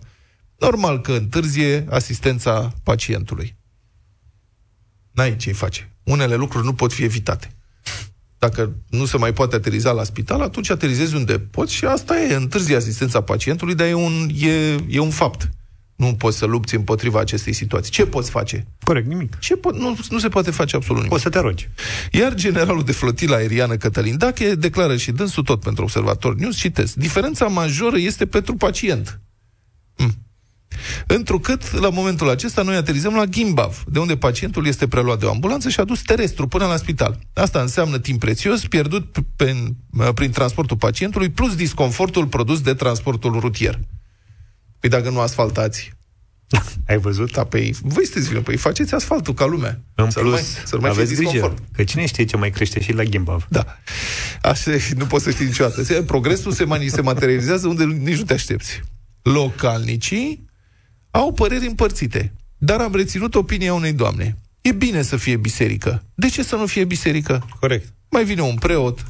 Normal 0.57 1.01
că 1.01 1.11
întârzie 1.11 1.85
asistența 1.89 2.73
pacientului. 2.83 3.55
N-ai 5.11 5.35
ce-i 5.35 5.53
face. 5.53 5.95
Unele 6.03 6.35
lucruri 6.35 6.65
nu 6.65 6.73
pot 6.73 6.93
fi 6.93 7.03
evitate. 7.03 7.49
Dacă 8.37 8.75
nu 8.89 9.05
se 9.05 9.17
mai 9.17 9.33
poate 9.33 9.55
ateriza 9.55 9.91
la 9.91 10.03
spital, 10.03 10.41
atunci 10.41 10.69
aterizezi 10.69 11.15
unde 11.15 11.39
poți 11.39 11.73
și 11.73 11.85
asta 11.85 12.19
e, 12.19 12.35
întârzi 12.35 12.75
asistența 12.75 13.21
pacientului, 13.21 13.75
dar 13.75 13.87
e 13.87 13.93
un, 13.93 14.29
e, 14.35 14.75
e 14.89 14.99
un 14.99 15.09
fapt. 15.09 15.49
Nu 15.95 16.15
poți 16.15 16.37
să 16.37 16.45
lupți 16.45 16.75
împotriva 16.75 17.19
acestei 17.19 17.53
situații. 17.53 17.91
Ce 17.91 18.05
poți 18.05 18.29
face? 18.29 18.67
Corect, 18.83 19.07
nimic. 19.07 19.39
Ce 19.39 19.55
po- 19.55 19.77
nu, 19.77 19.97
nu 20.09 20.19
se 20.19 20.27
poate 20.27 20.51
face 20.51 20.75
absolut 20.75 20.97
nimic. 20.97 21.11
Poți 21.11 21.23
să 21.23 21.29
te 21.29 21.39
rogi. 21.39 21.69
Iar 22.11 22.33
generalul 22.33 22.83
de 22.83 22.91
flotilă 22.91 23.35
aeriană 23.35 23.75
Cătălin 23.77 24.17
Dache 24.17 24.55
declară 24.55 24.97
și 24.97 25.11
dânsul 25.11 25.43
tot 25.43 25.59
pentru 25.59 25.83
Observator 25.83 26.35
News, 26.35 26.57
citesc, 26.57 26.93
diferența 26.93 27.47
majoră 27.47 27.97
este 27.97 28.25
pentru 28.25 28.55
pacient. 28.55 29.19
Hm. 29.95 30.24
Întrucât, 31.07 31.71
la 31.79 31.89
momentul 31.89 32.29
acesta, 32.29 32.61
noi 32.61 32.75
aterizăm 32.75 33.13
la 33.15 33.25
Gimbav, 33.25 33.83
de 33.87 33.99
unde 33.99 34.17
pacientul 34.17 34.67
este 34.67 34.87
preluat 34.87 35.19
de 35.19 35.25
o 35.25 35.29
ambulanță 35.29 35.69
și 35.69 35.79
adus 35.79 36.01
terestru 36.01 36.47
până 36.47 36.65
la 36.65 36.77
spital. 36.77 37.19
Asta 37.33 37.61
înseamnă 37.61 37.99
timp 37.99 38.19
prețios 38.19 38.65
pierdut 38.67 39.15
pe, 39.35 39.55
prin 40.15 40.31
transportul 40.31 40.77
pacientului, 40.77 41.29
plus 41.29 41.55
disconfortul 41.55 42.27
produs 42.27 42.61
de 42.61 42.73
transportul 42.73 43.39
rutier. 43.39 43.79
Păi 44.79 44.89
dacă 44.89 45.09
nu 45.09 45.19
asfaltați, 45.19 45.93
Ai 46.87 46.97
văzut? 46.97 47.31
da, 47.31 47.43
păi, 47.43 47.75
voi 47.81 48.05
sunteți 48.05 48.27
vină, 48.27 48.41
păi 48.41 48.57
faceți 48.57 48.93
asfaltul 48.93 49.33
ca 49.33 49.45
lumea. 49.45 49.81
În 49.95 50.09
Să 50.09 50.19
plus, 50.19 50.31
mai, 50.31 50.41
să 50.65 50.77
mai 50.79 50.91
fie 50.91 51.01
aveți 51.01 51.15
grijă, 51.15 51.31
disconfort. 51.31 51.63
că 51.73 51.83
cine 51.83 52.05
știe 52.05 52.25
ce 52.25 52.37
mai 52.37 52.49
crește 52.49 52.81
și 52.81 52.93
la 52.93 53.03
Gimbav. 53.03 53.45
Da. 53.49 53.65
Așa, 54.41 54.71
nu 54.97 55.05
poți 55.05 55.23
să 55.23 55.31
știi 55.31 55.45
niciodată. 55.45 55.83
Se- 55.83 56.03
Progresul 56.03 56.51
se, 56.51 56.65
mani- 56.65 56.87
se 56.87 57.01
materializează 57.01 57.67
unde 57.67 57.83
nici 57.83 58.17
nu 58.17 58.23
te 58.23 58.33
aștepți. 58.33 58.81
Localnicii 59.21 60.45
au 61.19 61.31
păreri 61.31 61.65
împărțite, 61.67 62.33
dar 62.57 62.79
am 62.79 62.95
reținut 62.95 63.35
opinia 63.35 63.73
unei 63.73 63.93
doamne. 63.93 64.37
E 64.61 64.71
bine 64.71 65.01
să 65.01 65.17
fie 65.17 65.37
biserică. 65.37 66.03
De 66.15 66.29
ce 66.29 66.43
să 66.43 66.55
nu 66.55 66.65
fie 66.65 66.85
biserică? 66.85 67.45
Corect. 67.59 67.93
Mai 68.09 68.25
vine 68.25 68.41
un 68.41 68.55
preot. 68.55 69.05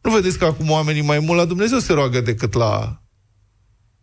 Nu 0.00 0.12
vedeți 0.14 0.38
că 0.38 0.44
acum 0.44 0.70
oamenii 0.70 1.02
mai 1.02 1.18
mult 1.18 1.38
la 1.38 1.44
Dumnezeu 1.44 1.78
se 1.78 1.92
roagă 1.92 2.20
decât 2.20 2.52
la 2.52 3.02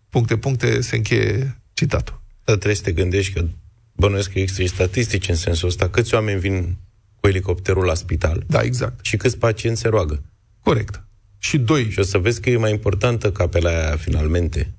puncte, 0.09 0.37
puncte, 0.37 0.81
se 0.81 0.95
încheie 0.95 1.61
citatul. 1.73 2.21
Dar 2.43 2.55
trebuie 2.55 2.75
să 2.75 2.81
te 2.83 2.91
gândești 2.91 3.33
că 3.33 3.45
bănuiesc 3.93 4.31
că 4.31 4.39
există 4.39 4.61
și 4.61 4.67
statistici 4.67 5.29
în 5.29 5.35
sensul 5.35 5.67
ăsta. 5.67 5.89
Câți 5.89 6.13
oameni 6.13 6.39
vin 6.39 6.77
cu 7.19 7.27
elicopterul 7.27 7.85
la 7.85 7.93
spital 7.93 8.43
Da, 8.47 8.61
exact. 8.61 9.05
și 9.05 9.17
câți 9.17 9.37
pacienți 9.37 9.81
se 9.81 9.87
roagă. 9.87 10.23
Corect. 10.63 11.03
Și 11.37 11.57
doi, 11.57 11.89
Și 11.89 11.99
o 11.99 12.03
să 12.03 12.17
vezi 12.17 12.41
că 12.41 12.49
e 12.49 12.57
mai 12.57 12.71
importantă 12.71 13.31
capela 13.31 13.69
aia 13.69 13.95
finalmente. 13.95 14.73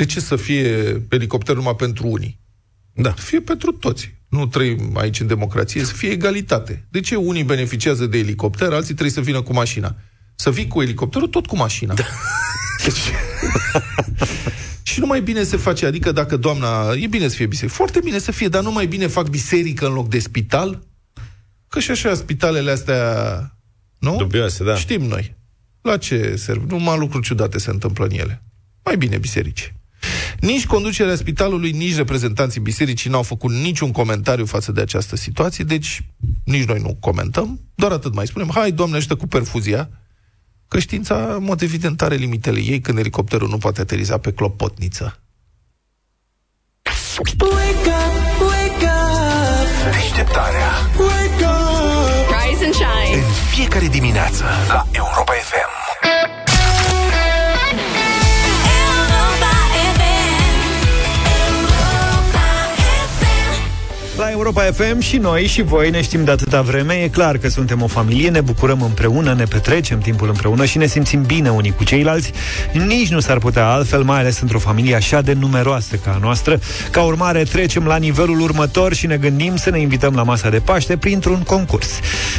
De 0.00 0.06
ce 0.06 0.20
să 0.20 0.36
fie 0.36 1.02
elicopter 1.08 1.54
numai 1.54 1.76
pentru 1.76 2.06
unii? 2.06 2.40
Da. 2.92 3.14
Să 3.16 3.24
fie 3.24 3.40
pentru 3.40 3.72
toți. 3.72 4.14
Nu 4.28 4.46
trăim 4.46 4.96
aici 4.96 5.20
în 5.20 5.26
democrație, 5.26 5.84
să 5.84 5.94
fie 5.94 6.08
egalitate. 6.08 6.86
De 6.90 7.00
ce 7.00 7.16
unii 7.16 7.44
beneficiază 7.44 8.06
de 8.06 8.18
elicopter, 8.18 8.72
alții 8.72 8.94
trebuie 8.94 9.10
să 9.10 9.20
vină 9.20 9.42
cu 9.42 9.52
mașina? 9.52 9.96
Să 10.34 10.50
vii 10.50 10.66
cu 10.66 10.82
elicopterul, 10.82 11.28
tot 11.28 11.46
cu 11.46 11.56
mașina. 11.56 11.94
Da. 11.94 12.04
Deci... 12.84 13.12
și 14.90 15.00
nu 15.00 15.06
mai 15.06 15.20
bine 15.20 15.42
se 15.42 15.56
face, 15.56 15.86
adică 15.86 16.12
dacă 16.12 16.36
doamna, 16.36 16.92
e 16.92 17.06
bine 17.06 17.28
să 17.28 17.34
fie 17.34 17.46
biserică, 17.46 17.76
foarte 17.76 18.00
bine 18.04 18.18
să 18.18 18.32
fie, 18.32 18.48
dar 18.48 18.62
nu 18.62 18.72
mai 18.72 18.86
bine 18.86 19.06
fac 19.06 19.28
biserică 19.28 19.86
în 19.86 19.92
loc 19.92 20.08
de 20.08 20.18
spital? 20.18 20.86
Că 21.68 21.80
și 21.80 21.90
așa 21.90 22.14
spitalele 22.14 22.70
astea, 22.70 23.02
nu? 23.98 24.16
Dubioase, 24.16 24.64
da. 24.64 24.76
Știm 24.76 25.02
noi. 25.02 25.36
La 25.82 25.96
ce 25.96 26.34
serv? 26.36 26.70
Numai 26.70 26.98
lucruri 26.98 27.24
ciudate 27.26 27.58
se 27.58 27.70
întâmplă 27.70 28.04
în 28.04 28.18
ele. 28.18 28.42
Mai 28.84 28.96
bine 28.96 29.18
biserici. 29.18 29.74
Nici 30.40 30.66
conducerea 30.66 31.14
spitalului, 31.14 31.70
nici 31.70 31.96
reprezentanții 31.96 32.60
bisericii 32.60 33.10
n-au 33.10 33.22
făcut 33.22 33.50
niciun 33.50 33.92
comentariu 33.92 34.44
față 34.46 34.72
de 34.72 34.80
această 34.80 35.16
situație, 35.16 35.64
deci 35.64 36.02
nici 36.44 36.64
noi 36.64 36.80
nu 36.80 36.96
comentăm, 37.00 37.60
doar 37.74 37.92
atât 37.92 38.14
mai 38.14 38.26
spunem, 38.26 38.50
hai, 38.54 38.72
Doamne, 38.72 38.96
ajută 38.96 39.16
cu 39.16 39.26
perfuzia, 39.26 39.90
că 40.68 40.78
știința, 40.78 41.34
în 41.34 41.44
mod 41.44 41.62
evident, 41.62 42.02
are 42.02 42.14
limitele 42.14 42.60
ei 42.60 42.80
când 42.80 42.98
elicopterul 42.98 43.48
nu 43.48 43.58
poate 43.58 43.80
ateriza 43.80 44.18
pe 44.18 44.32
clopotniță. 44.32 45.20
Wake 47.40 47.90
up, 47.90 48.40
wake 48.40 48.84
up, 48.84 49.92
Deșteptarea 49.92 50.70
wake 50.98 51.44
up. 51.44 52.34
Rise 52.36 52.64
and 52.64 52.74
shine. 52.74 53.16
în 53.16 53.22
fiecare 53.54 53.86
dimineață 53.86 54.44
la 54.68 54.86
Europa 54.92 55.32
FM. 55.32 55.79
La 64.20 64.30
Europa 64.30 64.62
FM 64.62 64.98
și 64.98 65.16
noi 65.16 65.46
și 65.46 65.62
voi 65.62 65.90
ne 65.90 66.02
știm 66.02 66.24
de 66.24 66.30
atâta 66.30 66.62
vreme. 66.62 66.94
E 66.94 67.08
clar 67.08 67.38
că 67.38 67.48
suntem 67.48 67.82
o 67.82 67.86
familie, 67.86 68.30
ne 68.30 68.40
bucurăm 68.40 68.82
împreună, 68.82 69.34
ne 69.34 69.44
petrecem 69.44 69.98
timpul 69.98 70.28
împreună 70.28 70.64
și 70.64 70.78
ne 70.78 70.86
simțim 70.86 71.22
bine 71.22 71.50
unii 71.50 71.70
cu 71.70 71.84
ceilalți. 71.84 72.32
Nici 72.72 73.08
nu 73.08 73.20
s-ar 73.20 73.38
putea 73.38 73.66
altfel, 73.66 74.02
mai 74.02 74.18
ales 74.18 74.40
într-o 74.40 74.58
familie 74.58 74.94
așa 74.94 75.20
de 75.20 75.32
numeroasă 75.32 75.96
ca 75.96 76.10
a 76.10 76.18
noastră. 76.22 76.58
Ca 76.90 77.02
urmare, 77.02 77.42
trecem 77.42 77.86
la 77.86 77.96
nivelul 77.96 78.40
următor 78.40 78.94
și 78.94 79.06
ne 79.06 79.16
gândim 79.16 79.56
să 79.56 79.70
ne 79.70 79.80
invităm 79.80 80.14
la 80.14 80.22
masa 80.22 80.50
de 80.50 80.58
Paște 80.58 80.96
printr-un 80.96 81.42
concurs. 81.42 81.88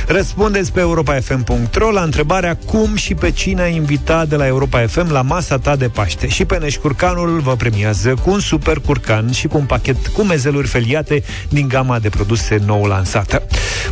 Răspundeți 0.07 0.71
pe 0.71 0.79
europafm.ro 0.79 1.91
la 1.91 2.01
întrebarea 2.01 2.57
cum 2.65 2.95
și 2.95 3.13
pe 3.13 3.31
cine 3.31 3.61
ai 3.61 3.75
invitat 3.75 4.27
de 4.27 4.35
la 4.35 4.47
Europa 4.47 4.85
FM 4.87 5.11
la 5.11 5.21
masa 5.21 5.57
ta 5.57 5.75
de 5.75 5.87
Paște. 5.87 6.27
Și 6.27 6.45
pe 6.45 6.77
Curcanul 6.81 7.39
vă 7.39 7.55
premiază 7.55 8.13
cu 8.23 8.31
un 8.31 8.39
super 8.39 8.79
curcan 8.79 9.31
și 9.31 9.47
cu 9.47 9.57
un 9.57 9.65
pachet 9.65 10.07
cu 10.07 10.23
mezeluri 10.23 10.67
feliate 10.67 11.23
din 11.49 11.69
gama 11.71 11.99
de 11.99 12.09
produse 12.09 12.61
nou 12.65 12.85
lansată. 12.85 13.43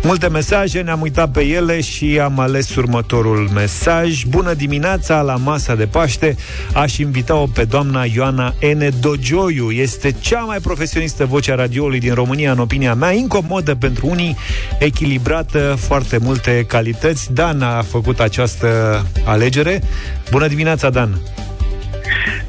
Multe 0.01 0.27
mesaje, 0.27 0.81
ne-am 0.81 1.01
uitat 1.01 1.31
pe 1.31 1.41
ele 1.41 1.81
și 1.81 2.19
am 2.23 2.39
ales 2.39 2.75
următorul 2.75 3.49
mesaj. 3.53 4.23
Bună 4.23 4.53
dimineața 4.53 5.21
la 5.21 5.35
masa 5.35 5.75
de 5.75 5.85
Paște. 5.85 6.35
Aș 6.73 6.97
invita-o 6.97 7.45
pe 7.45 7.63
doamna 7.63 8.03
Ioana 8.03 8.53
N. 8.73 8.99
Dogioiu. 8.99 9.71
Este 9.71 10.15
cea 10.19 10.39
mai 10.39 10.57
profesionistă 10.57 11.25
voce 11.25 11.51
a 11.51 11.55
radioului 11.55 11.99
din 11.99 12.13
România, 12.13 12.51
în 12.51 12.59
opinia 12.59 12.93
mea, 12.93 13.11
incomodă 13.11 13.75
pentru 13.75 14.07
unii, 14.07 14.37
echilibrată, 14.79 15.75
foarte 15.79 16.17
multe 16.17 16.65
calități. 16.67 17.33
Dan 17.33 17.61
a 17.61 17.81
făcut 17.81 18.19
această 18.19 18.67
alegere. 19.25 19.81
Bună 20.31 20.47
dimineața, 20.47 20.89
Dan! 20.89 21.19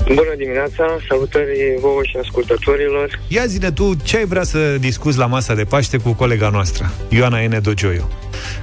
Bună 0.07 0.35
dimineața, 0.37 0.96
salutări 1.09 1.75
vouă 1.81 2.01
și 2.03 2.16
ascultătorilor. 2.23 3.20
Ia 3.29 3.46
zine 3.46 3.70
tu 3.70 3.94
ce 4.05 4.16
ai 4.16 4.25
vrea 4.25 4.42
să 4.42 4.59
discuți 4.79 5.18
la 5.18 5.27
masa 5.27 5.55
de 5.55 5.64
Paște 5.64 5.96
cu 5.96 6.12
colega 6.12 6.49
noastră, 6.49 6.90
Ioana 7.09 7.38
N. 7.46 7.62
Dogioiu. 7.62 8.09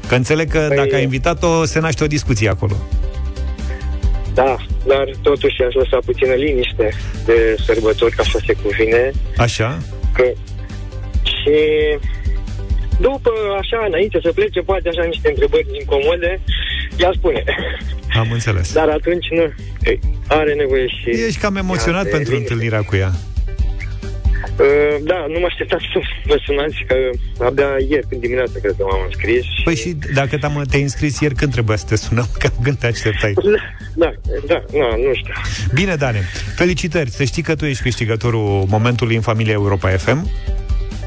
Că 0.08 0.16
înțeleg 0.16 0.52
că 0.52 0.68
Păi- 0.72 0.76
dacă 0.76 0.96
ai 0.96 1.04
invitat-o, 1.04 1.66
se 1.66 1.80
naște 1.80 2.04
o 2.04 2.08
discuție 2.08 2.50
acolo. 2.50 2.76
Da, 4.34 4.56
dar 4.88 5.06
totuși 5.22 5.62
aș 5.68 5.74
lăsa 5.74 5.98
puțină 6.06 6.34
liniște 6.34 6.90
de 7.26 7.56
sărbători, 7.66 8.16
ca 8.16 8.22
așa 8.26 8.40
se 8.46 8.54
cuvine, 8.64 9.12
Așa? 9.38 9.78
că 10.14 10.24
și 11.24 11.58
după, 13.00 13.32
așa, 13.62 13.80
înainte 13.88 14.20
să 14.24 14.32
plece, 14.32 14.60
poate 14.60 14.90
așa 14.90 15.04
niște 15.04 15.30
întrebări 15.30 15.68
incomode, 15.80 16.42
ea 16.98 17.12
spune. 17.16 17.44
Am 18.20 18.32
înțeles. 18.32 18.74
Dar 18.74 18.88
atunci 18.90 19.28
nu, 19.30 19.54
are 20.28 20.54
nevoie 20.54 20.88
și... 20.88 21.10
Ești 21.28 21.40
cam 21.40 21.56
emoționat 21.56 22.04
de 22.04 22.10
pentru 22.10 22.32
liniște. 22.32 22.54
întâlnirea 22.54 22.82
cu 22.84 22.96
ea. 22.96 23.12
Uh, 24.60 24.66
Da, 25.04 25.26
nu 25.34 25.40
mă 25.40 25.46
așteptam 25.50 25.80
să 25.80 26.00
mă 26.28 26.38
sunați, 26.46 26.76
că 26.88 26.96
abia 27.46 27.70
ieri, 27.90 28.06
când 28.10 28.22
dimineața, 28.22 28.52
cred 28.62 28.74
că 28.78 28.84
m-am 28.90 29.02
înscris. 29.06 29.44
și- 29.44 29.64
Păi 29.64 29.76
și 29.76 29.96
dacă 30.14 30.38
te-am, 30.38 30.64
te-ai 30.70 30.82
înscris 30.82 31.20
ieri, 31.20 31.36
când 31.36 31.52
trebuia 31.52 31.78
să 31.78 31.86
te 31.88 31.96
sunăm? 31.96 32.28
Cam 32.40 32.52
când 32.64 32.78
te 32.78 32.86
așteptai? 32.88 33.34
Da, 33.96 34.12
da, 34.48 34.64
da, 34.72 34.88
nu 35.06 35.14
știu. 35.14 35.34
Bine, 35.74 35.96
Dane, 35.96 36.22
felicitări! 36.56 37.10
Să 37.10 37.24
știi 37.24 37.42
că 37.44 37.56
tu 37.56 37.66
ești 37.66 37.84
câștigătorul 37.84 38.66
momentului 38.68 39.16
în 39.16 39.22
familia 39.22 39.54
Europa 39.54 39.90
FM. 39.90 40.30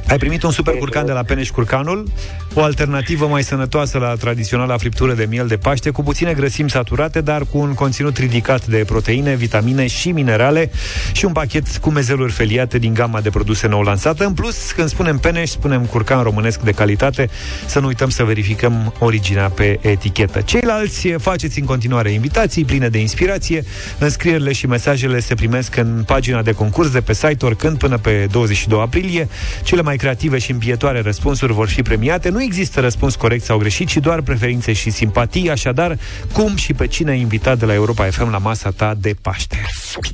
Ai 0.08 0.18
primit 0.18 0.42
un 0.42 0.50
super 0.50 0.74
curcan 0.74 1.06
de 1.06 1.12
la 1.12 1.22
Peneș 1.22 1.50
Curcanul, 1.50 2.08
o 2.54 2.62
alternativă 2.62 3.26
mai 3.26 3.42
sănătoasă 3.42 3.98
la 3.98 4.14
tradiționala 4.14 4.76
friptură 4.76 5.14
de 5.14 5.26
miel 5.28 5.46
de 5.46 5.56
Paște, 5.56 5.90
cu 5.90 6.02
puține 6.02 6.32
grăsimi 6.34 6.70
saturate, 6.70 7.20
dar 7.20 7.42
cu 7.50 7.58
un 7.58 7.74
conținut 7.74 8.16
ridicat 8.16 8.66
de 8.66 8.84
proteine, 8.86 9.34
vitamine 9.34 9.86
și 9.86 10.10
minerale 10.10 10.70
și 11.12 11.24
un 11.24 11.32
pachet 11.32 11.76
cu 11.76 11.90
mezeluri 11.90 12.32
feliate 12.32 12.78
din 12.78 12.94
gama 12.94 13.20
de 13.20 13.30
produse 13.30 13.66
nou 13.66 13.82
lansată. 13.82 14.24
În 14.24 14.32
plus, 14.32 14.72
când 14.72 14.88
spunem 14.88 15.18
Peneș, 15.18 15.50
spunem 15.50 15.84
curcan 15.84 16.22
românesc 16.22 16.60
de 16.60 16.70
calitate, 16.70 17.28
să 17.66 17.80
nu 17.80 17.86
uităm 17.86 18.08
să 18.08 18.24
verificăm 18.24 18.94
originea 18.98 19.48
pe 19.48 19.78
etichetă. 19.82 20.40
Ceilalți 20.40 21.08
faceți 21.08 21.58
în 21.58 21.64
continuare 21.64 22.10
invitații 22.10 22.64
pline 22.64 22.88
de 22.88 22.98
inspirație. 22.98 23.64
Înscrierile 23.98 24.52
și 24.52 24.66
mesajele 24.66 25.20
se 25.20 25.34
primesc 25.34 25.76
în 25.76 26.02
pagina 26.06 26.42
de 26.42 26.52
concurs 26.52 26.90
de 26.90 27.00
pe 27.00 27.12
site 27.12 27.46
oricând 27.46 27.78
până 27.78 27.98
pe 27.98 28.26
22 28.30 28.80
aprilie. 28.80 29.28
Cele 29.62 29.82
mai 29.82 29.96
creative 29.96 30.38
și 30.38 30.50
îmbietoare 30.50 31.00
răspunsuri 31.00 31.52
vor 31.52 31.68
fi 31.68 31.82
premiate. 31.82 32.28
Nu 32.28 32.39
Nu 32.40 32.46
există 32.46 32.80
răspuns 32.80 33.14
corect 33.14 33.44
sau 33.44 33.58
greșit, 33.58 33.88
ci 33.88 33.96
doar 33.96 34.20
preferințe 34.20 34.72
și 34.72 34.90
simpatii, 34.90 35.50
așadar, 35.50 35.98
cum 36.32 36.56
și 36.56 36.72
pe 36.72 36.86
cine 36.86 37.10
ai 37.10 37.20
invitat 37.20 37.58
de 37.58 37.64
la 37.64 37.72
Europa 37.72 38.04
FM 38.10 38.30
la 38.30 38.38
masa 38.38 38.70
ta 38.70 38.94
de 38.98 39.14
Paște. 39.22 39.64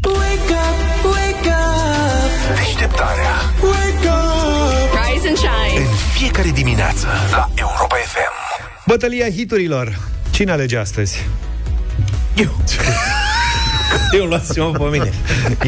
Wake 0.02 0.08
up, 0.12 1.04
wake 1.04 1.48
up, 1.48 2.56
Deșteptarea 2.56 3.34
wake 3.62 4.08
up. 4.08 5.12
Rise 5.12 5.28
and 5.28 5.36
shine. 5.36 5.80
În 5.80 5.94
fiecare 6.18 6.50
dimineață 6.50 7.06
la 7.30 7.50
Europa 7.54 7.96
FM 7.96 8.32
Bătălia 8.86 9.30
hiturilor. 9.30 9.98
Cine 10.30 10.50
alege 10.50 10.76
astăzi? 10.76 11.26
Eu. 12.34 12.56
Eu 14.18 14.24
luați-mă 14.24 14.70
pe 14.70 14.82
mine. 14.90 15.10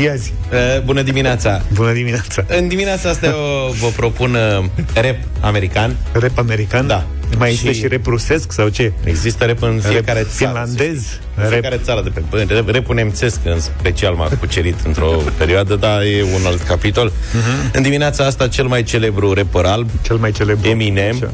Ia 0.05 0.14
zi. 0.14 0.33
Uh, 0.53 0.83
bună 0.85 1.03
dimineața. 1.03 1.62
Bună 1.73 1.93
dimineața. 1.93 2.45
În 2.47 2.69
dimineața 2.69 3.09
asta 3.09 3.27
eu 3.27 3.35
vă 3.81 3.87
propun 3.97 4.35
uh, 4.35 4.64
rap 4.95 5.17
american. 5.41 5.97
Rap 6.12 6.38
american? 6.38 6.87
Da. 6.87 7.07
Mai 7.38 7.49
există 7.51 7.73
Și- 7.73 7.79
și 7.79 7.87
rap 7.87 8.05
rusesc 8.07 8.53
sau 8.53 8.69
ce? 8.69 8.93
Există 9.05 9.45
rap 9.45 9.62
în 9.62 9.81
fiecare 9.88 10.19
Rap 10.21 10.29
țară. 10.31 10.49
finlandez? 10.51 10.99
În 11.37 11.45
Rap- 11.45 11.49
fiecare 11.49 11.81
țară 11.85 12.03
de 12.03 12.09
pe 12.09 12.23
rap- 12.62 12.67
Rapul 12.75 12.95
nemțesc 12.95 13.41
în 13.45 13.61
special 13.61 14.14
m-a 14.14 14.29
cucerit 14.41 14.77
într-o 14.85 15.11
perioadă, 15.38 15.75
dar 15.77 16.01
e 16.03 16.23
un 16.35 16.47
alt 16.47 16.62
capitol. 16.62 17.12
Mhm. 17.33 17.71
În 17.77 17.83
dimineața 17.83 18.25
asta 18.25 18.49
cel 18.49 18.67
mai 18.67 18.83
celebru 18.83 19.33
rapper 19.33 19.64
alb, 19.64 19.88
Cel 20.03 20.17
mai 20.17 20.33
celebru. 20.33 20.69
Eminem, 20.69 21.14
Așa. 21.17 21.31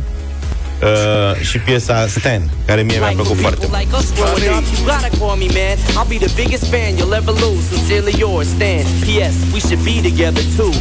Uh, 0.85 1.41
și 1.41 1.59
piesa 1.59 2.07
Stan, 2.07 2.51
care 2.67 2.83
mie 2.83 2.99
mi-a 2.99 3.13
plăcut 3.15 3.39
foarte 3.39 3.67
mult. 3.67 3.81
like 3.81 3.97
us 3.97 4.13
growing 4.15 4.57
up, 4.57 4.65
you 4.73 4.81
gotta 4.93 5.11
call 5.19 5.37
me 5.43 5.49
man. 5.59 5.77
I'll 5.99 6.09
be 6.09 6.19
the 6.27 6.33
biggest 6.43 6.65
fan 6.73 6.91
you'll 6.99 7.17
ever 7.21 7.35
lose. 7.47 7.63
Sincerely 7.75 8.15
yours, 8.19 8.47
Stan. 8.57 8.85
P.S. 9.05 9.35
We 9.55 9.61
should 9.67 9.83
be 9.91 9.97
together 10.09 10.45
too. 10.57 10.75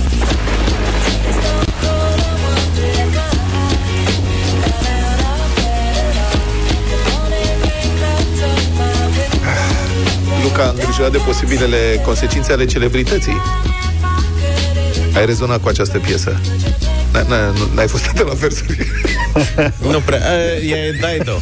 Luca 10.44 10.63
a 10.63 10.70
îngrijorat 10.70 11.12
de 11.12 11.18
posibilele 11.18 12.02
consecințe 12.06 12.52
ale 12.52 12.66
celebrității. 12.66 13.42
Ai 15.16 15.26
rezonat 15.26 15.62
cu 15.62 15.68
această 15.68 15.98
piesă. 15.98 16.39
N- 17.13 17.26
n- 17.26 17.58
nu- 17.58 17.69
N-ai 17.73 17.88
fost 17.88 18.06
atât 18.08 18.28
la 18.28 18.34
versuri. 18.34 18.78
Nu 19.91 19.99
prea, 19.99 20.17
uh, 20.62 20.71
e 20.71 20.97
Daido. 21.02 21.39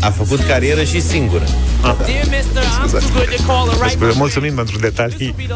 A 0.00 0.10
făcut 0.10 0.40
carieră 0.46 0.82
și 0.84 1.00
singură. 1.00 1.44
Dear 2.06 2.24
mister, 2.30 2.60
I'm 2.60 2.88
too 2.88 3.00
good 3.14 3.28
to 3.36 3.42
call 3.46 3.70
a 3.70 3.74
right 3.82 3.90
Spune, 3.90 4.12
Mulțumim 4.14 4.54
pentru 4.54 4.78
detalii. 4.78 5.34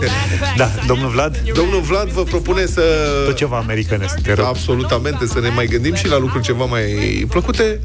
Da, 0.56 0.70
domnul 0.86 1.10
Vlad, 1.10 1.42
Domnul 1.54 1.80
Vlad 1.80 2.08
vă 2.08 2.22
propune 2.22 2.66
să... 2.66 2.82
tot 3.26 3.36
ceva 3.36 3.56
americanesc, 3.56 4.20
te 4.20 4.32
rog. 4.32 4.46
Absolutamente, 4.46 5.26
să 5.26 5.40
ne 5.40 5.48
mai 5.48 5.66
gândim 5.66 5.94
și 5.94 6.08
la 6.08 6.18
lucruri 6.18 6.44
ceva 6.44 6.64
mai 6.64 6.82
plăcute. 7.28 7.80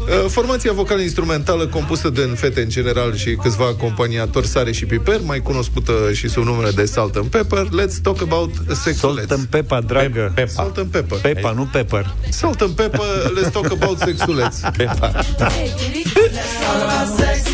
Uh, 0.00 0.24
Formația 0.28 0.72
vocală-instrumentală 0.72 1.66
compusă 1.66 2.10
din 2.10 2.34
fete 2.34 2.60
în 2.60 2.68
general 2.68 3.16
și 3.16 3.34
câțiva 3.34 3.64
acompaniatori 3.64 4.46
Sare 4.46 4.72
și 4.72 4.84
Piper, 4.84 5.20
mai 5.24 5.40
cunoscută 5.40 5.92
și 6.12 6.28
sub 6.28 6.44
numele 6.44 6.70
de 6.70 6.84
Salt 6.84 7.16
and 7.16 7.26
Pepper. 7.26 7.66
Let's 7.66 8.00
talk 8.02 8.20
about 8.22 8.54
Salt 8.54 8.78
sexuleț. 8.78 9.30
and 9.30 9.44
Pepa, 9.44 9.80
dragă. 9.80 10.32
Pepa. 10.34 10.50
Salt 10.50 10.76
and 10.76 10.88
Pepper. 10.88 11.18
Pepa, 11.18 11.52
nu 11.52 11.68
Pepper. 11.72 12.14
Salt 12.28 12.60
and 12.60 12.70
Pepper, 12.70 13.32
let's 13.40 13.52
talk 13.52 13.70
about 13.70 13.98
sexuleț. 13.98 14.56
Pepa. 14.76 15.12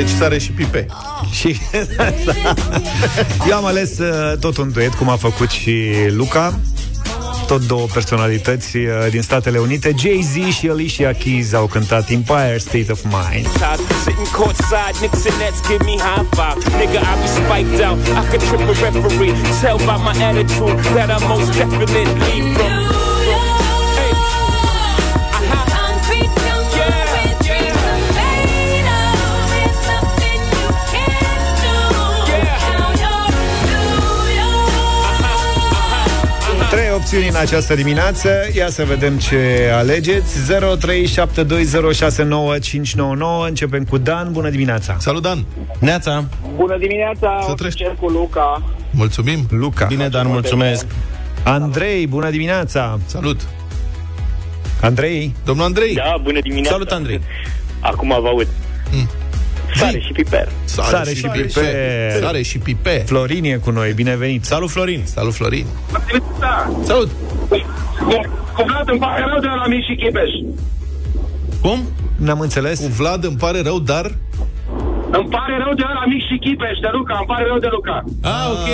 Deci, 0.00 0.08
deci 0.08 0.18
Sare 0.18 0.38
și 0.38 0.50
Pipe. 0.50 0.86
Și 1.30 1.60
eu 3.48 3.56
am 3.56 3.64
ales 3.64 3.98
uh, 3.98 4.38
tot 4.38 4.56
un 4.56 4.72
duet, 4.72 4.94
cum 4.94 5.08
a 5.08 5.16
făcut 5.16 5.50
și 5.50 5.92
Luca. 6.08 6.60
Tot 7.46 7.66
două 7.66 7.86
personalități 7.92 8.76
uh, 8.76 8.84
din 9.10 9.22
Statele 9.22 9.58
Unite. 9.58 9.94
Jay-Z 9.98 10.54
și 10.54 10.68
Alicia 10.68 11.12
Keys 11.12 11.52
au 11.52 11.66
cântat 11.66 12.10
Empire 12.10 12.56
State 12.58 12.86
of 12.90 13.02
Mind. 13.02 13.46
Top, 13.46 13.80
Sitting 14.04 14.28
opțiuni 37.00 37.28
în 37.28 37.34
această 37.34 37.74
dimineață. 37.74 38.28
Ia 38.54 38.68
să 38.68 38.84
vedem 38.84 39.18
ce 39.18 39.70
alegeți. 39.74 40.36
0372069599. 40.52 40.58
Începem 43.48 43.84
cu 43.84 43.98
Dan. 43.98 44.32
Bună 44.32 44.48
dimineața. 44.50 44.96
Salut, 44.98 45.22
Dan! 45.22 45.44
Neața. 45.78 46.24
Bună 46.56 46.78
dimineața, 46.78 47.38
Să 47.44 47.50
o 47.50 47.54
treci. 47.54 47.70
să 47.70 47.76
cer 47.78 47.96
cu 48.00 48.08
Luca. 48.08 48.62
Mulțumim! 48.90 49.46
Luca. 49.50 49.86
Bine, 49.86 50.08
dar 50.08 50.26
mulțumesc. 50.26 50.86
Andrei, 51.44 52.06
bună 52.06 52.30
dimineața. 52.30 52.98
Salut! 53.06 53.40
Andrei, 54.80 55.34
Domnul 55.44 55.64
Andrei. 55.64 55.94
Da, 55.94 56.16
bună 56.22 56.40
dimineața. 56.40 56.70
Salut, 56.70 56.90
Andrei. 56.90 57.20
Acum 57.80 58.08
vă 58.08 58.28
aud. 58.28 58.48
Sare 59.74 60.00
și 60.00 60.12
piper. 60.12 60.48
Sare 60.64 61.14
și 61.14 61.26
Pipe. 61.26 62.16
Sare 62.20 62.42
și 62.42 62.58
Pipe. 62.58 63.02
Florin 63.06 63.44
e 63.44 63.54
cu 63.54 63.70
noi. 63.70 63.92
Bine 63.92 64.16
venit. 64.16 64.44
Salut, 64.44 64.70
Florin. 64.70 65.02
Salut, 65.04 65.34
Florin. 65.34 65.66
Da. 66.38 66.70
Salut! 66.84 67.10
Cu 68.56 68.64
Vlad 68.66 68.88
îmi 68.88 68.98
pare 68.98 69.24
rău 69.28 69.40
de 69.40 69.46
la 69.46 69.66
Mici 69.66 69.84
și 69.84 69.94
Chipeș. 69.94 70.30
Cum? 71.60 71.88
N-am 72.16 72.40
înțeles. 72.40 72.78
Cu 72.78 72.86
Vlad 72.86 73.24
îmi 73.24 73.36
pare 73.36 73.60
rău, 73.62 73.78
dar... 73.78 74.14
Îmi 75.18 75.28
pare 75.36 75.54
rău 75.64 75.72
de 75.74 75.84
la 75.98 76.02
Mici 76.10 76.26
și 76.30 76.36
Chipeș, 76.44 76.76
de 76.84 76.90
Luca, 76.96 77.14
îmi 77.20 77.28
pare 77.32 77.44
rău 77.50 77.58
de 77.66 77.68
Luca. 77.76 77.96
Ah, 78.34 78.46
ok. 78.54 78.68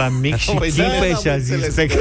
La 0.00 0.08
mic 0.20 0.36
și 0.36 0.50
Păi 0.60 0.70
de-aia 0.76 0.90
Chipeș 0.92 1.10
n-am 1.10 1.20
și 1.22 1.28
a 1.28 1.38
zis 1.38 1.54
înțeles. 1.54 1.90
că... 1.92 1.98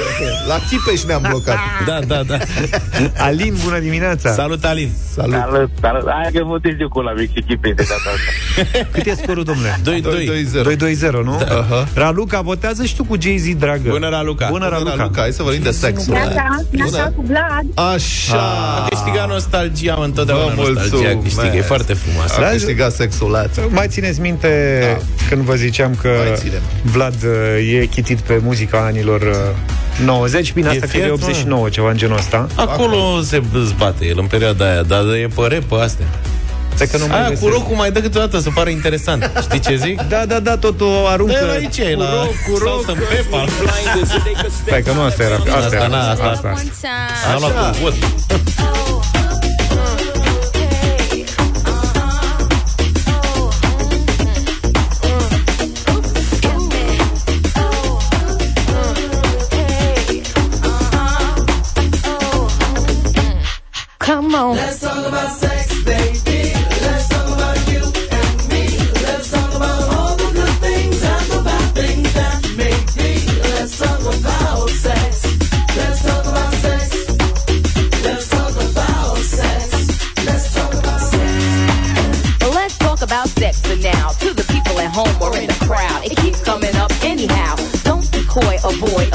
La 0.52 0.58
Chipeș 0.70 1.02
ne-am 1.10 1.24
blocat. 1.30 1.58
Da, 1.90 2.00
da, 2.12 2.20
da. 2.32 2.38
Alin, 3.28 3.54
bună 3.64 3.80
dimineața. 3.80 4.30
Salut, 4.32 4.64
Alin. 4.66 4.92
Salut! 5.16 5.34
Salut, 5.34 5.70
salut. 5.82 6.06
Hai 6.10 6.30
că 6.34 6.44
votez 6.44 6.74
eu 6.80 6.90
cu 6.90 7.00
la 7.02 7.12
Mici 7.18 7.32
și 7.36 7.42
Chipeș 7.48 7.74
de 7.80 7.86
data 7.92 8.10
asta. 8.16 8.32
Cât 8.94 9.06
e 9.06 9.14
scorul, 9.24 9.44
domnule? 9.44 9.80
2-2. 9.84 10.74
2-2-0. 11.14 11.20
2-2-0, 11.20 11.24
nu? 11.24 11.36
Aha. 11.62 11.88
Raluca, 11.94 12.42
votează 12.42 12.84
și 12.86 12.96
tu 12.96 13.04
cu 13.04 13.16
Jay-Z, 13.22 13.46
dragă. 13.64 13.90
Bună, 13.90 14.10
Raluca. 14.10 14.48
Bună, 14.50 14.64
Bună, 14.64 14.70
Raluca. 14.76 14.96
Raluca, 14.96 15.22
hai 15.22 15.32
să 15.32 15.44
vorbim 15.44 15.62
de 15.62 15.72
sex. 15.72 16.06
Neața, 16.08 16.46
neața 16.70 17.12
cu 17.16 17.22
Vlad. 17.28 17.66
Așa! 17.94 18.48
A 18.84 18.88
câștigat 18.90 19.28
nostalgia, 19.28 19.96
mă, 19.96 20.04
întotdeauna 20.04 20.54
Vă 20.54 20.62
nostalgia 20.62 20.96
mulțumesc. 20.96 21.22
câștigă. 21.24 21.58
E 21.58 21.62
foarte 21.62 21.94
frumoasă. 21.94 22.46
A 22.46 22.50
câștigat 22.50 22.92
sexul 22.92 23.30
lață. 23.30 23.62
Mai 23.80 23.88
țineți 23.88 24.20
minte 24.20 24.80
Da. 24.82 24.98
când 25.30 25.42
vă 25.42 25.54
ziceam 25.56 25.96
că 26.02 26.10
Mai 26.18 26.34
ținem. 26.38 26.62
Vlad 26.82 27.16
uh, 27.24 27.80
e 27.82 27.86
chitit 27.86 28.20
pe 28.20 28.40
muzica 28.44 28.78
anilor 28.86 29.22
uh, 29.22 30.06
90, 30.06 30.54
bine, 30.54 30.68
asta 30.68 30.86
E 30.86 30.88
cred 30.88 30.92
că 30.92 30.98
e 30.98 31.02
fiert, 31.02 31.20
mă. 31.20 31.26
89, 31.28 31.70
ceva 31.70 31.90
în 31.90 31.98
genul 31.98 32.18
ăsta. 32.18 32.48
Acolo 32.56 33.22
se 33.22 33.42
zbate 33.66 34.06
el 34.06 34.20
în 34.20 34.26
perioada 34.26 34.66
aia, 34.72 34.82
dar 34.82 35.00
e 35.00 35.28
pe 35.36 35.42
rap 35.42 35.64
pe 35.64 35.76
astea. 35.84 36.06
Stai 36.74 36.88
că 36.88 36.98
nu 36.98 37.08
mai 37.08 37.18
Aia 37.18 37.26
cu 37.28 37.34
găsesc. 37.34 37.52
rocul 37.54 37.76
mai 37.76 37.92
dă 37.92 38.00
câteodată 38.00 38.40
să 38.40 38.50
pară 38.54 38.70
interesant. 38.70 39.32
Știi 39.42 39.60
ce 39.60 39.76
zic? 39.76 40.02
Da, 40.02 40.26
da, 40.26 40.40
da, 40.40 40.58
tot 40.58 40.82
o 40.82 41.06
aruncă. 41.08 41.40
Da, 41.46 41.52
aici 41.52 41.78
e 41.78 41.96
la 41.96 42.06
cu 42.48 42.58
roc, 42.58 42.68
Salt 42.86 42.88
and 42.88 42.98
Pepper. 43.08 43.50
Stai 44.66 44.82
că 44.82 44.92
nu 44.92 45.02
asta 45.02 45.24
era. 45.24 45.36
Asta, 45.36 45.56
Asta, 45.58 45.76
era. 45.76 45.88
na, 45.88 46.10
asta. 46.10 46.24
asta. 46.30 46.54
Am 47.34 47.40
luat 47.40 47.72
cu 47.72 47.78
vot. 47.82 47.94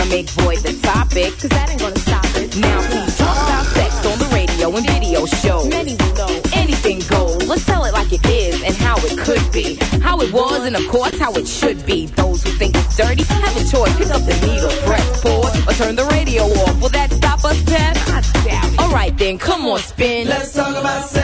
Or 0.05 0.09
make 0.09 0.29
void 0.31 0.59
the 0.59 0.73
topic, 0.83 1.33
cause 1.39 1.51
that 1.51 1.71
ain't 1.71 1.81
gonna 1.81 1.99
stop 1.99 2.25
it. 2.37 2.57
Now, 2.59 2.81
please 2.89 3.17
talk 3.19 3.37
about 3.37 3.67
sex 3.67 4.07
on 4.07 4.19
the 4.19 4.29
radio. 4.35 4.71
radio 4.71 5.27
show. 5.27 5.65
Many 5.69 5.97
will 5.97 6.15
know 6.15 6.41
anything 6.55 7.01
goes. 7.09 7.47
Let's 7.47 7.65
tell 7.67 7.85
it 7.85 7.93
like 7.93 8.13
it 8.13 8.25
is 8.27 8.63
and 8.63 8.75
how 8.75 8.97
it 8.99 9.19
could 9.19 9.45
be. 9.53 9.77
How 10.01 10.21
it 10.21 10.33
was 10.33 10.67
and 10.67 10.77
of 10.77 10.87
course 10.89 11.17
how 11.19 11.33
it 11.35 11.47
should 11.47 11.85
be. 11.87 12.07
Those 12.07 12.43
who 12.43 12.51
think 12.51 12.75
it's 12.77 12.97
dirty 12.97 13.23
have 13.25 13.57
a 13.57 13.65
choice. 13.65 13.95
Pick 13.97 14.11
up 14.11 14.23
the 14.23 14.37
needle, 14.47 14.75
press 14.89 15.23
pause, 15.23 15.55
or 15.69 15.73
turn 15.75 15.97
the 15.97 16.07
radio 16.17 16.43
off. 16.45 16.81
Will 16.81 16.89
that 16.91 17.13
stop 17.13 17.45
us, 17.45 17.63
Pep? 17.65 17.97
I 18.09 18.21
doubt 18.45 18.73
it. 18.73 18.81
Alright 18.81 19.17
then, 19.19 19.39
come 19.39 19.67
on, 19.67 19.79
spin. 19.79 20.29
Let's 20.29 20.53
talk 20.55 20.75
about 20.77 21.05
sex, 21.05 21.24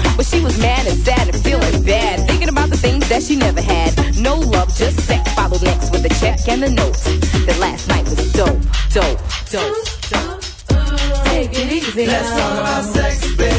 She 0.31 0.39
was 0.39 0.57
mad 0.59 0.87
and 0.87 0.97
sad 0.97 1.27
and 1.27 1.43
feeling 1.43 1.83
bad, 1.83 2.25
thinking 2.25 2.47
about 2.47 2.69
the 2.69 2.77
things 2.77 3.07
that 3.09 3.21
she 3.21 3.35
never 3.35 3.61
had. 3.61 3.91
No 4.17 4.35
love, 4.35 4.73
just 4.73 4.97
sex. 5.01 5.33
Followed 5.33 5.61
next 5.61 5.91
with 5.91 6.05
a 6.05 6.09
check 6.21 6.47
and 6.47 6.63
a 6.63 6.69
note. 6.69 6.95
That 7.45 7.57
last 7.59 7.89
night 7.89 8.05
was 8.05 8.31
dope, 8.31 8.61
dope, 8.93 9.19
dope, 9.51 9.75
dope. 10.09 10.41
Take 11.25 11.51
it 11.51 11.71
easy. 11.73 12.05
Let's 12.07 12.29
talk 12.29 12.59
about 12.59 12.85
sex, 12.85 13.35
baby. 13.35 13.50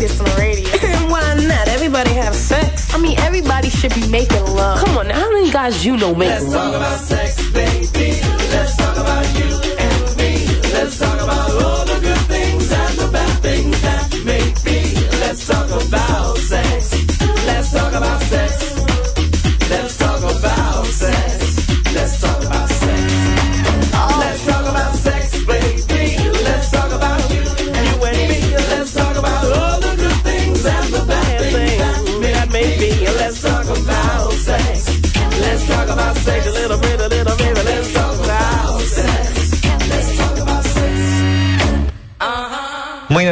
Think 0.00 0.08
they're 0.08 0.08
gonna 0.08 0.08
play 0.08 0.08
this 0.08 0.20
on 0.20 0.26
the 0.26 0.36
radio. 0.36 1.08
Why 1.10 1.34
not? 1.46 1.68
Everybody 1.68 2.10
have 2.14 2.34
sex. 2.34 2.92
I 2.94 2.98
mean, 2.98 3.18
everybody 3.20 3.70
should 3.70 3.94
be 3.94 4.06
making 4.08 4.44
love. 4.46 4.84
Come 4.84 4.98
on, 4.98 5.08
now, 5.08 5.18
how 5.20 5.30
many 5.32 5.50
guys 5.50 5.84
you 5.84 5.96
know 5.96 6.14
make 6.14 6.28
Let's 6.30 6.44
talk 6.46 6.54
love? 6.54 6.74
about 6.74 7.00
sex, 7.00 7.49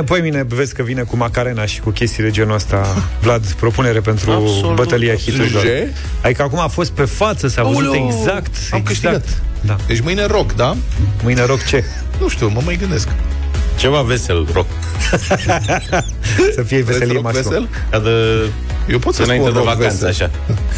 Mâine, 0.09 0.29
poimine, 0.31 0.47
vezi 0.57 0.75
că 0.75 0.83
vine 0.83 1.03
cu 1.03 1.17
Macarena 1.17 1.65
și 1.67 1.81
cu 1.81 1.91
chestii 1.91 2.23
de 2.23 2.31
genul 2.31 2.55
ăsta. 2.55 2.95
Vlad, 3.23 3.53
propunere 3.53 4.01
pentru 4.01 4.31
Absolut. 4.31 4.75
bătălia 4.75 5.15
hiturilor. 5.15 5.63
Ce? 5.63 5.89
Adică 6.23 6.43
acum 6.43 6.59
a 6.59 6.67
fost 6.67 6.91
pe 6.91 7.05
față, 7.05 7.49
s-a 7.49 7.63
văzut 7.63 7.85
Aoleu, 7.85 8.05
exact. 8.19 8.27
Am 8.71 8.79
exact. 8.79 8.85
câștigat. 8.85 9.43
Da. 9.61 9.77
Deci 9.87 10.01
mâine 10.01 10.27
rock, 10.27 10.53
da? 10.53 10.77
Mâine 11.23 11.45
rock 11.45 11.65
ce? 11.65 11.85
Nu 12.21 12.29
știu, 12.29 12.49
mă 12.55 12.61
mai 12.65 12.77
gândesc. 12.77 13.09
Ceva 13.79 14.01
vesel, 14.01 14.47
rock. 14.53 14.67
Să 16.55 16.63
fie 16.63 16.83
veselie 16.83 17.13
rock 17.13 17.23
maximă. 17.25 17.49
vesel? 17.49 17.69
Ca 17.91 17.99
de... 17.99 18.11
Eu 18.91 18.99
pot 18.99 19.15
să 19.15 19.23
Înainte 19.23 19.49
spun 19.49 19.63
de 19.63 19.65
rock 19.69 19.77
vacanță, 19.79 20.05
vesel. 20.07 20.27
așa. 20.27 20.31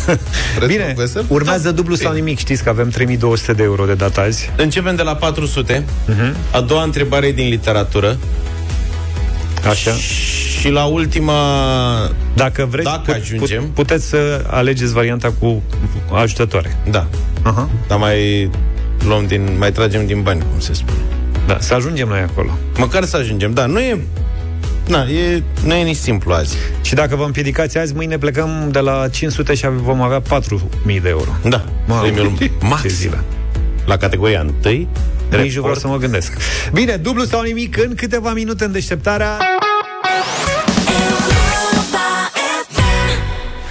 Vreți 0.56 0.72
Bine, 0.72 0.86
rock 0.86 0.96
vesel? 0.96 1.24
urmează 1.28 1.70
dublu 1.72 1.94
sau 1.94 2.12
nimic. 2.12 2.38
Știți 2.38 2.62
că 2.62 2.68
avem 2.68 2.88
3200 2.88 3.52
de 3.52 3.62
euro 3.62 3.84
de 3.84 3.94
dat 3.94 4.16
azi. 4.18 4.50
Începem 4.56 4.96
de 4.96 5.02
la 5.02 5.14
400. 5.16 5.84
Mhm. 6.06 6.36
A 6.52 6.60
doua 6.60 6.82
întrebare 6.82 7.26
e 7.26 7.32
din 7.32 7.48
literatură. 7.48 8.18
Așa. 9.68 9.90
Și 10.60 10.68
la 10.68 10.84
ultima... 10.84 11.34
Dacă 12.34 12.66
vreți, 12.70 12.88
Dacă 12.88 13.12
ajungem. 13.12 13.70
puteți 13.74 14.08
să 14.08 14.44
alegeți 14.50 14.92
varianta 14.92 15.32
cu 15.38 15.62
ajutătoare. 16.12 16.76
Da. 16.90 17.06
Aha. 17.42 17.68
Dar 17.88 17.98
mai 17.98 18.50
luăm 19.06 19.26
din... 19.26 19.48
Mai 19.58 19.72
tragem 19.72 20.06
din 20.06 20.22
bani, 20.22 20.40
cum 20.50 20.60
se 20.60 20.72
spune. 20.72 20.98
Da, 21.46 21.56
să 21.60 21.74
ajungem 21.74 22.08
noi 22.08 22.20
acolo. 22.20 22.58
Măcar 22.78 23.04
să 23.04 23.16
ajungem. 23.16 23.52
Da, 23.52 23.66
nu 23.66 23.78
e... 23.80 23.98
Na, 24.86 25.02
e, 25.08 25.42
nu 25.64 25.74
e 25.74 25.82
nici 25.82 25.96
simplu 25.96 26.32
azi. 26.32 26.56
Și 26.82 26.94
dacă 26.94 27.16
vă 27.16 27.24
împiedicați 27.24 27.78
azi, 27.78 27.94
mâine 27.94 28.18
plecăm 28.18 28.68
de 28.70 28.78
la 28.78 29.08
500 29.08 29.54
și 29.54 29.66
vom 29.82 30.00
avea 30.00 30.20
4000 30.20 31.00
de 31.00 31.08
euro. 31.08 31.30
Da. 31.48 31.64
Mamă, 31.86 32.00
Premiul 32.02 32.32
ce 32.38 32.50
max. 32.60 32.82
zile. 32.86 33.20
La 33.84 33.96
categoria 33.96 34.46
1. 34.64 34.86
Nici 35.42 35.54
nu 35.54 35.60
vreau 35.60 35.76
să 35.76 35.86
mă 35.86 35.96
gândesc. 35.96 36.32
Bine, 36.72 36.96
dublu 36.96 37.24
sau 37.24 37.42
nimic 37.42 37.76
în 37.76 37.94
câteva 37.94 38.32
minute 38.32 38.64
în 38.64 38.72
deșteptarea... 38.72 39.38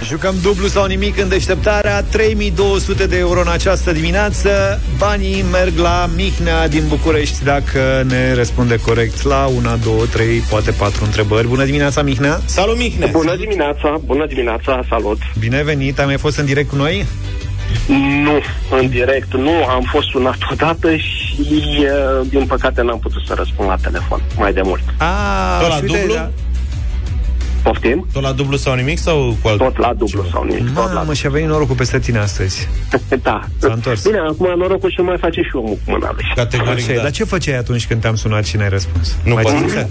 Jucăm 0.04 0.34
dublu 0.42 0.66
sau 0.66 0.86
nimic 0.86 1.18
în 1.18 1.28
deșteptarea 1.28 2.02
3200 2.02 3.06
de 3.06 3.18
euro 3.18 3.40
în 3.40 3.48
această 3.48 3.92
dimineață 3.92 4.80
Banii 4.98 5.44
merg 5.50 5.78
la 5.78 6.10
Mihnea 6.16 6.68
din 6.68 6.82
București 6.88 7.44
Dacă 7.44 8.04
ne 8.06 8.34
răspunde 8.34 8.76
corect 8.76 9.22
la 9.22 9.46
una, 9.56 9.76
două, 9.76 10.04
trei, 10.06 10.38
poate 10.38 10.70
patru 10.70 11.04
întrebări 11.04 11.46
Bună 11.46 11.64
dimineața, 11.64 12.02
Mihnea 12.02 12.40
Salut, 12.44 12.76
Mihnea! 12.76 13.08
Bună 13.12 13.36
dimineața, 13.36 14.00
bună 14.04 14.26
dimineața, 14.26 14.84
salut! 14.88 15.18
Bine 15.38 15.62
venit, 15.62 15.98
ai 15.98 16.04
mai 16.04 16.18
fost 16.18 16.38
în 16.38 16.44
direct 16.44 16.68
cu 16.68 16.76
noi? 16.76 17.06
Nu, 18.24 18.40
în 18.80 18.88
direct 18.88 19.34
nu, 19.34 19.64
am 19.64 19.82
fost 19.90 20.08
sunat 20.08 20.36
odată 20.52 20.96
și 20.96 21.36
uh, 22.20 22.26
din 22.28 22.46
păcate 22.46 22.82
n-am 22.82 22.98
putut 22.98 23.22
să 23.26 23.34
răspund 23.36 23.68
la 23.68 23.76
telefon 23.82 24.22
mai 24.36 24.52
de 24.52 24.60
mult. 24.64 24.82
A, 24.96 25.58
Tot 25.60 25.68
la 25.68 25.74
și 25.76 25.82
uite, 25.82 25.98
dublu? 25.98 26.14
da. 26.14 26.30
Poftim? 27.62 28.06
Tot 28.12 28.22
la 28.22 28.32
dublu 28.32 28.56
sau 28.56 28.74
nimic 28.74 28.98
sau 28.98 29.36
cu 29.42 29.48
alt... 29.48 29.58
Tot 29.58 29.78
la 29.78 29.92
dublu 29.98 30.24
sau 30.32 30.44
nimic, 30.44 30.74
tot 30.74 30.86
la 30.86 30.92
Mamă, 30.92 31.14
și 31.14 31.26
a 31.26 31.30
venit 31.30 31.48
norocul 31.48 31.74
peste 31.74 31.98
tine 31.98 32.18
astăzi 32.18 32.68
Da. 33.22 33.40
S-a 33.58 33.72
întors. 33.72 34.02
Bine, 34.06 34.18
acum 34.18 34.58
norocul 34.58 34.90
și 34.90 35.00
mai 35.00 35.16
face 35.20 35.40
și 35.40 35.50
omul 35.56 35.78
cu 35.84 35.90
mâna 35.90 36.10
lui. 36.14 36.24
Categoric, 36.34 36.82
Așa 36.82 36.92
e, 36.92 36.96
da. 36.96 37.02
Dar 37.02 37.10
ce 37.10 37.24
făceai 37.24 37.56
atunci 37.58 37.86
când 37.86 38.00
te-am 38.00 38.14
sunat 38.14 38.44
și 38.46 38.56
n-ai 38.56 38.68
răspuns? 38.68 39.16
Nu 39.24 39.34
Mai 39.34 39.42
pot. 39.42 39.52
ții 39.52 39.60
minte? 39.60 39.88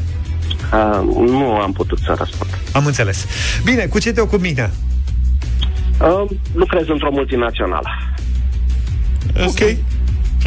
Uh, 0.74 1.28
nu 1.30 1.54
am 1.56 1.72
putut 1.72 1.98
să 2.06 2.16
răspund. 2.18 2.50
Am 2.72 2.86
înțeles. 2.86 3.26
Bine, 3.64 3.86
cu 3.86 4.00
ce 4.00 4.12
te 4.12 4.22
ocupi, 4.22 4.42
Mihnea? 4.42 4.72
Uh, 6.02 6.30
lucrez 6.54 6.88
într-o 6.88 7.10
multinațională. 7.12 7.88
Ok. 9.48 9.76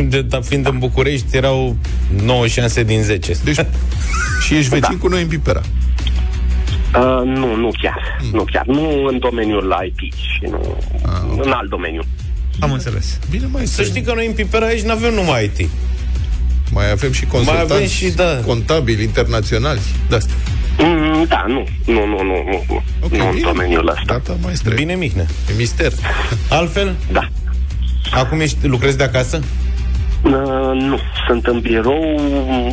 De, 0.08 0.22
dar 0.22 0.42
fiind 0.42 0.66
în 0.66 0.78
București, 0.78 1.36
erau 1.36 1.76
9 2.22 2.46
șanse 2.46 2.82
din 2.82 3.02
10. 3.02 3.32
Deci, 3.44 3.56
și 4.44 4.54
ești 4.54 4.68
vecin 4.68 4.98
cu 4.98 5.08
noi 5.08 5.22
în 5.22 5.28
Pipera. 5.28 5.60
Uh, 6.94 7.22
nu, 7.24 7.54
nu 7.54 7.70
chiar. 7.82 8.20
Nu 8.32 8.44
chiar. 8.44 8.66
Nu 8.66 9.04
în 9.04 9.18
domeniul 9.18 9.74
IT 9.86 10.14
și 10.14 10.46
nu 10.50 10.76
în 11.42 11.50
alt 11.50 11.68
domeniu. 11.68 12.02
Am 12.60 12.72
înțeles. 12.72 13.18
Bine, 13.30 13.46
mai 13.46 13.66
Să 13.66 13.82
știi 13.82 14.02
că 14.02 14.12
noi 14.14 14.26
în 14.26 14.32
Pipera 14.32 14.66
aici 14.66 14.82
n-avem 14.82 15.14
numai 15.14 15.44
IT. 15.44 15.68
Mai 16.72 16.90
avem 16.90 17.12
și 17.12 17.24
consultanți 17.24 17.72
avem 17.72 17.86
și, 17.86 18.10
da. 18.10 18.40
contabili 18.46 19.02
internaționali 19.02 19.80
de 20.08 20.14
asta. 20.16 20.32
Mm, 20.78 21.24
da, 21.28 21.44
nu. 21.48 21.66
Nu, 21.86 22.06
nu, 22.06 22.22
nu, 22.22 22.42
nu. 22.46 22.64
nu. 22.68 22.82
Ok, 23.00 23.10
nu 23.12 23.24
în 23.28 23.34
bine. 23.34 23.46
domeniul 23.46 23.88
ăsta. 23.88 24.02
Gata, 24.06 24.36
maestre. 24.42 24.74
Bine, 24.74 24.94
Mihnea. 24.94 25.26
E 25.50 25.52
mister. 25.56 25.92
Altfel? 26.50 26.94
Da. 27.12 27.28
Acum 28.12 28.40
ești, 28.40 28.66
lucrezi 28.66 28.96
de 28.96 29.02
acasă? 29.04 29.40
Uh, 30.22 30.32
nu, 30.74 30.98
sunt 31.26 31.46
în 31.46 31.60
birou, 31.60 32.20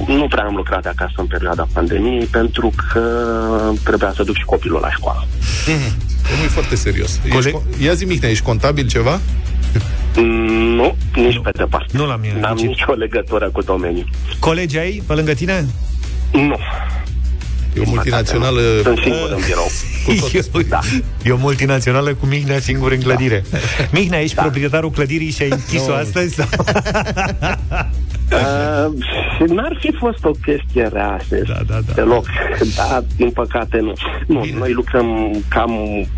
nu 0.08 0.28
prea 0.30 0.44
am 0.44 0.56
lucrat 0.56 0.82
de 0.82 0.90
acasă 0.90 1.14
în 1.16 1.26
perioada 1.26 1.68
pandemiei 1.74 2.26
pentru 2.26 2.74
că 2.94 3.02
trebuia 3.84 4.14
să 4.16 4.24
duc 4.24 4.36
și 4.36 4.44
copilul 4.44 4.80
la 4.82 4.92
școală. 4.92 5.28
Omul 6.34 6.46
e 6.46 6.48
foarte 6.48 6.76
serios. 6.76 7.20
Ești, 7.26 7.30
Coleg- 7.38 7.54
co- 7.62 7.82
Ia 7.84 7.94
zi, 7.94 8.06
Mihnea, 8.06 8.30
ești 8.30 8.44
contabil 8.44 8.88
ceva? 8.88 9.20
Mm, 10.16 10.74
Nu, 10.76 10.96
nici 11.16 11.40
pe 11.44 11.50
departe. 11.56 11.98
Nu 11.98 12.06
la 12.06 12.16
mine. 12.16 12.40
N-am 12.40 12.56
nici- 12.58 12.66
nicio 12.66 12.92
legătură 12.94 13.50
cu 13.50 13.62
domeniul. 13.62 14.10
Colegi 14.40 14.78
ai 14.78 15.04
pe 15.08 15.14
lângă 15.14 15.34
tine? 15.34 15.66
Nu. 16.32 16.58
E 17.80 17.84
o 17.86 17.90
multinațională... 17.90 18.62
Sunt 18.84 18.98
singur 18.98 19.32
în 19.32 19.42
birou. 19.46 19.68
E, 20.34 20.64
Da. 20.68 20.80
e 21.24 21.32
o 21.32 21.38
multinațională 21.38 22.14
cu 22.14 22.26
Mihnea 22.26 22.60
singur 22.60 22.92
în 22.92 23.02
clădire. 23.02 23.44
Mihnea, 23.92 24.22
ești 24.22 24.36
proprietarul 24.36 24.92
clădirii 24.92 25.32
și 25.32 25.42
ai 25.42 25.50
închis-o 25.50 25.94
astăzi? 25.94 26.34
Sau? 26.34 26.48
Uh, 28.32 29.50
n-ar 29.50 29.78
fi 29.80 29.92
fost 30.00 30.24
o 30.24 30.32
chestie 30.32 30.90
rea 30.94 31.18
astăzi, 31.20 31.44
Da, 31.44 31.60
da, 31.68 31.80
da. 31.86 31.94
deloc, 31.94 32.26
dar 32.76 33.04
din 33.16 33.30
păcate 33.30 33.80
nu. 33.80 33.94
Nu, 34.28 34.46
noi 34.58 34.72
lucrăm 34.74 35.36
cam 35.48 35.72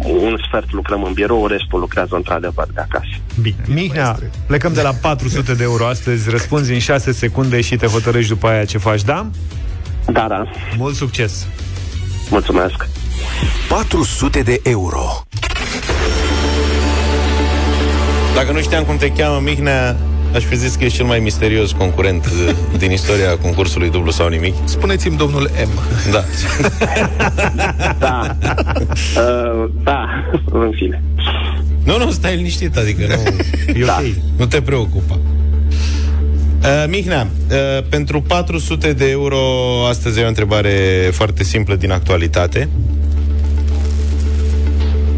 un 0.05 0.37
sfert 0.47 0.71
lucrăm 0.71 1.03
în 1.03 1.13
birou, 1.13 1.47
restul 1.47 1.79
lucrează 1.79 2.15
într-adevăr 2.15 2.67
de 2.73 2.79
acasă. 2.81 3.05
Bine. 3.41 3.55
Mihnea, 3.67 4.17
plecăm 4.47 4.73
de 4.73 4.81
la 4.81 4.91
400 5.01 5.53
de 5.53 5.63
euro 5.63 5.85
astăzi, 5.85 6.29
răspunzi 6.29 6.73
în 6.73 6.79
6 6.79 7.11
secunde 7.11 7.61
și 7.61 7.75
te 7.75 7.85
hotărăști 7.85 8.29
după 8.29 8.47
aia 8.47 8.65
ce 8.65 8.77
faci, 8.77 9.03
da? 9.03 9.29
Da, 10.13 10.25
da, 10.27 10.43
Mult 10.77 10.95
succes! 10.95 11.47
mulțumesc. 12.29 12.87
400 13.69 14.41
de 14.41 14.59
euro. 14.63 15.23
Dacă 18.35 18.51
nu 18.51 18.59
știam 18.59 18.83
cum 18.83 18.97
te 18.97 19.11
cheamă, 19.11 19.39
Mihnea, 19.43 19.95
aș 20.35 20.43
fi 20.43 20.55
zis 20.55 20.75
că 20.75 20.83
ești 20.83 20.97
cel 20.97 21.05
mai 21.05 21.19
misterios 21.19 21.71
concurent 21.71 22.25
uh, 22.25 22.53
din 22.81 22.91
istoria 22.91 23.37
concursului 23.37 23.89
dublu 23.89 24.11
sau 24.11 24.27
nimic. 24.27 24.53
Spuneți-mi 24.63 25.17
domnul 25.17 25.49
M. 25.65 25.69
Da. 26.11 26.23
Da, 27.99 28.35
uh, 29.15 29.69
da, 29.83 30.05
în 30.51 30.71
fine. 30.75 31.03
Nu, 31.83 31.97
nu, 31.97 32.11
stai 32.11 32.35
liniștit, 32.35 32.77
adică 32.77 33.05
nu, 33.07 33.13
E 33.81 33.85
Da. 33.85 33.97
ok. 33.99 34.05
nu 34.37 34.45
te 34.45 34.61
preocupa. 34.61 35.19
Uh, 36.63 36.83
Mihnea, 36.87 37.27
uh, 37.51 37.83
pentru 37.89 38.21
400 38.21 38.93
de 38.93 39.09
euro, 39.09 39.37
astăzi 39.87 40.19
e 40.19 40.23
o 40.23 40.27
întrebare 40.27 41.09
foarte 41.11 41.43
simplă 41.43 41.75
din 41.75 41.91
actualitate. 41.91 42.69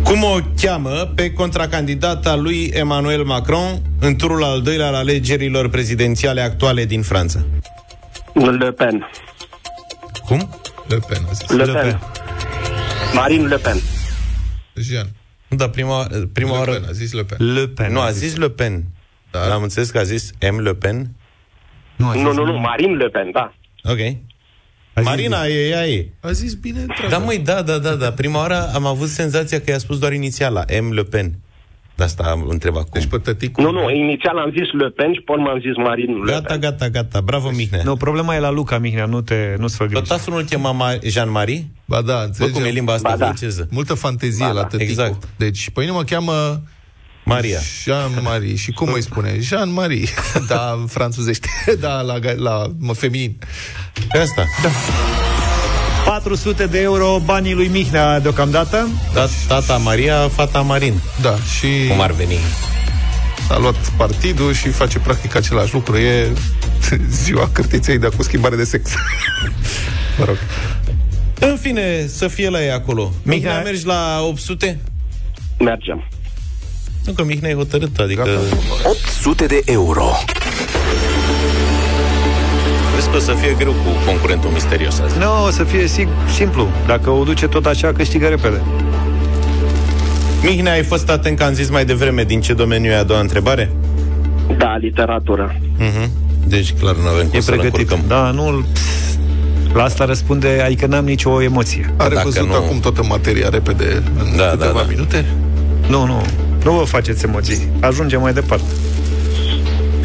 Cum 0.04 0.24
o 0.24 0.38
cheamă 0.62 1.12
pe 1.16 1.34
contracandidata 1.34 2.36
lui 2.36 2.72
Emmanuel 2.74 3.24
Macron 3.24 3.82
în 4.00 4.16
turul 4.16 4.44
al 4.44 4.62
doilea 4.62 4.88
al 4.88 4.94
alegerilor 4.94 5.70
prezidențiale 5.70 6.42
actuale 6.42 6.86
din 6.86 7.02
Franța? 7.02 7.46
Le 8.34 8.72
Pen. 8.72 9.10
Cum? 10.26 10.50
Le 10.88 10.98
Pen, 11.08 11.22
a 11.30 11.34
zis. 11.34 11.50
Le, 11.50 11.64
Le 11.64 11.74
Pen. 11.74 11.82
Pen. 11.82 12.00
Marine 13.14 13.48
Le 13.48 13.58
Pen. 13.58 13.78
Jean. 14.74 15.08
Da, 15.48 15.70
prima, 15.70 16.08
prima 16.34 16.52
Le 16.52 16.58
oară... 16.58 16.72
Pen, 16.72 16.84
a 16.90 16.92
zis 16.92 17.12
Le 17.12 17.24
Pen. 17.24 17.54
Le 17.54 17.68
Pen. 17.68 17.92
Nu, 17.92 18.00
a 18.00 18.12
zis 18.12 18.36
Le 18.36 18.50
Pen. 18.50 18.84
Da. 19.32 19.48
L-am 19.48 19.64
înțeles 19.64 19.90
că 19.90 19.98
a 19.98 20.04
zis 20.04 20.32
M. 20.52 20.60
Le 20.60 20.74
Pen. 20.74 21.10
Nu, 22.04 22.10
a 22.10 22.14
zis- 22.14 22.22
Nu, 22.22 22.34
nu, 22.34 22.46
nu, 22.46 22.58
Marine 22.60 22.96
Le 22.96 23.08
Pen, 23.10 23.30
da. 23.34 23.54
Ok. 23.84 24.00
a 24.94 25.00
zis- 25.02 25.10
Marina, 25.10 25.46
e 25.46 25.68
ea 25.68 25.88
e. 25.88 26.08
A 26.22 26.32
zis 26.32 26.54
bine, 26.54 26.86
Da, 27.10 27.18
măi, 27.18 27.38
da, 27.38 27.62
da, 27.62 27.78
da, 27.78 27.94
da. 27.96 28.12
Prima 28.12 28.40
oară 28.40 28.70
am 28.74 28.86
avut 28.86 29.08
senzația 29.08 29.60
că 29.62 29.72
i-a 29.72 29.78
spus 29.78 30.00
doar 30.00 30.14
inițiala, 30.14 30.64
M. 30.82 30.92
Le 30.92 31.04
Pen. 31.04 31.32
De 31.96 32.04
asta 32.04 32.24
am 32.24 32.46
întrebat 32.50 32.82
cum. 32.90 32.92
Deci 33.00 33.06
pe 33.10 33.18
tăticul... 33.18 33.64
Nu, 33.64 33.72
nu, 33.72 33.90
inițial 33.90 34.38
am 34.38 34.50
zis 34.58 34.72
Le 34.82 34.90
Pen 34.90 35.14
și 35.14 35.20
pe 35.20 35.32
urmă 35.32 35.50
am 35.50 35.60
zis 35.60 35.76
Marine 35.76 36.14
Le 36.14 36.32
Gata, 36.32 36.42
Pen. 36.48 36.60
gata, 36.60 36.90
gata. 36.90 37.22
Bravo, 37.22 37.50
Mihnea. 37.50 37.82
Nu, 37.84 37.96
problema 37.96 38.36
e 38.36 38.40
la 38.40 38.50
Luca, 38.52 38.78
Mihnea, 38.78 39.06
nu 39.06 39.22
te, 39.22 39.56
nu-ți 39.58 39.76
fă 39.76 39.84
Tot 39.84 39.92
griji. 39.94 40.08
tasul 40.10 40.34
nu-l 40.34 40.44
chema 40.44 40.76
Ma- 40.96 41.00
Jean-Marie? 41.08 41.66
Ba 41.86 42.02
da, 42.02 42.14
Bă, 42.14 42.24
înțelegi? 42.26 42.54
cum 42.54 42.64
e 42.64 42.70
limba 42.70 42.94
asta 42.94 43.10
Ba 43.10 43.16
da. 43.18 43.24
franceză? 43.26 43.68
Multă 43.72 43.94
fantezie 43.94 44.46
Ba 44.46 44.52
la 44.52 44.62
da, 44.62 44.68
tăticul. 44.68 44.90
exact. 45.04 45.24
Deci, 45.38 45.70
pe 45.70 45.80
mine 45.80 45.92
mă 45.92 46.04
cheamă 46.04 46.62
Maria. 47.24 47.60
Jean-Marie. 47.84 48.56
Și 48.56 48.72
cum 48.72 48.92
îi 48.94 49.02
spune? 49.02 49.38
Jean-Marie. 49.40 50.08
da, 50.50 50.78
în 50.82 50.88
franțuzește. 50.88 51.48
da, 51.80 52.02
la, 52.02 52.16
la 52.36 52.66
mă, 52.80 52.94
feminin. 52.94 53.38
Pe 54.12 54.18
asta. 54.18 54.46
Da. 54.64 54.70
400 56.06 56.66
de 56.66 56.82
euro 56.82 57.20
banii 57.26 57.54
lui 57.54 57.68
Mihnea 57.68 58.20
deocamdată. 58.20 58.88
da. 59.14 59.28
Tata 59.48 59.78
Maria, 59.78 60.28
fata 60.28 60.62
Marin. 60.62 61.02
Da, 61.22 61.36
și 61.58 61.68
Cum 61.90 62.02
ar 62.02 62.12
veni? 62.12 62.38
a 63.50 63.58
luat 63.58 63.76
partidul 63.98 64.54
și 64.54 64.70
face 64.70 65.00
practic 65.00 65.36
același 65.36 65.74
lucru. 65.74 65.98
E 65.98 66.32
ziua 67.24 67.50
cârtiței, 67.52 67.98
dar 67.98 68.10
cu 68.10 68.24
schimbare 68.24 68.56
de 68.56 68.64
sex. 68.64 68.90
mă 70.20 70.26
rog. 70.26 70.38
În 71.40 71.58
fine, 71.62 72.08
să 72.08 72.28
fie 72.28 72.50
la 72.50 72.64
ei 72.64 72.72
acolo. 72.72 73.12
Mihnea, 73.24 73.52
Mihnea- 73.52 73.64
mergi 73.64 73.86
la 73.86 74.20
800? 74.28 74.80
Mergem. 75.60 76.08
Nu, 77.06 77.14
că 77.14 77.24
Mihnea 77.24 77.50
e 77.50 77.54
hotărât, 77.54 77.98
adică... 78.00 78.24
Gata. 78.24 78.40
800 78.90 79.46
de 79.46 79.62
euro. 79.66 80.06
Crezi 82.92 83.10
că 83.10 83.16
o 83.16 83.20
să 83.20 83.32
fie 83.42 83.56
greu 83.58 83.72
cu 83.72 83.90
concurentul 84.06 84.50
misterios 84.50 85.00
azi. 85.00 85.18
Nu, 85.18 85.46
o 85.46 85.50
să 85.50 85.64
fie 85.64 85.88
sig- 85.88 86.34
simplu. 86.36 86.68
Dacă 86.88 87.10
o 87.10 87.24
duce 87.24 87.48
tot 87.48 87.66
așa, 87.66 87.92
câștigă 87.94 88.28
repede. 88.28 88.62
Mihnea, 90.44 90.72
ai 90.74 90.84
fost 90.84 91.10
atent 91.10 91.38
că 91.38 91.44
am 91.44 91.54
zis 91.54 91.70
mai 91.70 91.86
devreme 91.86 92.24
din 92.24 92.42
ce 92.42 92.54
domeniu 92.54 92.92
e 92.92 92.96
a 92.96 93.04
doua 93.04 93.20
întrebare? 93.20 93.72
Da, 94.58 94.76
literatură. 94.78 95.56
Mhm. 95.78 96.10
Deci, 96.48 96.74
clar, 96.80 96.96
nu 96.96 97.08
avem 97.08 97.28
cum 97.28 97.38
E 97.38 97.42
să-l 97.42 97.54
pregătit. 97.58 97.92
încurcăm. 97.92 98.08
Da, 98.18 98.32
nu... 98.32 98.66
La 99.74 99.84
asta 99.84 100.06
răspunde, 100.06 100.62
adică 100.66 100.86
n-am 100.86 101.06
nicio 101.06 101.42
emoție. 101.42 101.94
Are 101.98 102.14
Dacă 102.14 102.28
văzut 102.28 102.48
nu- 102.48 102.54
acum 102.56 102.80
toată 102.80 103.04
materia 103.04 103.50
repede 103.50 104.04
în 104.20 104.36
Da, 104.38 104.44
câteva 104.44 104.72
da, 104.72 104.80
da. 104.80 104.86
minute? 104.90 105.26
Nu, 105.88 106.06
nu. 106.06 106.22
Nu 106.64 106.72
vă 106.72 106.84
faceți 106.84 107.26
emoții. 107.26 107.68
Ajungem 107.82 108.22
mai 108.22 108.34
departe. 108.34 108.66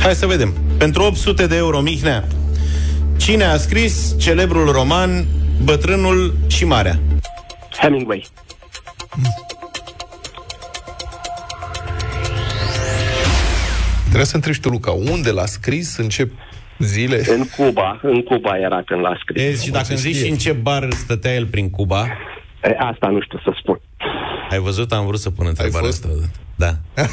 Hai 0.01 0.15
să 0.15 0.27
vedem. 0.27 0.53
Pentru 0.79 1.03
800 1.03 1.47
de 1.47 1.57
euro, 1.57 1.81
Mihnea, 1.81 2.25
cine 3.17 3.45
a 3.45 3.57
scris 3.57 4.15
celebrul 4.19 4.71
roman 4.73 5.25
Bătrânul 5.65 6.35
și 6.47 6.65
Marea? 6.65 6.99
Hemingway. 7.81 8.27
Trebuie 14.05 14.25
să 14.25 14.35
întrebi 14.37 14.57
și 14.57 14.63
tu, 14.63 14.69
Luca, 14.69 14.91
unde 14.91 15.31
l-a 15.31 15.47
scris, 15.47 15.97
în 15.97 16.09
ce 16.09 16.31
zile? 16.79 17.23
În 17.29 17.45
Cuba. 17.57 17.99
În 18.03 18.23
Cuba 18.23 18.59
era 18.59 18.83
când 18.87 19.01
l-a 19.01 19.17
scris. 19.23 19.43
E, 19.43 19.65
și 19.65 19.71
dacă 19.71 19.87
îmi 19.89 19.99
zici 19.99 20.17
și 20.17 20.29
în 20.31 20.37
ce 20.37 20.53
bar 20.53 20.89
stătea 20.93 21.35
el 21.35 21.47
prin 21.47 21.71
Cuba, 21.71 22.07
E, 22.63 22.77
asta 22.79 23.07
nu 23.09 23.21
știu 23.21 23.39
să 23.45 23.51
spun. 23.61 23.81
ai 24.51 24.59
văzut, 24.59 24.93
am 24.93 25.07
vrut 25.07 25.19
să 25.21 25.31
pun 25.31 25.47
întrebarea 25.47 25.87
fost? 25.89 26.05
asta. 26.05 26.17
Da. 26.59 26.79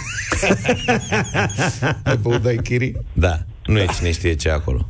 Ai 2.04 2.18
băut 2.22 2.42
daiquiri? 2.42 2.94
Da. 3.14 3.40
Nu 3.66 3.80
e 3.80 3.86
cine 3.98 4.12
știe 4.12 4.36
ce 4.36 4.48
e 4.48 4.52
acolo. 4.52 4.88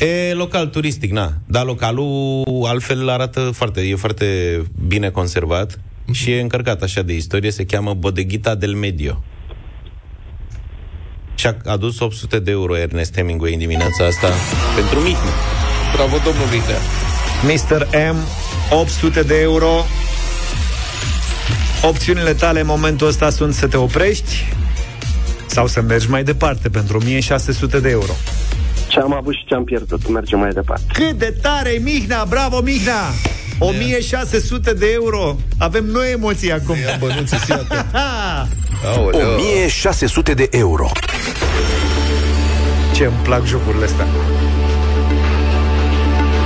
E 0.00 0.32
local 0.34 0.66
turistic, 0.66 1.10
na. 1.10 1.32
Dar 1.46 1.64
localul 1.64 2.44
altfel 2.66 3.08
arată 3.08 3.40
foarte, 3.40 3.80
e 3.80 3.94
foarte 3.94 4.62
bine 4.86 5.10
conservat 5.10 5.80
și 6.12 6.30
e 6.30 6.40
încărcat 6.40 6.82
așa 6.82 7.02
de 7.02 7.14
istorie, 7.14 7.50
se 7.50 7.64
cheamă 7.64 7.94
Bodeghita 7.94 8.54
del 8.54 8.74
Medio. 8.74 9.22
Și 11.34 11.46
a 11.46 11.56
adus 11.64 12.00
800 12.00 12.38
de 12.38 12.50
euro 12.50 12.78
Ernest 12.78 13.14
Hemingway 13.14 13.52
în 13.52 13.58
dimineața 13.58 14.04
asta 14.06 14.28
pentru 14.74 14.98
Mihnea. 14.98 15.34
Bravo, 15.94 16.16
domnul 16.24 16.46
Mihnea. 16.52 16.78
Mr. 17.44 17.86
M, 18.12 18.16
800 18.70 19.22
de 19.22 19.40
euro. 19.40 19.84
Opțiunile 21.82 22.32
tale 22.34 22.60
în 22.60 22.66
momentul 22.66 23.06
ăsta 23.06 23.30
sunt 23.30 23.54
să 23.54 23.66
te 23.66 23.76
oprești 23.76 24.46
sau 25.46 25.66
să 25.66 25.80
mergi 25.80 26.10
mai 26.10 26.22
departe 26.24 26.68
pentru 26.68 26.96
1600 26.96 27.80
de 27.80 27.88
euro. 27.90 28.12
Ce 28.88 28.98
am 29.00 29.14
avut 29.14 29.34
și 29.34 29.44
ce 29.46 29.54
am 29.54 29.64
pierdut. 29.64 30.08
Mergem 30.08 30.38
mai 30.38 30.50
departe. 30.50 30.84
Cât 30.92 31.12
de 31.12 31.34
tare 31.42 31.70
e 31.70 31.78
Mihnea! 31.78 32.24
Bravo, 32.28 32.60
Mihnea! 32.60 33.02
1600 33.58 34.72
de 34.72 34.86
euro! 34.92 35.36
Avem 35.58 35.84
noi 35.84 36.10
emoții 36.12 36.52
acum. 36.52 36.76
Ia 36.86 36.96
bănuții, 36.98 37.38
iată. 37.48 37.86
Ha! 37.92 38.48
Aoleu. 38.96 39.34
1600 39.38 40.34
de 40.34 40.48
euro. 40.50 40.90
Ce 42.94 43.04
îmi 43.04 43.14
plac 43.22 43.44
jocurile 43.46 43.84
astea. 43.84 44.06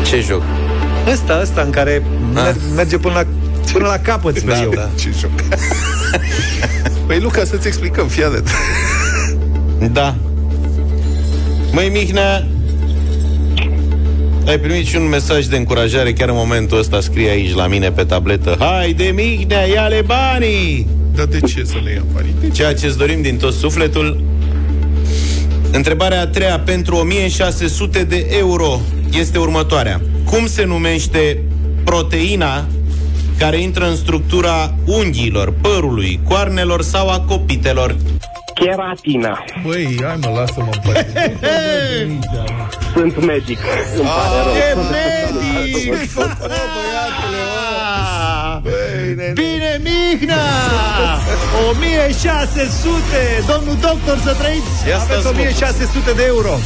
Ce 0.06 0.20
joc? 0.20 0.42
Ăsta, 1.12 1.38
ăsta 1.42 1.60
în 1.62 1.70
care 1.70 2.02
mer- 2.34 2.56
merge 2.74 2.98
până 2.98 3.14
la, 3.14 3.24
până 3.72 3.86
la 3.86 3.98
capăt, 3.98 4.36
sper 4.36 4.54
Da, 4.54 4.62
eu. 4.62 4.70
da. 4.70 4.90
Ce 4.98 5.08
joc. 5.20 5.30
păi, 7.06 7.20
Luca, 7.20 7.44
să-ți 7.44 7.66
explicăm, 7.66 8.06
fii 8.06 8.24
atent. 8.24 8.48
Da. 9.92 10.14
Măi, 11.72 11.88
Mihnea, 11.88 12.46
Ai 14.46 14.58
primit 14.58 14.86
și 14.86 14.96
un 14.96 15.08
mesaj 15.08 15.46
de 15.46 15.56
încurajare 15.56 16.12
Chiar 16.12 16.28
în 16.28 16.34
momentul 16.36 16.78
ăsta 16.78 17.00
scrie 17.00 17.30
aici 17.30 17.54
la 17.54 17.66
mine 17.66 17.90
pe 17.90 18.04
tabletă 18.04 18.56
Hai 18.58 18.92
de 18.92 19.12
Mihnea, 19.14 19.66
ia-le 19.66 20.02
banii 20.06 20.88
Dar 21.14 21.24
de 21.24 21.40
ce 21.40 21.64
să 21.64 21.74
le 21.84 21.90
ia 21.90 22.04
banii? 22.12 22.34
De 22.40 22.46
ce? 22.46 22.52
Ceea 22.52 22.74
ce 22.74 22.86
îți 22.86 22.98
dorim 22.98 23.22
din 23.22 23.36
tot 23.36 23.52
sufletul 23.52 24.22
Întrebarea 25.74 26.20
a 26.20 26.26
treia 26.26 26.58
pentru 26.58 26.96
1600 26.96 28.04
de 28.04 28.26
euro 28.38 28.80
este 29.18 29.38
următoarea. 29.38 30.00
Cum 30.24 30.46
se 30.46 30.64
numește 30.64 31.38
proteina 31.84 32.66
care 33.38 33.60
intră 33.60 33.88
în 33.88 33.96
structura 33.96 34.74
unghiilor, 34.86 35.52
părului, 35.60 36.20
coarnelor 36.28 36.82
sau 36.82 37.10
a 37.10 37.20
copitelor? 37.20 37.96
Cheratina. 38.54 39.44
Băi, 39.62 39.98
hai 40.02 40.16
mă, 40.20 40.28
lasă-mă 40.38 40.68
în 40.72 40.80
pace. 40.84 41.38
Sunt 42.94 43.24
medic. 43.26 43.58
Îmi 43.96 44.08
pare 44.08 44.38
rău. 44.44 44.54
E 44.54 44.74
medic! 44.90 46.08
Bine, 49.34 49.80
Mihnea! 49.82 50.36
1600! 51.70 53.00
Domnul 53.46 53.76
doctor, 53.80 54.18
să 54.24 54.34
trăiți! 54.34 54.88
Ia 54.88 54.96
Aveți 54.96 55.20
stați, 55.20 55.36
mă. 55.36 55.40
1600 55.40 56.12
de 56.12 56.22
euro! 56.26 56.58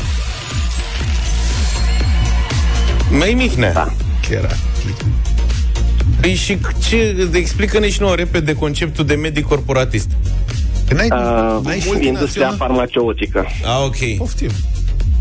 Mai 3.11 3.35
Mihnea. 3.37 3.73
Da. 3.73 3.93
Chiar. 4.29 4.57
Păi 6.21 6.35
și 6.35 6.59
ce, 6.89 7.29
explică-ne 7.33 7.89
și 7.91 8.01
nouă 8.01 8.15
repede 8.15 8.53
conceptul 8.55 9.05
de 9.07 9.15
medic 9.15 9.45
corporatist. 9.47 10.09
N-ai, 10.95 11.09
Uh, 11.11 11.65
n-ai 11.65 11.81
și 11.81 12.07
industria 12.07 12.55
farmaceutică. 12.59 13.47
A, 13.65 13.85
ok. 13.85 14.17
Poftim. 14.17 14.51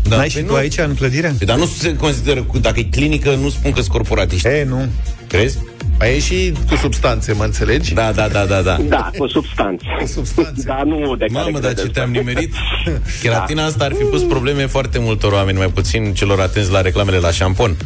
Da. 0.08 0.16
N-ai 0.16 0.28
și 0.28 0.34
Păi 0.34 0.44
tu 0.44 0.50
nu. 0.50 0.56
aici, 0.56 0.78
în 0.78 0.94
clădire? 0.94 1.34
Păi, 1.38 1.46
Dar 1.46 1.56
nu 1.58 1.66
se 1.66 1.96
consideră, 1.96 2.42
cu- 2.42 2.58
dacă 2.58 2.80
e 2.80 2.82
clinică, 2.82 3.34
nu 3.34 3.48
spun 3.48 3.70
că 3.70 3.80
sunt 3.80 3.92
corporatiști. 3.92 4.46
E, 4.46 4.64
nu. 4.68 4.86
Crezi? 5.26 5.58
Mai 5.98 6.16
e 6.16 6.20
și 6.20 6.52
cu 6.68 6.76
substanțe, 6.76 7.32
mă 7.32 7.44
înțelegi? 7.44 7.94
Da, 7.94 8.12
da, 8.12 8.28
da, 8.28 8.44
da, 8.44 8.62
da. 8.62 8.76
Da, 8.88 9.10
cu 9.18 9.26
substanțe. 9.26 9.84
Cu 10.00 10.06
substanțe. 10.06 10.62
Dar 10.66 10.82
nu 10.82 11.16
de 11.16 11.26
care 11.32 11.44
Mamă, 11.44 11.58
dar 11.58 11.68
ce 11.68 11.74
credeți. 11.74 11.92
te-am 11.94 12.10
nimerit? 12.10 12.54
Cheratina 13.22 13.64
asta 13.64 13.84
ar 13.84 13.92
fi 13.92 14.02
pus 14.04 14.22
probleme 14.22 14.66
foarte 14.66 14.98
multor 14.98 15.32
oameni, 15.32 15.58
mai 15.58 15.66
puțin 15.66 16.14
celor 16.14 16.40
atenți 16.40 16.70
la 16.70 16.80
reclamele 16.80 17.18
la 17.18 17.30
șampon. 17.30 17.76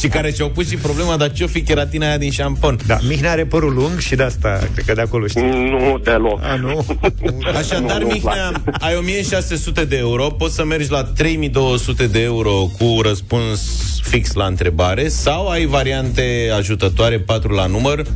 și 0.00 0.08
care 0.08 0.32
și-au 0.32 0.48
pus 0.50 0.68
și 0.68 0.76
problema, 0.76 1.16
dar 1.16 1.32
ce-o 1.32 1.46
fi 1.46 1.62
cheratina 1.62 2.06
aia 2.06 2.18
din 2.18 2.30
șampon? 2.30 2.78
Da, 2.86 2.98
Mihnea 3.08 3.30
are 3.30 3.44
părul 3.44 3.74
lung 3.74 3.98
și 3.98 4.14
de 4.14 4.22
asta, 4.22 4.58
cred 4.74 4.84
că 4.84 4.92
de 4.92 5.00
acolo 5.00 5.26
știi. 5.26 5.42
Nu 5.42 6.00
deloc. 6.04 6.40
A, 6.42 6.54
nu? 6.54 6.86
Așadar, 7.58 7.98
Nu, 7.98 8.06
nu-mi 8.06 8.12
Mihnea, 8.12 8.52
ai 8.78 8.96
1600 8.96 9.84
de 9.84 9.96
euro, 9.96 10.26
poți 10.26 10.54
să 10.54 10.64
mergi 10.64 10.90
la 10.90 11.04
3200 11.04 12.06
de 12.06 12.20
euro 12.22 12.52
cu 12.78 13.00
răspuns 13.02 13.60
fix 14.02 14.32
la 14.32 14.44
întrebare 14.44 15.08
sau 15.08 15.37
ai 15.46 15.64
variante 15.66 16.50
ajutătoare 16.56 17.18
4 17.18 17.54
la 17.54 17.66
număr 17.66 18.06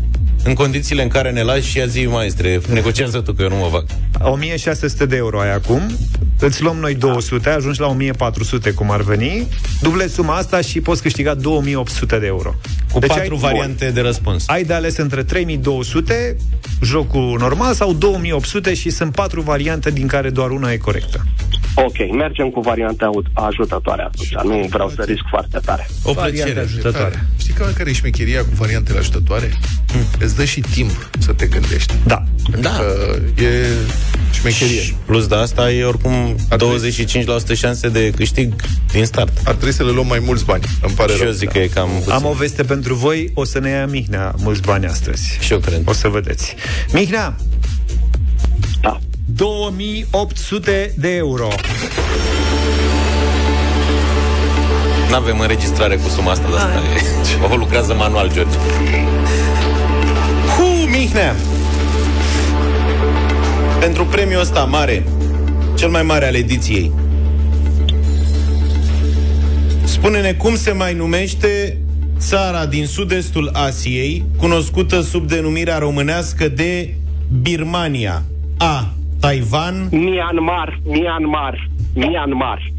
în 0.45 0.55
condițiile 0.55 1.03
în 1.03 1.09
care 1.09 1.31
ne 1.31 1.43
lași 1.43 1.69
și 1.71 1.81
a 1.81 1.87
zi, 1.87 2.07
maestre, 2.07 2.61
negociază 2.73 3.21
tu 3.21 3.33
că 3.33 3.43
eu 3.43 3.49
nu 3.49 3.57
mă 3.57 3.69
fac. 3.71 3.85
1600 4.31 5.07
de 5.07 5.17
euro 5.17 5.41
ai 5.41 5.53
acum 5.55 5.81
Îți 6.41 6.63
luăm 6.63 6.77
noi 6.77 6.95
200, 6.95 7.49
ajungi 7.51 7.81
la 7.81 7.87
1400 7.87 8.71
cum 8.73 8.91
ar 8.91 9.01
veni 9.03 9.47
Dublezi 9.81 10.15
suma 10.15 10.37
asta 10.37 10.61
și 10.61 10.81
poți 10.81 11.03
câștiga 11.03 11.35
2800 11.35 12.19
de 12.19 12.27
euro 12.27 12.55
Cu 12.93 12.99
Deci 12.99 13.09
patru 13.09 13.35
ai, 13.35 13.41
variante 13.41 13.91
de 13.91 14.01
răspuns. 14.01 14.45
ai 14.49 14.65
de 14.65 14.73
ales 14.75 14.97
între 14.97 15.23
3200 15.23 16.37
Jocul 16.83 17.37
normal 17.39 17.75
sau 17.75 17.93
2800 17.93 18.75
Și 18.75 18.91
sunt 18.91 19.15
patru 19.15 19.41
variante 19.41 19.91
din 19.91 20.07
care 20.07 20.31
doar 20.31 20.51
una 20.51 20.73
e 20.73 20.77
corectă 20.77 21.25
Ok, 21.75 22.13
mergem 22.17 22.49
cu 22.51 22.61
varianta 22.61 23.05
aut- 23.07 23.27
ajutătoare 23.33 24.03
atunci. 24.03 24.33
Nu 24.45 24.67
vreau 24.71 24.89
să 24.89 25.03
risc 25.07 25.23
foarte 25.31 25.59
tare. 25.65 25.89
O 26.05 26.13
Variante 26.13 26.41
plăcere. 26.43 26.61
ajutătoare 26.61 27.27
Știi 27.39 27.53
că 27.55 27.65
care 27.77 27.91
e 27.91 27.93
șmecheria 27.93 28.41
cu 28.41 28.51
variantele 28.59 28.99
ajutătoare? 28.99 29.53
Îți 30.33 30.41
dă 30.41 30.47
și 30.47 30.61
timp 30.61 31.11
să 31.19 31.33
te 31.33 31.47
gândești. 31.47 31.95
Da 32.07 32.25
Da. 32.61 32.71
Că 33.37 33.43
e 33.43 33.67
șmecherie. 34.33 34.95
Plus 35.07 35.27
de 35.27 35.35
asta 35.35 35.71
e 35.73 35.85
oricum 35.85 36.37
25% 37.53 37.57
șanse 37.57 37.89
de 37.89 38.11
câștig 38.17 38.55
din 38.93 39.05
start. 39.05 39.33
Ar 39.45 39.55
trebui 39.55 39.73
să 39.75 39.85
le 39.85 39.91
luăm 39.91 40.07
mai 40.07 40.19
mulți 40.27 40.45
bani. 40.45 40.63
Îmi 40.83 40.95
pare 40.95 41.13
Și 41.13 41.19
rău. 41.19 41.27
eu 41.27 41.33
zic 41.33 41.49
că 41.51 41.59
e 41.59 41.67
cam 41.67 41.89
puțin. 41.99 42.13
Am 42.13 42.25
o 42.25 42.33
veste 42.33 42.63
pentru 42.63 42.95
voi 42.95 43.31
O 43.35 43.45
să 43.45 43.59
ne 43.59 43.71
ia 43.71 43.87
Mihnea 43.87 44.35
mulți 44.37 44.61
bani 44.61 44.87
astăzi 44.87 45.39
Și 45.41 45.53
eu 45.53 45.59
cred. 45.59 45.83
O 45.85 45.93
să 45.93 46.09
vedeți 46.09 46.55
Mihnea 46.93 47.37
Da. 48.81 48.99
2800 49.25 50.95
de 50.97 51.09
euro 51.15 51.49
Nu 55.09 55.15
avem 55.15 55.41
înregistrare 55.41 55.97
cu 55.97 56.09
suma 56.09 56.31
asta 56.31 56.49
de 56.51 56.57
asta. 56.57 56.83
e- 57.49 57.53
O 57.53 57.57
lucrează 57.57 57.95
manual, 57.95 58.33
George. 58.33 58.57
Hu, 61.13 61.19
Mihnea! 61.19 61.35
Pentru 63.81 64.05
premiul 64.05 64.41
ăsta 64.41 64.65
mare, 64.65 65.03
cel 65.77 65.89
mai 65.89 66.03
mare 66.03 66.27
al 66.27 66.35
ediției, 66.35 66.93
spune-ne 69.85 70.33
cum 70.33 70.57
se 70.57 70.73
mai 70.73 70.95
numește 70.95 71.79
țara 72.19 72.67
din 72.67 72.87
sud-estul 72.87 73.51
Asiei, 73.53 74.25
cunoscută 74.37 75.01
sub 75.01 75.27
denumirea 75.27 75.79
românească 75.79 76.49
de 76.49 76.95
Birmania. 77.43 78.23
A. 78.59 78.93
Taiwan 79.21 79.89
Myanmar, 79.91 80.81
Myanmar, 80.85 81.71
Myanmar. 81.95 82.73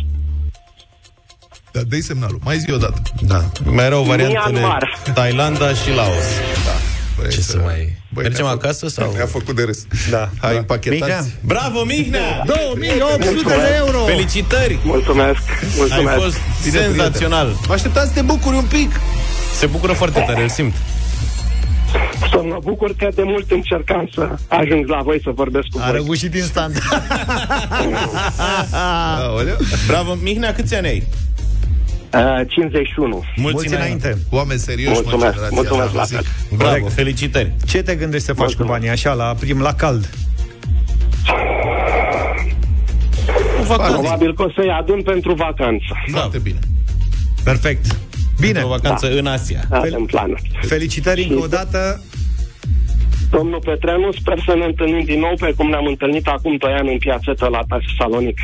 Da, 1.72 1.82
dă 1.82 1.96
semnalul. 2.00 2.40
Mai 2.44 2.58
zi 2.58 2.72
o 2.72 2.78
dată. 2.78 3.02
Da. 3.22 3.44
Mai 3.66 3.86
erau 3.86 4.04
variantele 4.04 4.60
Myanmar. 4.60 5.02
Thailanda 5.14 5.74
și 5.74 5.90
Laos. 5.96 6.42
Băi, 7.18 7.30
Ce 7.30 7.42
să 7.42 7.62
mai... 7.66 8.02
Băi, 8.14 8.24
Mergem 8.24 8.42
ne-a 8.44 8.52
făcut- 8.52 8.64
acasă 8.66 8.88
sau... 8.88 9.14
Ne-a 9.16 9.26
făcut 9.26 9.56
de 9.56 9.64
râs. 9.64 9.86
Da. 10.10 10.30
Hai, 10.42 10.52
Da. 10.54 10.58
împachetați. 10.58 11.02
Mihnea? 11.02 11.24
Bravo, 11.42 11.84
Mihnea! 11.84 12.44
2800 12.46 13.44
de 13.50 13.74
euro 13.78 13.98
Felicitări! 14.06 14.80
Mulțumesc, 14.84 15.40
Ai 15.62 15.68
mulțumesc. 15.78 16.18
fost 16.24 16.38
Bine, 16.64 16.80
senzațional. 16.80 17.48
Mă 17.68 17.74
așteptam 17.74 18.06
să 18.06 18.12
te 18.14 18.22
bucuri 18.22 18.56
un 18.56 18.66
pic. 18.66 18.92
Se 19.60 19.66
bucură 19.66 19.94
foarte 19.94 20.24
tare, 20.28 20.42
îl 20.42 20.50
simt. 20.50 20.74
Să 22.32 22.42
mă 22.44 22.60
bucur 22.64 22.96
că 22.98 23.08
de 23.16 23.22
mult 23.24 23.52
încercam 23.52 24.10
să 24.14 24.30
ajung 24.48 24.88
la 24.88 25.02
voi 25.04 25.20
să 25.24 25.30
vorbesc 25.36 25.68
cu 25.72 25.80
A 25.82 25.86
voi. 25.86 25.96
răgușit 25.96 26.34
instant 26.36 26.78
Aoleu. 29.22 29.58
Bravo, 29.88 30.18
Mihnea, 30.22 30.54
câți 30.54 30.76
ani 30.76 30.88
ai? 30.88 31.08
Uh, 32.14 32.42
51. 32.48 33.08
Mulți, 33.08 33.26
Mulți 33.38 33.74
înainte. 33.74 34.08
înainte 34.08 34.26
Oameni 34.30 34.60
serioși, 34.60 34.90
mă, 34.90 35.02
Mulțumesc, 35.02 35.34
generația 35.34 35.56
mulțumesc 35.62 35.92
ta, 35.92 35.98
la 35.98 36.04
zic. 36.04 36.16
fel. 36.16 36.26
Bravo, 36.58 36.72
Corect. 36.74 36.94
felicitări. 36.94 37.52
Ce 37.66 37.82
te 37.82 37.96
gândești 37.96 38.26
să 38.26 38.34
faci 38.34 38.40
Mulțumesc. 38.40 38.70
cu 38.72 38.78
banii 38.78 38.90
așa, 38.90 39.14
la 39.14 39.36
prim, 39.40 39.60
la 39.62 39.74
cald? 39.74 40.10
Probabil 43.66 44.34
că 44.34 44.42
o 44.44 44.52
să-i 44.56 44.70
adun 44.70 45.02
pentru 45.02 45.34
vacanță. 45.34 45.86
Foarte 46.12 46.38
bine. 46.38 46.60
Perfect. 47.44 47.86
Bine. 48.40 48.62
O 48.62 48.68
vacanță 48.68 49.18
în 49.18 49.26
Asia. 49.26 49.64
Avem 49.70 50.06
planul. 50.06 50.40
Felicitări 50.62 51.24
încă 51.24 51.44
o 51.44 51.48
dată. 51.48 52.02
Domnul 53.32 53.60
Petreanu, 53.60 54.12
sper 54.12 54.42
să 54.46 54.54
ne 54.58 54.66
întâlnim 54.66 55.04
din 55.04 55.20
nou 55.20 55.36
pe 55.40 55.54
cum 55.58 55.70
ne-am 55.70 55.86
întâlnit 55.86 56.28
acum 56.28 56.56
2 56.58 56.72
ani 56.74 56.92
în 56.92 56.98
piațetă 56.98 57.48
la 57.48 57.60
Salonic. 57.98 58.38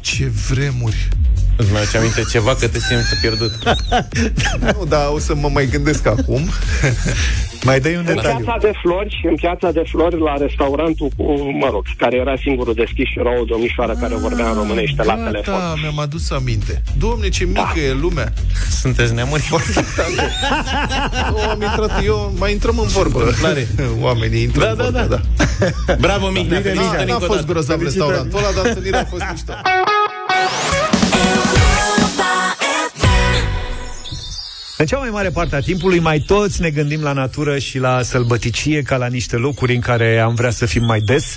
Ce 0.00 0.30
vremuri. 0.50 1.08
Îți 1.56 1.72
mai 1.72 1.80
aduce 1.80 1.96
aminte 1.96 2.22
ceva 2.30 2.54
că 2.54 2.68
te 2.68 2.78
simți 2.78 3.16
pierdut. 3.20 3.52
Nu, 4.76 4.84
dar 4.88 5.08
o 5.14 5.18
să 5.18 5.34
mă 5.34 5.48
mai 5.52 5.66
gândesc 5.66 6.06
acum. 6.06 6.48
Mai 7.64 7.80
dai 7.80 7.92
un 7.92 7.98
În 7.98 8.14
detaliu. 8.14 8.44
piața 8.44 8.56
de 8.60 8.72
flori, 8.82 9.20
în 9.28 9.34
piața 9.34 9.70
de 9.70 9.82
flori, 9.90 10.20
la 10.20 10.34
restaurantul 10.36 11.08
cu, 11.16 11.22
mă 11.42 11.68
rog, 11.70 11.84
care 11.98 12.16
era 12.16 12.34
singurul 12.42 12.74
deschis 12.74 13.06
și 13.08 13.18
era 13.18 13.40
o 13.40 13.44
domnișoară 13.44 13.94
care 14.00 14.14
vorbea 14.14 14.48
în 14.48 14.54
românește 14.54 15.02
la 15.04 15.14
telefon. 15.14 15.54
Da, 15.54 15.74
mi-am 15.80 15.98
adus 15.98 16.30
aminte. 16.30 16.82
Doamne, 16.98 17.28
ce 17.28 17.44
mică 17.44 17.78
e 17.88 17.92
lumea. 17.92 18.32
Sunteți 18.80 19.14
neamuri? 19.14 19.48
Eu 21.42 21.50
am 21.50 21.62
intrat, 21.62 22.04
eu 22.04 22.32
mai 22.38 22.52
intrăm 22.52 22.78
în 22.78 22.86
vorbă. 22.88 23.18
Întâmplare. 23.18 23.68
Oamenii 24.00 24.42
intră 24.42 24.60
Da, 24.64 24.70
în 24.70 24.76
da, 24.76 24.82
vorbă, 24.84 25.20
da. 25.86 25.94
Bravo, 26.00 26.26
Mihnea, 26.28 26.58
Bine, 26.60 26.72
felicitări 26.72 27.08
N-a 27.08 27.14
încă 27.14 27.24
o 27.24 27.26
fost 27.26 27.38
dată. 27.40 27.52
grozav 27.52 27.82
restaurantul 27.82 28.38
ăla, 28.38 28.50
dar 28.56 28.66
întâlnirea 28.66 29.00
a 29.00 29.04
fost 29.04 29.22
mișto. 29.30 29.52
În 34.82 34.88
cea 34.88 34.98
mai 34.98 35.10
mare 35.10 35.30
parte 35.30 35.56
a 35.56 35.60
timpului, 35.60 35.98
mai 35.98 36.18
toți 36.18 36.60
ne 36.60 36.70
gândim 36.70 37.02
la 37.02 37.12
natură 37.12 37.58
și 37.58 37.78
la 37.78 38.02
sălbăticie 38.02 38.82
ca 38.82 38.96
la 38.96 39.06
niște 39.06 39.36
locuri 39.36 39.74
în 39.74 39.80
care 39.80 40.18
am 40.18 40.34
vrea 40.34 40.50
să 40.50 40.66
fim 40.66 40.84
mai 40.84 41.00
des, 41.00 41.36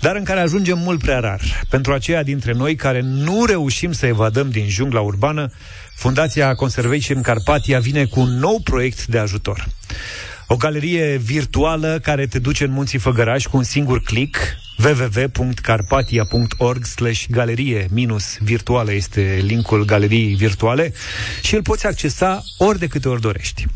dar 0.00 0.16
în 0.16 0.24
care 0.24 0.40
ajungem 0.40 0.78
mult 0.78 1.00
prea 1.00 1.18
rar. 1.18 1.40
Pentru 1.68 1.92
aceia 1.92 2.22
dintre 2.22 2.52
noi 2.52 2.74
care 2.74 3.00
nu 3.00 3.44
reușim 3.44 3.92
să 3.92 4.06
evadăm 4.06 4.50
din 4.50 4.68
jungla 4.68 5.00
urbană, 5.00 5.50
Fundația 5.94 6.54
Conservation 6.54 7.22
Carpatia 7.22 7.78
vine 7.78 8.04
cu 8.04 8.20
un 8.20 8.38
nou 8.38 8.60
proiect 8.64 9.06
de 9.06 9.18
ajutor. 9.18 9.68
O 10.46 10.56
galerie 10.56 11.16
virtuală 11.16 11.98
care 12.02 12.26
te 12.26 12.38
duce 12.38 12.64
în 12.64 12.70
munții 12.70 12.98
Făgăraș 12.98 13.46
cu 13.46 13.56
un 13.56 13.62
singur 13.62 14.02
click, 14.02 14.36
www.carpatia.org 14.84 16.84
slash 16.84 17.24
galerie 17.30 17.88
minus 17.90 18.36
virtuală 18.38 18.92
este 18.92 19.38
linkul 19.42 19.84
galeriei 19.84 20.34
virtuale 20.34 20.92
și 21.42 21.54
îl 21.54 21.62
poți 21.62 21.86
accesa 21.86 22.42
ori 22.58 22.78
de 22.78 22.86
câte 22.86 23.08
ori 23.08 23.20
dorești. 23.20 23.66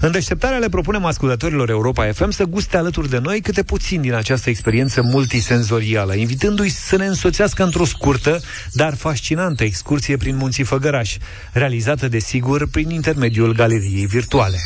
În 0.00 0.10
deșteptarea 0.10 0.58
le 0.58 0.68
propunem 0.68 1.04
ascultătorilor 1.04 1.70
Europa 1.70 2.12
FM 2.12 2.30
să 2.30 2.44
guste 2.44 2.76
alături 2.76 3.08
de 3.08 3.18
noi 3.18 3.40
câte 3.40 3.62
puțin 3.62 4.00
din 4.00 4.12
această 4.12 4.50
experiență 4.50 5.02
multisenzorială, 5.02 6.14
invitându-i 6.14 6.68
să 6.68 6.96
ne 6.96 7.06
însoțească 7.06 7.62
într-o 7.62 7.84
scurtă, 7.84 8.40
dar 8.72 8.94
fascinantă 8.94 9.64
excursie 9.64 10.16
prin 10.16 10.36
munții 10.36 10.64
Făgăraș, 10.64 11.16
realizată, 11.52 12.08
desigur, 12.08 12.68
prin 12.68 12.90
intermediul 12.90 13.54
galeriei 13.54 14.06
virtuale. 14.06 14.58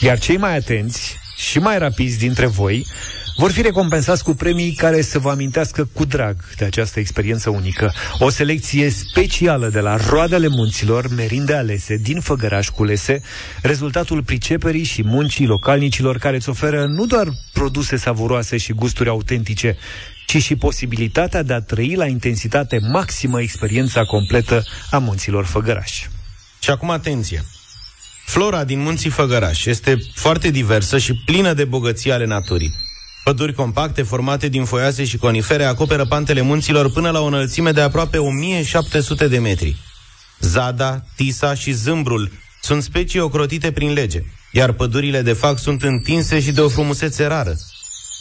Iar 0.00 0.18
cei 0.18 0.36
mai 0.36 0.56
atenți 0.56 1.18
și 1.36 1.58
mai 1.58 1.78
rapizi 1.78 2.18
dintre 2.18 2.46
voi 2.46 2.86
vor 3.40 3.52
fi 3.52 3.62
recompensați 3.62 4.24
cu 4.24 4.34
premii 4.34 4.72
care 4.72 5.02
să 5.02 5.18
vă 5.18 5.30
amintească 5.30 5.88
cu 5.92 6.04
drag 6.04 6.36
de 6.56 6.64
această 6.64 7.00
experiență 7.00 7.50
unică. 7.50 7.92
O 8.18 8.30
selecție 8.30 8.90
specială 8.90 9.68
de 9.68 9.80
la 9.80 9.96
Roadele 10.08 10.48
Munților, 10.48 11.08
merinde 11.14 11.54
alese 11.54 11.96
din 11.96 12.20
Făgăraș 12.20 12.68
culese, 12.68 13.22
rezultatul 13.62 14.22
priceperii 14.22 14.84
și 14.84 15.02
muncii 15.02 15.46
localnicilor 15.46 16.18
care 16.18 16.36
îți 16.36 16.48
oferă 16.48 16.84
nu 16.86 17.06
doar 17.06 17.28
produse 17.52 17.96
savuroase 17.96 18.56
și 18.56 18.72
gusturi 18.72 19.08
autentice, 19.08 19.76
ci 20.26 20.42
și 20.42 20.56
posibilitatea 20.56 21.42
de 21.42 21.52
a 21.52 21.60
trăi 21.60 21.94
la 21.94 22.06
intensitate 22.06 22.78
maximă 22.92 23.40
experiența 23.40 24.04
completă 24.04 24.62
a 24.90 24.98
munților 24.98 25.44
Făgăraș. 25.44 26.06
Și 26.58 26.70
acum 26.70 26.90
atenție! 26.90 27.44
Flora 28.26 28.64
din 28.64 28.80
munții 28.80 29.10
Făgăraș 29.10 29.64
este 29.64 29.96
foarte 30.14 30.50
diversă 30.50 30.98
și 30.98 31.14
plină 31.24 31.52
de 31.52 31.64
bogății 31.64 32.12
ale 32.12 32.26
naturii. 32.26 32.88
Păduri 33.24 33.54
compacte 33.54 34.02
formate 34.02 34.48
din 34.48 34.64
foiase 34.64 35.04
și 35.04 35.16
conifere 35.16 35.64
acoperă 35.64 36.04
pantele 36.04 36.40
munților 36.40 36.90
până 36.90 37.10
la 37.10 37.20
o 37.20 37.24
înălțime 37.24 37.70
de 37.70 37.80
aproape 37.80 38.18
1700 38.18 39.28
de 39.28 39.38
metri. 39.38 39.76
Zada, 40.40 41.04
tisa 41.16 41.54
și 41.54 41.72
zâmbrul 41.72 42.30
sunt 42.62 42.82
specii 42.82 43.20
ocrotite 43.20 43.72
prin 43.72 43.92
lege, 43.92 44.22
iar 44.52 44.72
pădurile 44.72 45.22
de 45.22 45.32
fac 45.32 45.58
sunt 45.58 45.82
întinse 45.82 46.40
și 46.40 46.52
de 46.52 46.60
o 46.60 46.68
frumusețe 46.68 47.26
rară. 47.26 47.56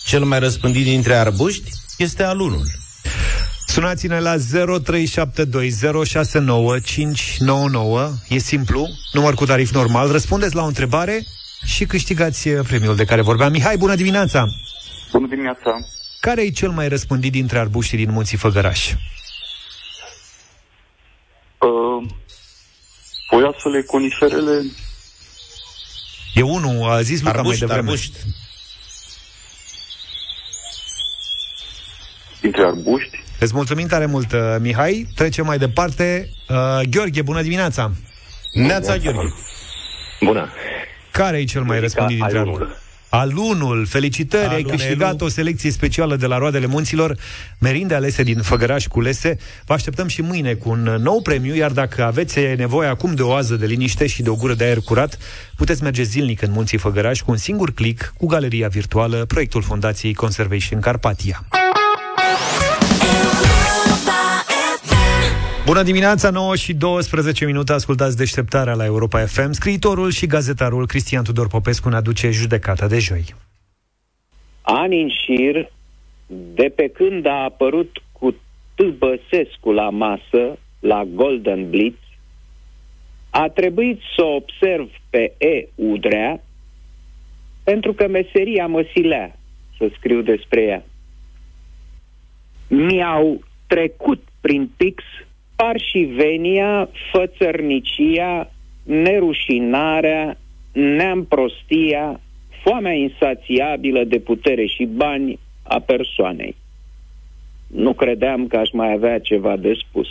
Cel 0.05 0.23
mai 0.23 0.39
răspândit 0.39 0.83
dintre 0.83 1.13
arbuști 1.13 1.71
este 1.97 2.23
alunul. 2.23 2.65
Sunați-ne 3.67 4.19
la 4.19 4.35
0372069599. 4.35 4.41
E 8.27 8.37
simplu, 8.37 8.87
număr 9.11 9.33
cu 9.33 9.45
tarif 9.45 9.71
normal. 9.71 10.11
Răspundeți 10.11 10.55
la 10.55 10.61
o 10.61 10.65
întrebare 10.65 11.25
și 11.65 11.85
câștigați 11.85 12.49
premiul 12.49 12.95
de 12.95 13.05
care 13.05 13.21
vorbeam. 13.21 13.51
Mihai, 13.51 13.77
bună 13.77 13.95
dimineața! 13.95 14.47
Bună 15.11 15.27
dimineața! 15.27 15.77
Care 16.19 16.41
e 16.41 16.49
cel 16.49 16.69
mai 16.69 16.87
răspândit 16.87 17.31
dintre 17.31 17.59
arbuștii 17.59 17.97
din 17.97 18.11
munții 18.11 18.37
Făgăraș? 18.37 18.91
Uh, 21.57 22.09
foiasele, 23.29 23.81
coniferele, 23.81 24.61
E 26.33 26.41
unul, 26.41 26.89
a 26.89 27.01
zis 27.01 27.19
Luca 27.19 27.31
mai 27.31 27.39
Arbuști, 27.39 27.59
devreme. 27.59 27.81
arbuști. 27.81 28.17
dintre 32.41 32.61
arbuști. 32.65 33.17
Îți 33.39 33.53
mulțumim 33.53 33.87
tare 33.87 34.05
mult, 34.05 34.31
uh, 34.31 34.39
Mihai. 34.59 35.07
Trecem 35.15 35.45
mai 35.45 35.57
departe. 35.57 36.29
Uh, 36.49 36.79
Gheorghe, 36.89 37.21
bună 37.21 37.41
dimineața! 37.41 37.91
Neața 38.53 38.97
Gheorghe. 38.97 39.33
Bună. 40.21 40.49
Care 41.11 41.37
e 41.37 41.43
cel 41.43 41.63
mai 41.63 41.79
răspândit 41.79 42.17
dintre 42.17 42.37
alunul. 42.37 42.61
arbuști? 42.61 42.83
Alunul, 43.09 43.85
felicitări, 43.85 44.43
ai 44.43 44.49
Alunelu. 44.49 44.77
câștigat 44.77 45.21
o 45.21 45.27
selecție 45.27 45.71
specială 45.71 46.15
de 46.15 46.25
la 46.25 46.37
Roadele 46.37 46.65
Munților, 46.65 47.17
merinde 47.57 47.93
alese 47.93 48.23
din 48.23 48.41
Făgăraș 48.41 48.87
culese. 48.87 49.37
Vă 49.65 49.73
așteptăm 49.73 50.07
și 50.07 50.21
mâine 50.21 50.53
cu 50.53 50.69
un 50.69 50.97
nou 51.01 51.21
premiu, 51.21 51.55
iar 51.55 51.71
dacă 51.71 52.03
aveți 52.03 52.39
nevoie 52.39 52.87
acum 52.87 53.15
de 53.15 53.21
o 53.21 53.27
oază 53.27 53.55
de 53.55 53.65
liniște 53.65 54.07
și 54.07 54.21
de 54.21 54.29
o 54.29 54.35
gură 54.35 54.53
de 54.53 54.63
aer 54.63 54.79
curat, 54.79 55.17
puteți 55.55 55.83
merge 55.83 56.03
zilnic 56.03 56.41
în 56.41 56.51
Munții 56.51 56.77
Făgăraș 56.77 57.21
cu 57.21 57.31
un 57.31 57.37
singur 57.37 57.71
click 57.71 58.13
cu 58.17 58.25
galeria 58.25 58.67
virtuală, 58.67 59.25
proiectul 59.25 59.61
Fundației 59.61 60.13
Conservation 60.13 60.79
Carpatia. 60.79 61.43
Bună 65.69 65.83
dimineața, 65.83 66.29
9 66.29 66.55
și 66.55 66.73
12 66.73 67.45
minute, 67.45 67.73
ascultați 67.73 68.17
deșteptarea 68.17 68.73
la 68.73 68.85
Europa 68.85 69.25
FM. 69.25 69.51
Scriitorul 69.51 70.11
și 70.11 70.25
gazetarul 70.25 70.87
Cristian 70.87 71.23
Tudor 71.23 71.47
Popescu 71.47 71.89
ne 71.89 71.95
aduce 71.95 72.29
judecata 72.29 72.87
de 72.87 72.99
joi. 72.99 73.25
ani 74.61 75.01
în 75.01 75.09
șir, 75.09 75.71
de 76.27 76.71
pe 76.75 76.87
când 76.87 77.25
a 77.25 77.43
apărut 77.43 78.01
cu 78.11 78.31
T. 78.75 78.81
Băsescu 78.97 79.71
la 79.71 79.89
masă, 79.89 80.57
la 80.79 81.03
Golden 81.13 81.69
Blitz, 81.69 81.99
a 83.29 83.47
trebuit 83.47 83.99
să 84.15 84.23
o 84.23 84.35
observ 84.35 84.89
pe 85.09 85.33
E. 85.37 85.67
Udrea, 85.75 86.41
pentru 87.63 87.93
că 87.93 88.07
meseria 88.07 88.67
mă 88.67 88.85
silea 88.93 89.35
să 89.77 89.89
scriu 89.97 90.21
despre 90.21 90.61
ea. 90.61 90.83
Mi-au 92.67 93.41
trecut 93.67 94.23
prin 94.41 94.71
pix 94.77 95.03
parșivenia, 95.61 96.89
fățărnicia, 97.11 98.51
nerușinarea, 98.83 100.37
neamprostia, 100.71 102.19
foamea 102.63 102.93
insațiabilă 102.93 104.03
de 104.03 104.19
putere 104.19 104.65
și 104.65 104.85
bani 104.85 105.39
a 105.63 105.79
persoanei. 105.79 106.55
Nu 107.67 107.93
credeam 107.93 108.47
că 108.47 108.57
aș 108.57 108.71
mai 108.71 108.91
avea 108.91 109.19
ceva 109.19 109.55
de 109.57 109.73
spus. 109.73 110.07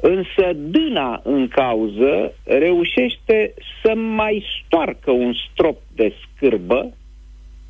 Însă 0.00 0.52
dâna 0.54 1.20
în 1.24 1.48
cauză 1.48 2.32
reușește 2.44 3.54
să 3.82 3.94
mai 3.94 4.44
stoarcă 4.64 5.10
un 5.10 5.32
strop 5.50 5.76
de 5.94 6.12
scârbă 6.20 6.92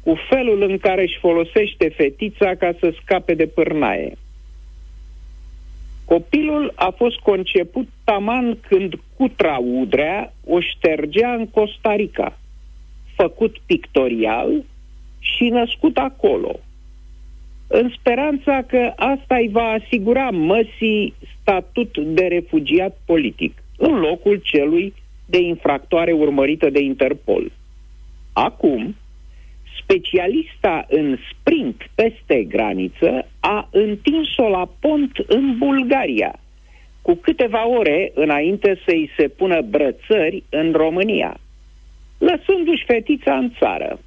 cu 0.02 0.14
felul 0.28 0.62
în 0.62 0.78
care 0.78 1.02
își 1.02 1.18
folosește 1.18 1.88
fetița 1.88 2.54
ca 2.54 2.72
să 2.80 2.94
scape 3.02 3.34
de 3.34 3.46
pârnaie. 3.46 4.16
Copilul 6.12 6.72
a 6.74 6.90
fost 6.96 7.18
conceput 7.18 7.88
taman 8.04 8.58
când 8.68 8.94
Cutra 9.16 9.56
Udrea 9.56 10.32
o 10.46 10.60
ștergea 10.60 11.34
în 11.34 11.46
Costa 11.46 11.94
Rica, 11.94 12.38
făcut 13.16 13.56
pictorial 13.66 14.64
și 15.18 15.48
născut 15.48 15.96
acolo, 15.96 16.60
în 17.66 17.90
speranța 17.98 18.62
că 18.66 18.92
asta 18.96 19.36
îi 19.36 19.48
va 19.48 19.62
asigura 19.62 20.30
măsii 20.30 21.14
statut 21.40 21.98
de 21.98 22.24
refugiat 22.26 22.98
politic, 23.06 23.62
în 23.76 23.94
locul 23.94 24.40
celui 24.42 24.94
de 25.26 25.40
infractoare 25.40 26.12
urmărită 26.12 26.70
de 26.70 26.80
Interpol. 26.80 27.52
Acum, 28.32 28.96
specialista 29.92 30.86
în 30.88 31.16
sprint 31.30 31.90
peste 31.94 32.42
graniță 32.42 33.28
a 33.40 33.68
întins-o 33.70 34.48
la 34.48 34.68
pont 34.80 35.16
în 35.26 35.58
Bulgaria, 35.58 36.38
cu 37.02 37.14
câteva 37.14 37.68
ore 37.68 38.12
înainte 38.14 38.80
să-i 38.84 39.10
se 39.16 39.28
pună 39.28 39.60
brățări 39.60 40.42
în 40.48 40.72
România, 40.72 41.36
lăsându-și 42.18 42.84
fetița 42.84 43.36
în 43.36 43.52
țară. 43.58 44.00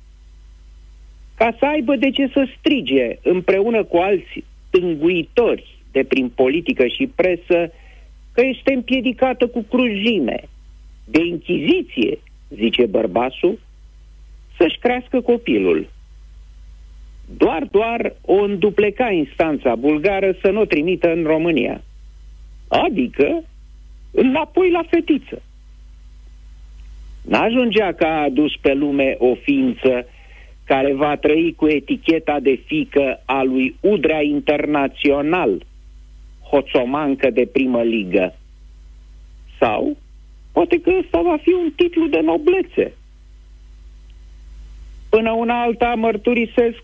Ca 1.38 1.56
să 1.60 1.66
aibă 1.66 1.96
de 1.96 2.10
ce 2.10 2.30
să 2.34 2.48
strige 2.60 3.18
împreună 3.24 3.84
cu 3.84 3.98
alți 3.98 4.44
tânguitori 4.70 5.78
de 5.92 6.04
prin 6.04 6.30
politică 6.30 6.88
și 6.88 7.12
presă 7.16 7.72
că 8.34 8.46
este 8.46 8.74
împiedicată 8.74 9.48
cu 9.48 9.62
cruzime, 9.62 10.44
de 11.06 11.22
închiziție, 11.22 12.20
zice 12.50 12.86
bărbasul, 12.86 13.60
să-și 14.58 14.80
crească 14.80 15.22
copilul. 15.22 15.88
Doar, 17.38 17.68
doar 17.72 18.16
o 18.22 18.34
îndupleca 18.34 19.12
instanța 19.12 19.76
bulgară 19.76 20.36
să 20.42 20.50
nu 20.50 20.60
o 20.60 20.66
trimită 20.66 21.12
în 21.12 21.24
România. 21.24 21.82
Adică, 22.68 23.44
înapoi 24.12 24.72
la 24.72 24.84
fetiță. 24.90 25.42
N-ajungea 27.22 27.94
că 27.94 28.06
a 28.06 28.22
adus 28.22 28.56
pe 28.62 28.74
lume 28.74 29.16
o 29.20 29.36
ființă 29.36 30.06
care 30.66 30.94
va 30.94 31.16
trăi 31.16 31.54
cu 31.58 31.68
eticheta 31.68 32.40
de 32.40 32.60
fică 32.66 33.22
a 33.26 33.44
lui 33.44 33.76
Udrea 33.80 34.22
Internațional, 34.22 35.66
hoțomancă 36.50 37.30
de 37.30 37.46
primă 37.46 37.82
ligă. 37.84 38.36
Sau, 39.60 39.98
poate 40.52 40.82
că 40.82 40.92
ăsta 41.00 41.22
va 41.22 41.38
fi 41.42 41.54
un 41.54 41.72
titlu 41.76 42.08
de 42.08 42.20
noblețe. 42.20 42.94
Până 45.16 45.32
una 45.32 45.62
alta 45.62 45.94
mărturisesc 45.96 46.84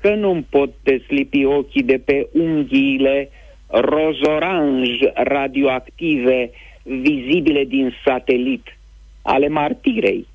că 0.00 0.14
nu-mi 0.14 0.46
pot 0.50 0.70
deslipi 0.82 1.44
ochii 1.44 1.82
de 1.82 2.02
pe 2.04 2.28
unghiile 2.32 3.30
rozoranj 3.66 4.88
radioactive 5.14 6.50
vizibile 6.82 7.64
din 7.64 7.94
satelit 8.04 8.78
ale 9.22 9.48
martirei. 9.48 10.26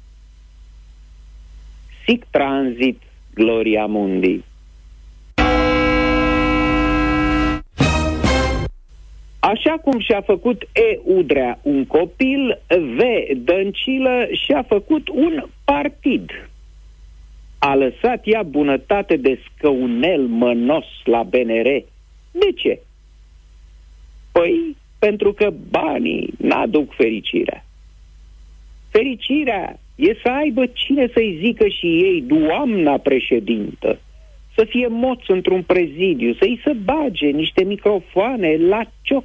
Sic 2.05 2.25
Transit 2.31 3.01
Gloria 3.33 3.85
Mundi. 3.85 4.43
Așa 9.39 9.77
cum 9.81 9.99
și-a 9.99 10.21
făcut 10.21 10.61
E. 10.61 10.99
Udrea 11.03 11.59
un 11.61 11.85
copil, 11.85 12.61
V. 12.67 12.99
Dăncilă 13.37 14.27
și-a 14.45 14.63
făcut 14.67 15.07
un 15.07 15.43
partid. 15.65 16.31
A 17.67 17.75
lăsat 17.75 18.21
ea 18.23 18.43
bunătate 18.43 19.15
de 19.15 19.39
scăunel 19.43 20.21
mănos 20.21 20.85
la 21.03 21.23
BNR. 21.23 21.83
De 22.31 22.51
ce? 22.55 22.79
Păi, 24.31 24.75
pentru 24.99 25.33
că 25.33 25.53
banii 25.69 26.33
n-aduc 26.37 26.93
fericirea. 26.93 27.65
Fericirea 28.89 29.79
e 29.95 30.13
să 30.23 30.29
aibă 30.29 30.65
cine 30.65 31.07
să-i 31.13 31.37
zică 31.41 31.67
și 31.67 31.85
ei, 31.85 32.21
doamna 32.21 32.97
președintă, 32.97 33.99
să 34.55 34.63
fie 34.63 34.87
moț 34.87 35.27
într-un 35.27 35.63
prezidiu, 35.63 36.33
să-i 36.33 36.61
se 36.63 36.73
bage 36.73 37.27
niște 37.27 37.63
microfoane 37.63 38.57
la 38.57 38.81
cioc, 39.01 39.23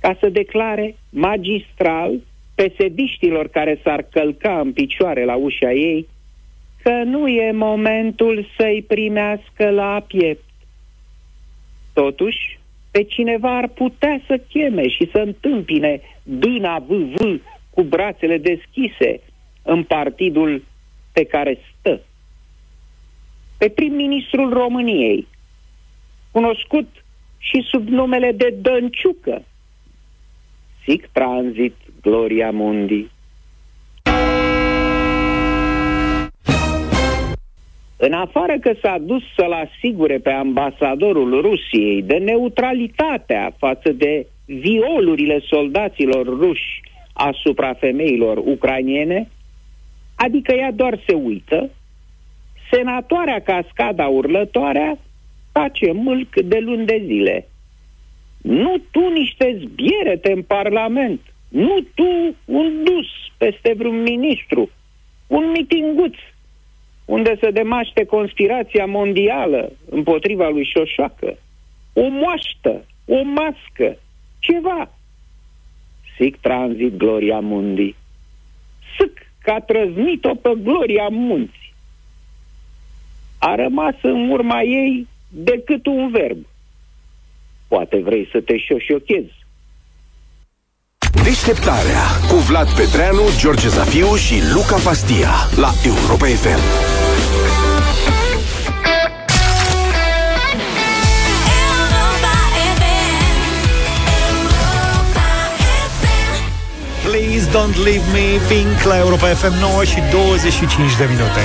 ca 0.00 0.16
să 0.20 0.28
declare 0.28 0.94
magistral 1.10 2.20
pesediștilor 2.54 3.48
care 3.48 3.80
s-ar 3.82 4.02
călca 4.10 4.60
în 4.60 4.72
picioare 4.72 5.24
la 5.24 5.34
ușa 5.34 5.72
ei 5.72 6.06
că 6.82 7.02
nu 7.04 7.28
e 7.28 7.52
momentul 7.52 8.46
să-i 8.56 8.84
primească 8.88 9.70
la 9.70 10.04
piept. 10.06 10.44
Totuși, 11.92 12.58
pe 12.90 13.02
cineva 13.02 13.56
ar 13.56 13.68
putea 13.68 14.20
să 14.26 14.40
cheme 14.48 14.88
și 14.88 15.08
să 15.12 15.18
întâmpine 15.18 16.00
dâna 16.22 16.78
VV 16.78 17.40
cu 17.70 17.82
brațele 17.82 18.38
deschise 18.38 19.20
în 19.62 19.84
partidul 19.84 20.64
pe 21.12 21.24
care 21.24 21.58
stă. 21.78 22.00
Pe 23.58 23.68
prim-ministrul 23.68 24.52
României, 24.52 25.26
cunoscut 26.30 27.04
și 27.38 27.66
sub 27.70 27.88
numele 27.88 28.32
de 28.32 28.54
Dănciucă, 28.60 29.42
Sic 30.84 31.06
Transit 31.12 31.74
Gloria 32.02 32.50
Mundi. 32.50 33.10
În 38.04 38.12
afară 38.12 38.58
că 38.58 38.72
s-a 38.82 38.98
dus 38.98 39.22
să-l 39.36 39.52
asigure 39.52 40.18
pe 40.18 40.30
ambasadorul 40.30 41.40
Rusiei 41.40 42.02
de 42.02 42.16
neutralitatea 42.16 43.54
față 43.58 43.92
de 43.92 44.26
violurile 44.44 45.40
soldaților 45.40 46.26
ruși 46.26 46.80
asupra 47.12 47.74
femeilor 47.74 48.38
ucrainiene, 48.38 49.28
adică 50.16 50.52
ea 50.52 50.72
doar 50.72 50.98
se 51.06 51.14
uită, 51.14 51.70
senatoarea 52.70 53.40
cascada 53.40 54.06
urlătoarea 54.06 54.98
face 55.52 55.92
mâlc 55.92 56.34
de 56.34 56.58
luni 56.58 56.86
de 56.86 57.02
zile. 57.06 57.48
Nu 58.42 58.76
tu 58.90 59.08
niște 59.08 59.60
zbierete 59.64 60.32
în 60.32 60.42
Parlament, 60.42 61.20
nu 61.48 61.80
tu 61.94 62.34
un 62.44 62.84
dus 62.84 63.08
peste 63.38 63.74
vreun 63.76 64.02
ministru, 64.02 64.70
un 65.26 65.50
mitinguț 65.50 66.14
unde 67.04 67.36
se 67.40 67.50
demaște 67.50 68.04
conspirația 68.04 68.86
mondială 68.86 69.72
împotriva 69.90 70.48
lui 70.48 70.64
Șoșoacă, 70.64 71.38
o 71.92 72.08
moaștă, 72.08 72.84
o 73.04 73.22
mască, 73.22 73.98
ceva. 74.38 74.90
Sic 76.16 76.36
tranzit 76.40 76.96
Gloria 76.96 77.40
Mundi. 77.40 77.94
Sâc 78.96 79.12
că 79.42 79.50
a 79.50 79.60
trăznit-o 79.60 80.34
pe 80.34 80.52
Gloria 80.62 81.08
Munți. 81.10 81.74
A 83.38 83.54
rămas 83.54 83.94
în 84.02 84.30
urma 84.30 84.62
ei 84.62 85.06
decât 85.28 85.86
un 85.86 86.10
verb. 86.10 86.46
Poate 87.68 87.98
vrei 87.98 88.28
să 88.32 88.40
te 88.40 88.58
șoșochezi. 88.58 89.40
Deșteptarea 91.24 92.06
cu 92.28 92.34
Vlad 92.36 92.68
Petreanu, 92.76 93.22
George 93.38 93.68
Zafiu 93.68 94.14
și 94.14 94.34
Luca 94.54 94.76
Pastia 94.84 95.30
la 95.56 95.70
Europa 95.84 96.26
FM. 96.26 96.91
Don't 107.52 107.76
leave 107.84 108.04
me 108.16 108.26
Pink 108.48 108.82
la 108.90 108.96
Europa 108.98 109.26
FM 109.26 109.54
9 109.60 109.84
și 109.84 109.98
25 110.12 110.96
de 110.96 111.06
minute. 111.14 111.42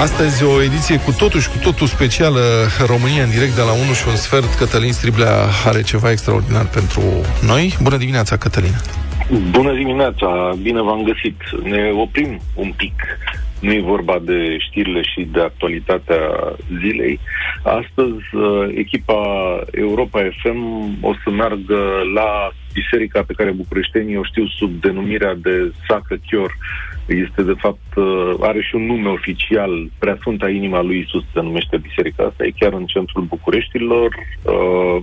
Astăzi 0.00 0.44
o 0.44 0.62
ediție 0.62 0.98
cu 0.98 1.12
totul 1.12 1.40
și 1.40 1.48
cu 1.48 1.58
totul 1.62 1.86
specială 1.86 2.40
România 2.86 3.22
în 3.22 3.30
direct 3.30 3.54
de 3.54 3.60
la 3.60 3.72
1 3.72 3.80
și 3.98 4.08
un 4.08 4.16
sfert 4.16 4.54
Cătălin 4.54 4.92
Striblea 4.92 5.34
are 5.66 5.82
ceva 5.82 6.10
extraordinar 6.10 6.66
pentru 6.66 7.02
noi 7.46 7.76
Bună 7.82 7.96
dimineața, 7.96 8.36
Cătălin 8.36 8.74
Bună 9.50 9.72
dimineața, 9.72 10.28
bine 10.62 10.82
v-am 10.82 11.02
găsit. 11.02 11.36
Ne 11.62 11.90
oprim 11.94 12.40
un 12.54 12.72
pic. 12.76 12.94
Nu 13.60 13.72
e 13.72 13.80
vorba 13.80 14.18
de 14.22 14.56
știrile 14.58 15.02
și 15.02 15.28
de 15.32 15.40
actualitatea 15.40 16.20
zilei. 16.80 17.20
Astăzi, 17.62 18.24
uh, 18.32 18.68
echipa 18.74 19.22
Europa 19.70 20.20
FM 20.40 20.60
o 21.00 21.12
să 21.24 21.30
meargă 21.30 21.80
la 22.14 22.50
biserica 22.72 23.22
pe 23.22 23.32
care 23.32 23.50
bucureștenii 23.50 24.16
o 24.16 24.24
știu 24.24 24.46
sub 24.46 24.70
denumirea 24.80 25.34
de 25.34 25.72
Sacră 25.88 26.16
Chior. 26.26 26.56
Este, 27.06 27.42
de 27.42 27.54
fapt, 27.58 27.96
uh, 27.96 28.34
are 28.40 28.62
și 28.62 28.74
un 28.74 28.86
nume 28.86 29.08
oficial, 29.08 29.90
Preasfânta 29.98 30.48
Inima 30.48 30.82
lui 30.82 30.98
Isus 30.98 31.24
se 31.32 31.40
numește 31.40 31.76
biserica 31.76 32.24
asta, 32.24 32.44
e 32.44 32.58
chiar 32.58 32.72
în 32.72 32.86
centrul 32.86 33.22
Bucureștilor. 33.22 34.14
Uh, 34.42 35.02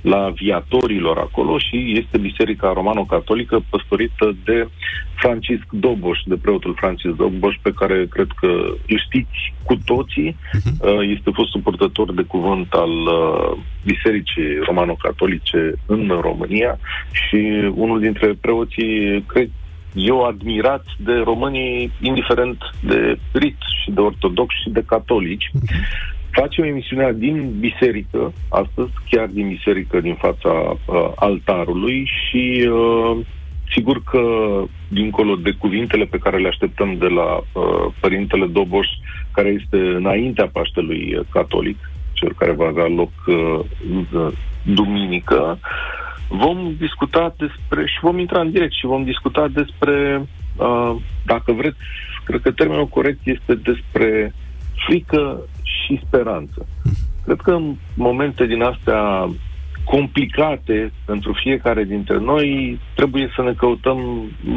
la 0.00 0.30
viatorilor 0.30 1.18
acolo 1.18 1.58
și 1.58 1.94
este 1.96 2.18
Biserica 2.18 2.72
Romano-Catolică 2.72 3.64
păstorită 3.70 4.36
de 4.44 4.68
Francisc 5.14 5.66
Doboș, 5.70 6.18
de 6.24 6.36
preotul 6.42 6.74
Francisc 6.78 7.14
Doboș, 7.14 7.56
pe 7.62 7.72
care 7.72 8.06
cred 8.10 8.26
că 8.40 8.46
îl 8.88 9.02
știți 9.06 9.54
cu 9.62 9.78
toții. 9.84 10.36
Uh, 10.80 11.08
Este 11.16 11.30
fost 11.34 11.50
suportător 11.50 12.12
de 12.14 12.22
cuvânt 12.22 12.72
al 12.72 12.90
uh, 12.90 13.58
Bisericii 13.84 14.58
Romano-Catolice 14.66 15.72
în 15.86 16.18
România 16.20 16.78
și 17.10 17.70
unul 17.74 18.00
dintre 18.00 18.34
preoții, 18.40 19.22
cred, 19.26 19.50
eu 19.94 20.24
admirat 20.24 20.84
de 20.98 21.12
românii, 21.12 21.92
indiferent 22.00 22.58
de 22.80 23.18
rit 23.32 23.56
și 23.82 23.90
de 23.90 24.00
ortodoxi 24.00 24.62
și 24.62 24.70
de 24.70 24.82
catolici. 24.86 25.50
Facem 26.40 26.64
emisiunea 26.64 27.12
din 27.12 27.54
biserică, 27.58 28.32
astăzi, 28.48 28.90
chiar 29.10 29.26
din 29.26 29.48
biserică, 29.48 30.00
din 30.00 30.14
fața 30.14 30.50
uh, 30.50 31.10
altarului 31.14 32.10
și 32.20 32.68
uh, 32.72 33.26
sigur 33.70 34.02
că, 34.02 34.22
dincolo 34.88 35.34
de 35.34 35.50
cuvintele 35.58 36.04
pe 36.04 36.18
care 36.18 36.38
le 36.38 36.48
așteptăm 36.48 36.96
de 36.98 37.06
la 37.06 37.36
uh, 37.36 37.92
Părintele 38.00 38.46
Doboș, 38.46 38.86
care 39.32 39.48
este 39.48 39.76
înaintea 39.76 40.48
Paștelui 40.52 41.14
uh, 41.14 41.24
Catolic, 41.30 41.78
cel 42.12 42.34
care 42.38 42.52
va 42.52 42.66
avea 42.66 42.86
loc 42.86 43.12
uh, 43.26 43.60
uh, 44.12 44.32
duminică, 44.62 45.58
vom 46.28 46.74
discuta 46.78 47.34
despre, 47.38 47.86
și 47.86 47.98
vom 48.00 48.18
intra 48.18 48.40
în 48.40 48.50
direct 48.50 48.72
și 48.72 48.86
vom 48.86 49.04
discuta 49.04 49.48
despre, 49.48 50.26
uh, 50.56 50.94
dacă 51.24 51.52
vreți, 51.52 51.78
cred 52.24 52.40
că 52.40 52.50
termenul 52.50 52.86
corect 52.86 53.20
este 53.22 53.54
despre 53.54 54.34
frică 54.86 55.40
și 55.88 56.00
speranță. 56.06 56.66
Cred 57.24 57.40
că 57.40 57.50
în 57.50 57.76
momente 57.94 58.46
din 58.46 58.62
astea 58.62 59.30
complicate 59.84 60.92
pentru 61.04 61.32
fiecare 61.42 61.84
dintre 61.84 62.18
noi, 62.18 62.78
trebuie 62.94 63.32
să 63.36 63.42
ne 63.42 63.52
căutăm 63.52 63.98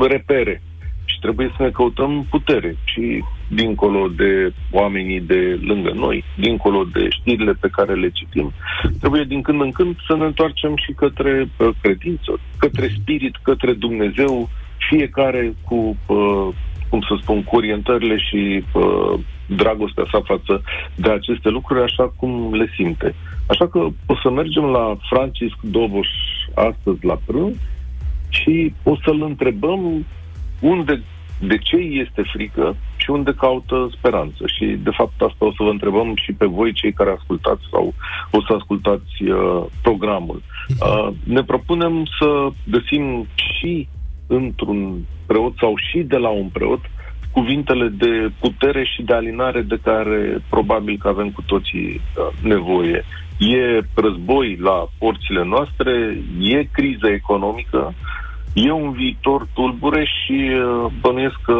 repere 0.09 0.61
și 1.05 1.19
trebuie 1.19 1.53
să 1.57 1.63
ne 1.63 1.69
căutăm 1.69 2.25
putere 2.29 2.75
și 2.83 3.23
dincolo 3.47 4.07
de 4.07 4.53
oamenii 4.71 5.21
de 5.21 5.59
lângă 5.61 5.91
noi, 5.95 6.23
dincolo 6.37 6.83
de 6.83 7.07
știrile 7.09 7.53
pe 7.53 7.69
care 7.71 7.93
le 7.93 8.09
citim, 8.09 8.51
trebuie 8.99 9.23
din 9.23 9.41
când 9.41 9.61
în 9.61 9.71
când 9.71 9.95
să 10.07 10.15
ne 10.15 10.25
întoarcem 10.25 10.75
și 10.75 10.91
către 10.93 11.49
uh, 11.57 11.69
credință, 11.81 12.39
către 12.57 12.87
spirit, 12.99 13.35
către 13.41 13.73
Dumnezeu, 13.73 14.49
fiecare 14.89 15.53
cu 15.63 15.97
uh, 16.07 16.47
cum 16.91 17.01
să 17.01 17.13
spun, 17.21 17.43
cu 17.43 17.55
orientările 17.55 18.17
și 18.17 18.63
uh, 18.73 19.19
dragostea 19.45 20.05
sa 20.11 20.21
față 20.25 20.61
de 20.95 21.09
aceste 21.09 21.49
lucruri 21.49 21.83
așa 21.83 22.13
cum 22.15 22.53
le 22.53 22.67
simte. 22.75 23.15
Așa 23.47 23.67
că 23.67 23.79
o 24.05 24.15
să 24.21 24.29
mergem 24.29 24.63
la 24.63 24.97
Francisc 25.09 25.57
Doboș 25.61 26.07
astăzi 26.55 27.05
la 27.05 27.17
prânz 27.25 27.55
și 28.29 28.73
o 28.83 28.95
să-l 29.03 29.21
întrebăm 29.21 30.05
unde, 30.59 31.03
de 31.39 31.57
ce 31.57 31.75
este 31.75 32.21
frică 32.33 32.75
și 32.95 33.09
unde 33.09 33.33
caută 33.33 33.89
speranță. 33.97 34.43
Și, 34.55 34.65
de 34.65 34.89
fapt, 34.93 35.21
asta 35.21 35.45
o 35.45 35.51
să 35.51 35.63
vă 35.63 35.69
întrebăm 35.69 36.13
și 36.15 36.31
pe 36.33 36.45
voi, 36.45 36.73
cei 36.73 36.93
care 36.93 37.15
ascultați 37.17 37.61
sau 37.71 37.93
o 38.31 38.41
să 38.41 38.53
ascultați 38.53 39.23
uh, 39.23 39.63
programul. 39.81 40.41
Uh, 40.79 41.07
ne 41.23 41.43
propunem 41.43 42.05
să 42.19 42.47
găsim 42.69 43.27
și 43.35 43.87
într-un 44.27 45.05
preot 45.31 45.53
sau 45.57 45.73
și 45.89 45.99
de 45.99 46.17
la 46.17 46.29
un 46.29 46.47
preot 46.47 46.79
cuvintele 47.31 47.87
de 47.87 48.31
putere 48.39 48.83
și 48.83 49.01
de 49.01 49.13
alinare 49.13 49.61
de 49.61 49.79
care 49.83 50.41
probabil 50.49 50.97
că 50.99 51.07
avem 51.07 51.29
cu 51.29 51.41
toții 51.41 51.87
uh, 51.87 52.27
nevoie. 52.43 53.05
E 53.39 53.81
război 53.93 54.57
la 54.61 54.87
porțile 54.97 55.43
noastre, 55.43 56.17
e 56.39 56.69
criză 56.71 57.07
economică, 57.07 57.93
e 58.53 58.71
un 58.71 58.91
viitor 58.91 59.47
tulbure 59.53 60.05
și 60.05 60.49
uh, 60.51 60.91
bănuiesc 61.01 61.39
că 61.43 61.57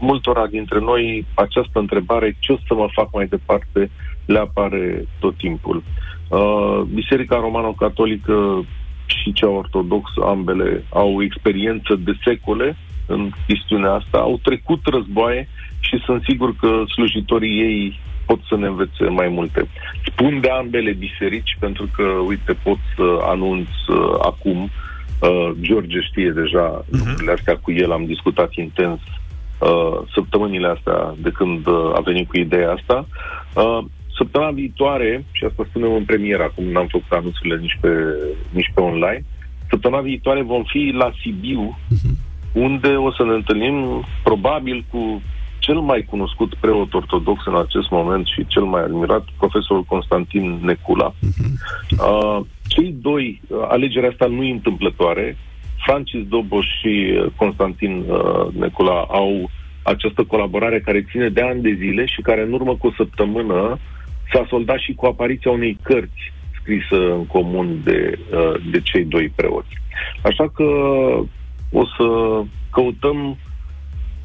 multora 0.00 0.46
dintre 0.46 0.78
noi 0.80 1.26
această 1.34 1.78
întrebare, 1.78 2.36
ce 2.38 2.52
o 2.52 2.56
să 2.66 2.74
mă 2.74 2.86
fac 2.92 3.08
mai 3.12 3.26
departe, 3.26 3.90
le 4.26 4.38
apare 4.38 5.04
tot 5.18 5.36
timpul. 5.36 5.82
Uh, 6.28 6.80
Biserica 6.94 7.36
Romano-Catolică 7.36 8.64
și 9.06 9.32
cea 9.32 9.48
ortodoxă, 9.48 10.20
ambele, 10.24 10.84
au 10.88 11.22
experiență 11.22 11.94
de 11.98 12.12
secole 12.24 12.76
în 13.06 13.30
chestiunea 13.46 13.92
asta, 13.92 14.18
au 14.18 14.40
trecut 14.42 14.80
războaie 14.84 15.48
și 15.80 16.02
sunt 16.04 16.22
sigur 16.28 16.56
că 16.56 16.82
slujitorii 16.94 17.60
ei 17.60 18.00
pot 18.26 18.40
să 18.48 18.56
ne 18.56 18.66
învețe 18.66 19.04
mai 19.08 19.28
multe. 19.28 19.68
Spun 20.04 20.40
de 20.40 20.50
ambele 20.50 20.92
biserici 20.92 21.56
pentru 21.58 21.88
că, 21.96 22.02
uite, 22.02 22.52
pot 22.52 22.78
să 22.96 23.18
anunț 23.22 23.68
uh, 23.88 23.96
acum, 24.22 24.70
uh, 25.20 25.50
George 25.60 26.00
știe 26.00 26.30
deja 26.30 26.82
uh-huh. 26.82 26.90
lucrurile 26.90 27.32
astea, 27.32 27.56
cu 27.56 27.72
el 27.72 27.92
am 27.92 28.04
discutat 28.04 28.54
intens 28.54 29.00
uh, 29.58 29.98
săptămânile 30.14 30.68
astea 30.68 31.14
de 31.18 31.30
când 31.30 31.66
uh, 31.66 31.92
a 31.94 32.00
venit 32.00 32.28
cu 32.28 32.36
ideea 32.38 32.70
asta. 32.72 33.06
Uh, 33.54 33.84
săptămâna 34.16 34.50
viitoare, 34.50 35.24
și 35.32 35.44
asta 35.44 35.66
spunem 35.68 35.92
în 35.92 36.04
premieră, 36.04 36.42
acum 36.42 36.64
n-am 36.64 36.86
făcut 36.86 37.10
anunțurile 37.10 37.56
nici 37.56 37.78
pe, 37.80 37.88
nici 38.50 38.70
pe 38.74 38.80
online, 38.80 39.24
săptămâna 39.68 40.02
viitoare 40.02 40.42
vom 40.42 40.62
fi 40.64 40.92
la 40.94 41.12
Sibiu, 41.20 41.78
unde 42.52 42.88
o 42.88 43.12
să 43.12 43.24
ne 43.24 43.34
întâlnim 43.34 44.04
probabil 44.22 44.84
cu 44.90 45.22
cel 45.58 45.78
mai 45.78 46.06
cunoscut 46.10 46.54
preot 46.54 46.94
ortodox 46.94 47.46
în 47.46 47.56
acest 47.56 47.90
moment 47.90 48.26
și 48.26 48.46
cel 48.46 48.62
mai 48.62 48.82
admirat, 48.82 49.24
profesorul 49.38 49.82
Constantin 49.82 50.58
Necula. 50.62 51.14
Uh, 51.98 52.40
cei 52.66 52.94
doi, 53.00 53.40
uh, 53.48 53.58
alegerea 53.68 54.08
asta 54.08 54.26
nu 54.26 54.42
e 54.42 54.50
întâmplătoare. 54.50 55.36
Francis 55.84 56.22
Doboș 56.28 56.66
și 56.80 56.94
uh, 57.10 57.26
Constantin 57.36 58.04
uh, 58.08 58.54
Necula 58.58 59.06
au 59.08 59.50
această 59.82 60.24
colaborare 60.24 60.80
care 60.80 61.06
ține 61.10 61.28
de 61.28 61.42
ani 61.42 61.62
de 61.62 61.76
zile 61.78 62.06
și 62.06 62.20
care 62.20 62.42
în 62.42 62.52
urmă 62.52 62.76
cu 62.76 62.86
o 62.86 62.92
săptămână 62.96 63.78
s-a 64.32 64.46
soldat 64.48 64.78
și 64.78 64.94
cu 64.94 65.06
apariția 65.06 65.50
unei 65.50 65.78
cărți 65.82 66.32
scrisă 66.60 67.12
în 67.12 67.26
comun 67.26 67.80
de, 67.84 68.18
uh, 68.32 68.62
de 68.70 68.80
cei 68.80 69.04
doi 69.04 69.32
preoți. 69.34 69.74
Așa 70.22 70.48
că 70.48 70.64
o 71.72 71.84
să 71.96 72.06
căutăm, 72.70 73.38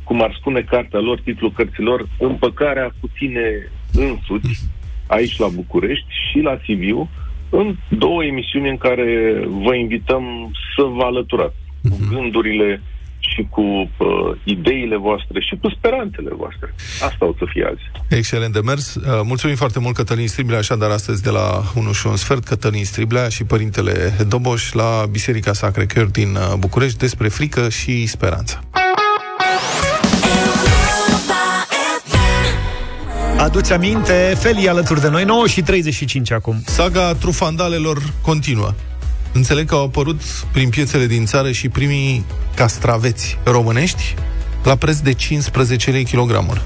cum 0.03 0.23
ar 0.23 0.35
spune 0.39 0.61
cartea 0.61 0.99
lor, 0.99 1.19
titlul 1.19 1.51
cărților, 1.51 2.07
Împăcarea 2.19 2.93
cu 2.99 3.07
tine 3.17 3.71
însuți, 3.93 4.69
aici 5.07 5.37
la 5.37 5.47
București 5.47 6.07
și 6.29 6.39
la 6.39 6.59
Sibiu, 6.63 7.09
în 7.49 7.75
două 7.89 8.23
emisiuni 8.23 8.69
în 8.69 8.77
care 8.77 9.39
vă 9.47 9.75
invităm 9.75 10.51
să 10.75 10.83
vă 10.83 11.03
alăturați 11.03 11.55
cu 11.89 11.97
gândurile 12.09 12.81
și 13.33 13.47
cu 13.49 13.61
uh, 13.61 13.87
ideile 14.43 14.97
voastre 14.97 15.39
și 15.39 15.55
cu 15.61 15.69
speranțele 15.69 16.29
voastre. 16.33 16.75
Asta 17.03 17.25
o 17.25 17.33
să 17.37 17.45
fie 17.51 17.65
azi. 17.71 17.91
Excelent 18.09 18.53
de 18.53 18.59
mers. 18.59 18.95
Uh, 18.95 19.01
mulțumim 19.23 19.55
foarte 19.55 19.79
mult 19.79 19.95
Cătălin 19.95 20.27
Striblea, 20.27 20.57
așadar 20.57 20.89
astăzi 20.89 21.23
de 21.23 21.29
la 21.29 21.61
1 21.75 21.91
și 21.91 22.07
un 22.07 22.15
sfert, 22.15 22.43
Cătălin 22.43 22.85
Striblea 22.85 23.29
și 23.29 23.43
părintele 23.43 24.13
Doboș 24.27 24.71
la 24.71 25.05
Biserica 25.11 25.53
Sacre 25.53 25.85
Cœur 25.85 26.11
din 26.11 26.35
uh, 26.35 26.53
București 26.57 26.97
despre 26.97 27.27
frică 27.27 27.69
și 27.69 28.05
speranță. 28.05 28.63
Aduți 33.37 33.73
aminte, 33.73 34.35
Feli 34.39 34.67
alături 34.67 35.01
de 35.01 35.09
noi, 35.09 35.23
9 35.23 35.47
și 35.47 35.61
35 35.61 36.31
acum. 36.31 36.61
Saga 36.65 37.13
trufandalelor 37.13 37.97
continuă. 38.21 38.73
Înțeleg 39.33 39.67
că 39.67 39.75
au 39.75 39.83
apărut 39.83 40.21
prin 40.51 40.69
piețele 40.69 41.05
din 41.05 41.25
țară 41.25 41.51
și 41.51 41.69
primii 41.69 42.25
castraveți 42.55 43.37
românești 43.43 44.15
la 44.63 44.75
preț 44.75 44.97
de 44.97 45.13
15 45.13 45.91
lei 45.91 46.03
kilogramul. 46.03 46.61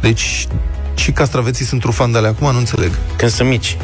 Deci 0.00 0.46
și 0.94 1.10
castraveții 1.10 1.64
sunt 1.64 1.80
trufandale 1.80 2.28
acum, 2.28 2.52
nu 2.52 2.58
înțeleg. 2.58 2.90
Când 3.16 3.30
sunt 3.30 3.48
mici. 3.48 3.76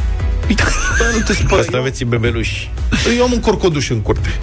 Bă, 0.99 1.05
nu 1.17 1.21
te 1.25 1.33
spui. 1.33 1.57
Castraveții 1.63 2.05
bebeluși. 2.05 2.71
Eu 3.17 3.25
am 3.25 3.33
un 3.33 3.41
corcoduș 3.41 3.91
în 3.91 4.01
curte. 4.01 4.41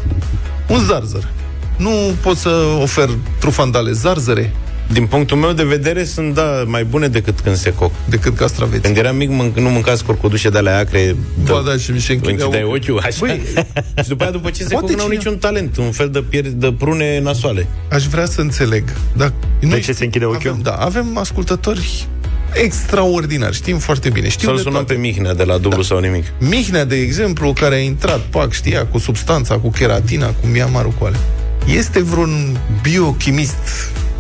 Un 0.68 0.80
zarzăr. 0.80 1.30
Nu 1.78 2.16
pot 2.22 2.38
să 2.38 2.50
ofer 2.82 3.10
trufandale 3.40 3.92
zarzăre 3.92 4.54
Din 4.92 5.06
punctul 5.06 5.38
meu 5.38 5.52
de 5.52 5.64
vedere 5.64 6.04
sunt, 6.04 6.34
da, 6.34 6.64
mai 6.66 6.84
bune 6.84 7.08
decât 7.08 7.40
când 7.40 7.56
se 7.56 7.74
coc. 7.74 7.92
decât 8.10 8.36
castraveți. 8.36 8.82
Când 8.82 8.98
eram 8.98 9.16
mic, 9.16 9.30
mânc- 9.30 9.56
nu 9.56 9.70
mâncați 9.70 10.04
corcodușe 10.04 10.50
de 10.50 10.58
alea 10.58 10.78
acre. 10.78 11.16
Ba 11.44 11.62
da, 11.66 11.78
și 11.78 11.92
mi 11.92 12.00
se 12.02 12.14
închideau 12.14 12.48
închideai 12.48 12.64
ochiul, 12.64 13.00
așa. 13.06 13.18
Băi, 13.20 13.42
și 14.04 14.08
după 14.08 14.24
aia, 14.24 14.32
după 14.32 14.50
ce 14.50 14.64
se 14.64 14.70
poate 14.70 14.86
coc, 14.86 14.96
n-au 14.96 15.06
cine- 15.06 15.18
niciun 15.18 15.38
talent. 15.38 15.78
Un 15.78 15.92
fel 15.92 16.10
de, 16.10 16.24
pier- 16.30 16.52
de 16.54 16.74
prune 16.78 17.20
nasoale. 17.20 17.68
Aș 17.92 18.06
vrea 18.06 18.26
să 18.26 18.42
înțeleg. 18.42 18.84
Dar 19.18 19.34
De 19.60 19.80
ce 19.80 19.92
se 19.92 20.04
închide 20.04 20.26
ochiul? 20.26 20.50
Avem, 20.50 20.60
da, 20.62 20.72
avem 20.72 21.18
ascultători 21.18 22.08
extraordinari, 22.54 23.56
știm 23.56 23.78
foarte 23.78 24.10
bine. 24.10 24.30
Știu 24.30 24.48
Să-l 24.48 24.56
de 24.56 24.62
sunăm 24.62 24.78
toate. 24.78 24.94
pe 24.94 25.00
Mihnea 25.00 25.34
de 25.34 25.44
la 25.44 25.58
dublu 25.58 25.82
sau 25.82 26.00
nimic. 26.00 26.26
Mihnea, 26.40 26.86
de 26.86 26.96
exemplu, 26.96 27.54
care 27.54 27.76
a 27.76 27.80
intrat, 27.80 28.20
pac, 28.20 28.52
știa, 28.52 28.86
cu 28.86 28.98
substanța, 28.98 29.56
cu 29.58 29.70
keratina, 29.70 30.28
cu 30.28 30.48
miamarul 30.52 30.92
cu 31.00 31.06
alea. 31.06 31.20
Este 31.66 32.02
vreun 32.02 32.58
biochimist, 32.82 33.56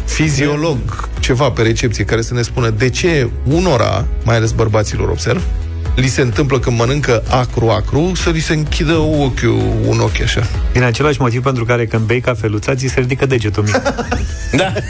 fiziolog, 0.05 1.09
ceva 1.19 1.49
pe 1.49 1.61
recepție, 1.61 2.05
care 2.05 2.21
să 2.21 2.33
ne 2.33 2.41
spună 2.41 2.69
de 2.69 2.89
ce 2.89 3.29
unora, 3.43 4.05
mai 4.23 4.35
ales 4.35 4.51
bărbaților, 4.51 5.09
observ, 5.09 5.41
li 5.95 6.07
se 6.07 6.21
întâmplă 6.21 6.59
când 6.59 6.77
mănâncă 6.77 7.23
acru-acru 7.29 8.11
să 8.15 8.29
li 8.29 8.39
se 8.39 8.53
închidă 8.53 8.97
ochiul, 8.97 9.61
un 9.87 9.99
ochi 9.99 10.21
așa. 10.21 10.41
Din 10.71 10.83
același 10.83 11.21
motiv 11.21 11.43
pentru 11.43 11.65
care 11.65 11.85
când 11.85 12.05
bei 12.05 12.21
cafeluța, 12.21 12.75
ți 12.75 12.87
se 12.87 12.99
ridică 12.99 13.25
degetul 13.25 13.63
mic. 13.63 13.81
Da. 14.51 14.73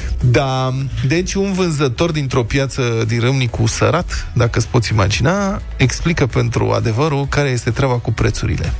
Da, 0.22 0.74
deci 1.06 1.34
un 1.34 1.52
vânzător 1.52 2.10
dintr-o 2.10 2.42
piață 2.42 3.04
din 3.06 3.20
Râmnicu 3.20 3.66
sărat, 3.66 4.30
dacă 4.34 4.58
îți 4.58 4.68
poți 4.68 4.92
imagina, 4.92 5.62
explică 5.76 6.26
pentru 6.26 6.70
adevărul 6.70 7.26
care 7.26 7.48
este 7.48 7.70
treaba 7.70 7.94
cu 7.94 8.12
prețurile. 8.12 8.72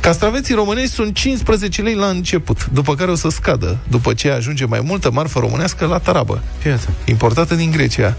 Castraveții 0.00 0.54
românești 0.54 0.94
sunt 0.94 1.14
15 1.14 1.82
lei 1.82 1.94
la 1.94 2.06
început, 2.06 2.66
după 2.72 2.94
care 2.94 3.10
o 3.10 3.14
să 3.14 3.28
scadă, 3.28 3.78
după 3.88 4.14
ce 4.14 4.30
ajunge 4.30 4.64
mai 4.64 4.80
multă 4.84 5.10
marfă 5.10 5.38
românească 5.38 5.86
la 5.86 5.98
tarabă. 5.98 6.42
Iată. 6.66 6.88
Importată 7.04 7.54
din 7.54 7.70
Grecia, 7.70 8.16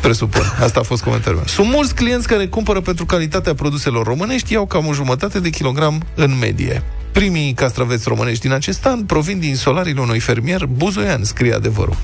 presupun. 0.00 0.42
Asta 0.60 0.80
a 0.80 0.82
fost 0.82 1.02
comentariul 1.02 1.36
meu. 1.36 1.46
Sunt 1.46 1.68
mulți 1.68 1.94
clienți 1.94 2.28
care 2.28 2.46
cumpără 2.46 2.80
pentru 2.80 3.06
calitatea 3.06 3.54
produselor 3.54 4.06
românești, 4.06 4.52
iau 4.52 4.66
cam 4.66 4.86
o 4.86 4.92
jumătate 4.92 5.40
de 5.40 5.50
kilogram 5.50 6.02
în 6.14 6.38
medie. 6.38 6.82
Primii 7.12 7.52
castraveți 7.52 8.08
românești 8.08 8.40
din 8.42 8.52
acest 8.52 8.86
an 8.86 9.04
provin 9.04 9.38
din 9.38 9.56
solariile 9.56 10.00
unui 10.00 10.18
fermier 10.18 10.66
buzoian, 10.66 11.24
scrie 11.24 11.54
adevărul. 11.54 11.96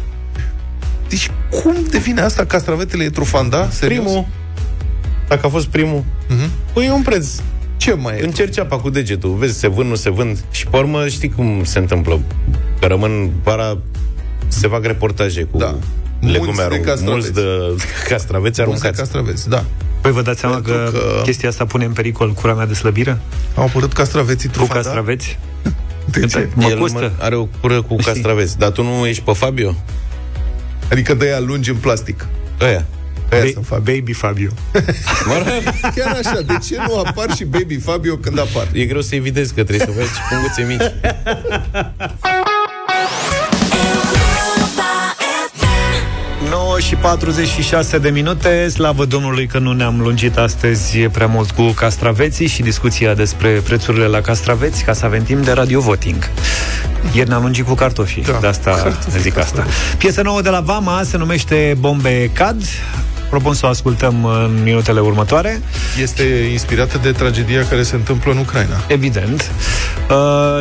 Deci 1.08 1.30
cum 1.50 1.74
devine 1.90 2.20
asta 2.20 2.44
castravetele 2.44 3.04
e 3.04 3.10
trufanda? 3.10 3.68
Serios? 3.70 4.02
Primul. 4.04 4.26
Dacă 5.28 5.46
a 5.46 5.48
fost 5.48 5.66
primul, 5.66 6.04
Mhm. 6.28 6.50
păi 6.72 6.86
e 6.86 6.90
un 6.90 7.02
preț. 7.02 7.28
Ce 7.76 7.92
mai 7.94 8.18
e? 8.18 8.24
Încerci 8.24 8.58
apa 8.58 8.78
cu 8.78 8.90
degetul, 8.90 9.34
vezi, 9.34 9.58
se 9.58 9.68
vând, 9.68 9.88
nu 9.88 9.94
se 9.94 10.10
vând. 10.10 10.44
Și 10.50 10.66
pe 10.66 10.76
urmă 10.76 11.08
știi 11.08 11.28
cum 11.30 11.64
se 11.64 11.78
întâmplă. 11.78 12.20
Că 12.80 12.86
rămân 12.86 13.30
vara, 13.42 13.78
se 14.48 14.68
fac 14.68 14.84
reportaje 14.84 15.42
cu 15.42 15.58
Da. 15.58 15.74
legume 16.20 16.38
Mulți 16.38 16.56
de 16.56 16.62
arunc- 16.62 16.84
castraveți. 16.84 17.02
mulți 17.04 17.32
de 17.32 17.42
castraveți 18.08 18.40
Mulți 18.40 18.56
de 18.56 18.62
aruncați. 18.62 18.98
castraveți, 18.98 19.48
da. 19.48 19.64
Păi 20.00 20.12
vă 20.12 20.22
dați 20.22 20.40
seama 20.40 20.54
Pentru 20.54 20.72
că, 20.72 20.90
că- 20.92 21.20
chestia 21.22 21.48
asta 21.48 21.64
pune 21.66 21.84
în 21.84 21.92
pericol 21.92 22.32
cura 22.32 22.54
mea 22.54 22.66
de 22.66 22.74
slăbire? 22.74 23.18
Au 23.54 23.64
apărut 23.64 23.92
castraveții 23.92 24.48
Cu 24.48 24.54
trufanda? 24.54 24.82
castraveți? 24.82 25.38
De 26.12 26.26
ce? 26.26 26.48
Mă 26.54 26.66
El 26.70 26.78
costă. 26.78 26.98
mă- 26.98 27.10
are 27.24 27.34
o 27.34 27.44
cură 27.60 27.82
cu 27.82 27.96
castraveți. 27.96 28.58
Dar 28.58 28.70
tu 28.70 28.82
nu 28.82 29.06
ești 29.06 29.22
pe 29.22 29.32
Fabio? 29.32 29.74
Adică 30.90 31.14
de 31.14 31.24
aia 31.24 31.38
lungi 31.38 31.70
în 31.70 31.76
plastic. 31.76 32.26
Aia. 32.60 32.86
Aia 33.30 33.42
Ba- 33.44 33.50
sunt 33.52 33.66
Fabio. 33.66 33.94
Baby 33.94 34.12
Fabio. 34.12 34.50
Chiar 35.94 36.16
așa, 36.24 36.40
de 36.46 36.58
ce 36.68 36.76
nu 36.86 36.98
apar 36.98 37.34
și 37.36 37.44
Baby 37.44 37.78
Fabio 37.78 38.16
când 38.16 38.38
apar? 38.38 38.68
E 38.72 38.84
greu 38.84 39.00
să 39.00 39.14
evidezi 39.14 39.54
că 39.54 39.64
trebuie 39.64 39.86
să 39.86 39.92
faci 39.92 40.06
punguțe 40.30 40.62
mici. 40.62 40.92
9 46.78 46.90
și 46.90 46.96
46 46.96 47.98
de 47.98 48.10
minute, 48.10 48.68
slavă 48.68 49.04
Domnului 49.04 49.46
că 49.46 49.58
nu 49.58 49.72
ne-am 49.72 50.00
lungit 50.00 50.36
astăzi 50.36 50.98
prea 50.98 51.26
mult 51.26 51.50
cu 51.50 51.62
castraveții 51.70 52.46
și 52.46 52.62
discuția 52.62 53.14
despre 53.14 53.50
prețurile 53.50 54.06
la 54.06 54.20
castraveți, 54.20 54.84
ca 54.84 54.92
să 54.92 55.04
avem 55.04 55.22
timp 55.22 55.44
de 55.44 55.52
radio 55.52 55.80
voting. 55.80 56.30
Ieri 57.14 57.28
ne-am 57.28 57.42
lungit 57.42 57.66
cu 57.66 57.74
cartofii, 57.74 58.22
Da, 58.22 58.38
de 58.40 58.46
asta 58.46 58.70
cartofi, 58.70 59.20
zic 59.20 59.36
asta. 59.38 59.40
castraveți. 59.40 59.96
Piesa 59.96 60.22
nouă 60.22 60.42
de 60.42 60.48
la 60.48 60.60
Vama 60.60 61.02
se 61.04 61.16
numește 61.16 61.76
Bombe 61.78 62.30
Cad. 62.32 62.62
Propun 63.28 63.54
să 63.54 63.66
o 63.66 63.68
ascultăm 63.68 64.24
în 64.24 64.62
minutele 64.62 65.00
următoare. 65.00 65.60
Este 66.00 66.22
inspirată 66.52 66.98
de 67.02 67.12
tragedia 67.12 67.66
care 67.68 67.82
se 67.82 67.94
întâmplă 67.94 68.32
în 68.32 68.38
Ucraina. 68.38 68.76
Evident. 68.86 69.50
Uh, 70.10 70.60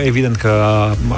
0372069599. 0.00 0.04
Evident 0.04 0.36
că 0.36 0.64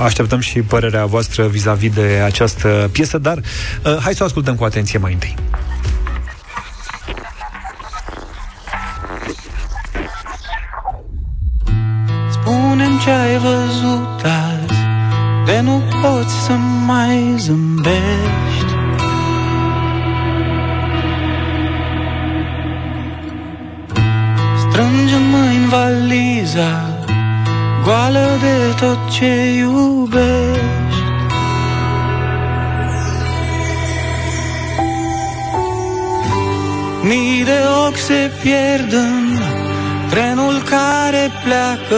așteptăm 0.04 0.40
și 0.40 0.60
părerea 0.60 1.06
voastră 1.06 1.46
vis-a-vis 1.46 1.92
de 1.92 2.22
această 2.24 2.88
piesă, 2.92 3.18
dar 3.18 3.36
uh, 3.38 3.96
hai 4.00 4.14
să 4.14 4.22
o 4.22 4.24
ascultăm 4.24 4.54
cu 4.54 4.64
atenție 4.64 4.98
mai 4.98 5.12
întâi. 5.12 5.34
Spune-mi 12.30 12.98
ce 13.04 13.10
ai 13.10 13.38
văzut 13.38 14.22
azi 14.24 14.87
De 15.48 15.60
nu 15.60 15.82
poți 16.02 16.34
să 16.44 16.52
mai 16.86 17.34
zâmbești. 17.38 18.72
Strânge 24.58 25.14
în 25.14 25.28
mâini 25.30 25.68
valiza 25.68 26.88
Goală 27.84 28.28
de 28.40 28.74
tot 28.80 28.98
ce 29.10 29.54
iubești. 29.54 31.02
Mii 37.02 37.44
de 37.44 37.60
ochi 37.86 37.96
se 37.96 38.30
pierd 38.42 38.92
în 38.92 39.38
trenul 40.10 40.62
care 40.62 41.30
pleacă 41.44 41.96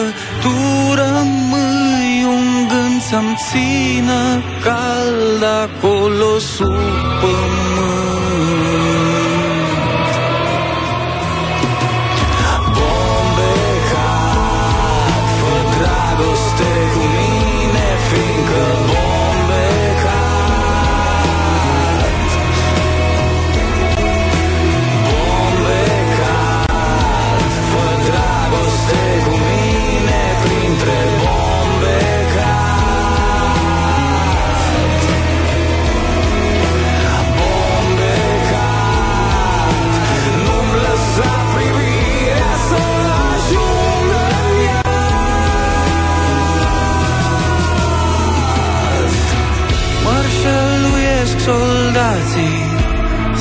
gând 3.41 3.49
să-mi 3.49 3.61
țină 4.01 4.43
cald 4.63 5.43
acolo 5.43 6.39
sub 6.39 7.50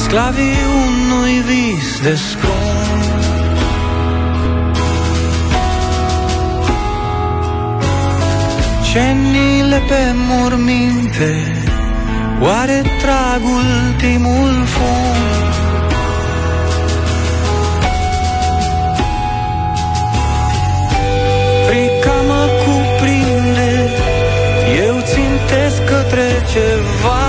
sclavii 0.10 0.58
unui 0.86 1.34
vis 1.50 2.02
de 2.02 2.16
scrum. 2.16 3.00
Cenile 8.92 9.82
pe 9.88 10.14
morminte, 10.30 11.32
oare 12.42 12.82
trag 13.02 13.42
ultimul 13.60 14.66
fum? 14.66 15.18
Frica 21.68 22.18
mă 22.28 22.46
cuprinde, 22.64 23.90
eu 24.86 24.96
țintesc 25.14 25.84
către 25.84 26.28
ceva 26.54 27.29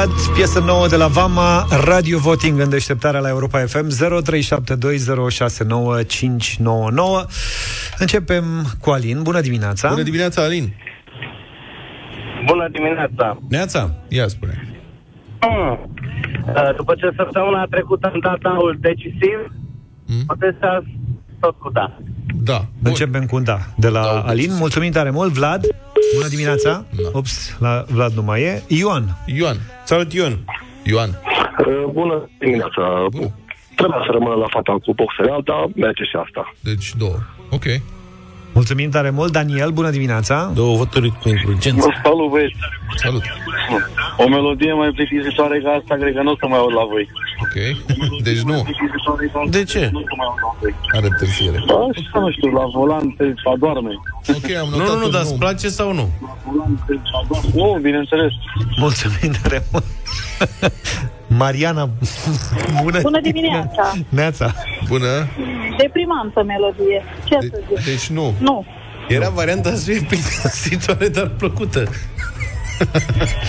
Bombe 0.00 0.14
Cad, 0.14 0.34
piesă 0.34 0.60
nouă 0.60 0.88
de 0.88 0.96
la 0.96 1.06
Vama, 1.06 1.66
Radio 1.84 2.18
Voting 2.18 2.60
în 2.60 2.68
deșteptarea 2.68 3.20
la 3.20 3.28
Europa 3.28 3.58
FM 3.58 3.88
0372069599. 3.88 3.92
Începem 7.98 8.44
cu 8.80 8.90
Alin. 8.90 9.22
Bună 9.22 9.40
dimineața! 9.40 9.88
Bună 9.88 10.02
dimineața, 10.02 10.42
Alin! 10.42 10.74
Bună 12.46 12.68
dimineața! 12.72 13.38
Neața! 13.48 13.94
Ia 14.08 14.28
spune. 14.28 14.68
Mm. 15.40 15.78
Uh, 16.46 16.74
după 16.76 16.94
ce 16.94 17.12
săptămâna 17.16 17.66
trecută 17.70 18.10
am 18.12 18.18
dat 18.22 18.52
aul 18.52 18.78
decisiv, 18.80 19.52
Mm? 20.06 20.24
protesta 20.26 20.82
tot 21.40 21.58
cu 21.58 21.70
da. 21.70 21.96
Da. 22.42 22.64
Începem 22.82 23.26
cu 23.26 23.36
un 23.36 23.44
da 23.44 23.58
de 23.76 23.88
la 23.88 24.00
da, 24.02 24.20
Alin. 24.20 24.50
Mulțumim 24.58 24.90
tare 24.90 25.10
mult. 25.10 25.32
Vlad, 25.32 25.66
bună 26.14 26.28
dimineața. 26.28 26.84
Da. 27.02 27.08
Ups, 27.18 27.56
la 27.58 27.84
Vlad 27.88 28.12
nu 28.12 28.22
mai 28.22 28.42
e. 28.42 28.62
Ioan. 28.66 29.04
Ioan. 29.26 29.56
Salut, 29.84 30.12
Ioan. 30.12 30.38
Ioan. 30.82 31.08
Uh, 31.08 31.90
bună 31.92 32.28
dimineața. 32.38 33.06
Bun. 33.10 33.30
Trebuia 33.76 34.02
să 34.06 34.12
rămână 34.12 34.34
la 34.34 34.46
fata 34.50 34.72
cu 34.72 34.92
boxeral, 34.94 35.42
dar 35.44 35.68
merge 35.74 36.04
și 36.04 36.16
asta. 36.24 36.54
Deci 36.60 36.94
două. 36.96 37.16
Ok. 37.50 37.64
Mulțumim 38.52 38.90
tare 38.90 39.10
mult. 39.10 39.32
Daniel, 39.32 39.70
bună 39.70 39.90
dimineața. 39.90 40.50
Două 40.54 40.76
voturi 40.76 41.10
cu 41.22 41.28
indulgență. 41.28 41.88
Salut, 42.02 42.30
băieți. 42.30 42.56
Salut. 42.96 43.22
O 44.16 44.28
melodie 44.28 44.72
mai 44.72 44.90
plictisitoare 44.90 45.60
ca 45.60 45.70
asta, 45.70 45.94
cred 45.94 46.14
că 46.14 46.22
nu 46.22 46.30
o 46.30 46.36
să 46.40 46.46
mai 46.46 46.58
aud 46.58 46.72
la 46.72 46.84
voi. 46.92 47.08
Ok. 47.44 47.56
Deci 48.22 48.40
nu. 48.40 48.66
De 49.50 49.64
ce? 49.64 49.90
Are 50.96 51.06
întârziere. 51.06 51.56
Așa, 51.56 52.20
nu 52.20 52.30
știu, 52.30 52.50
la 52.50 52.64
volan 52.74 53.14
se 53.18 53.34
adorme. 53.54 53.92
Ok, 54.28 54.56
am 54.60 54.68
Nu, 54.70 54.76
nu, 54.76 54.98
nu, 54.98 55.08
dar 55.08 55.20
îți 55.20 55.38
place 55.38 55.68
sau 55.68 55.92
nu? 55.92 56.08
Nu, 57.54 57.78
bineînțeles. 57.82 58.32
Mulțumim 58.76 59.32
tare 59.42 59.64
mult. 59.72 59.84
Mariana, 61.36 61.90
bună, 62.82 63.00
Bună 63.00 63.20
dimineața! 63.20 63.92
Neața. 64.08 64.54
Bună. 64.88 65.28
Deprimantă 65.78 66.42
melodie. 66.46 67.04
Ce 67.24 67.36
să 67.40 67.60
zic? 67.68 67.84
Deci 67.84 68.08
nu. 68.08 68.34
Nu. 68.38 68.64
Era 69.08 69.28
varianta 69.28 69.70
să 69.74 69.90
fie 69.90 70.00
plictisitoare, 70.08 71.08
dar 71.08 71.28
plăcută. 71.28 71.88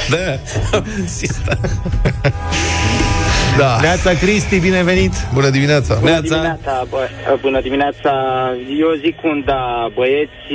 Da, 0.09 0.39
Sista. 1.05 1.57
Da. 3.57 3.77
Neața 3.81 4.11
Cristi, 4.13 4.59
binevenit. 4.59 5.13
Bună 5.33 5.49
dimineața. 5.49 5.95
Bună 5.99 6.19
dimineața, 6.21 6.85
bă, 6.89 7.07
bună 7.41 7.61
dimineața. 7.61 8.11
Eu 8.79 8.89
zic 9.03 9.23
un 9.23 9.43
da, 9.45 9.91
băieți, 9.95 10.47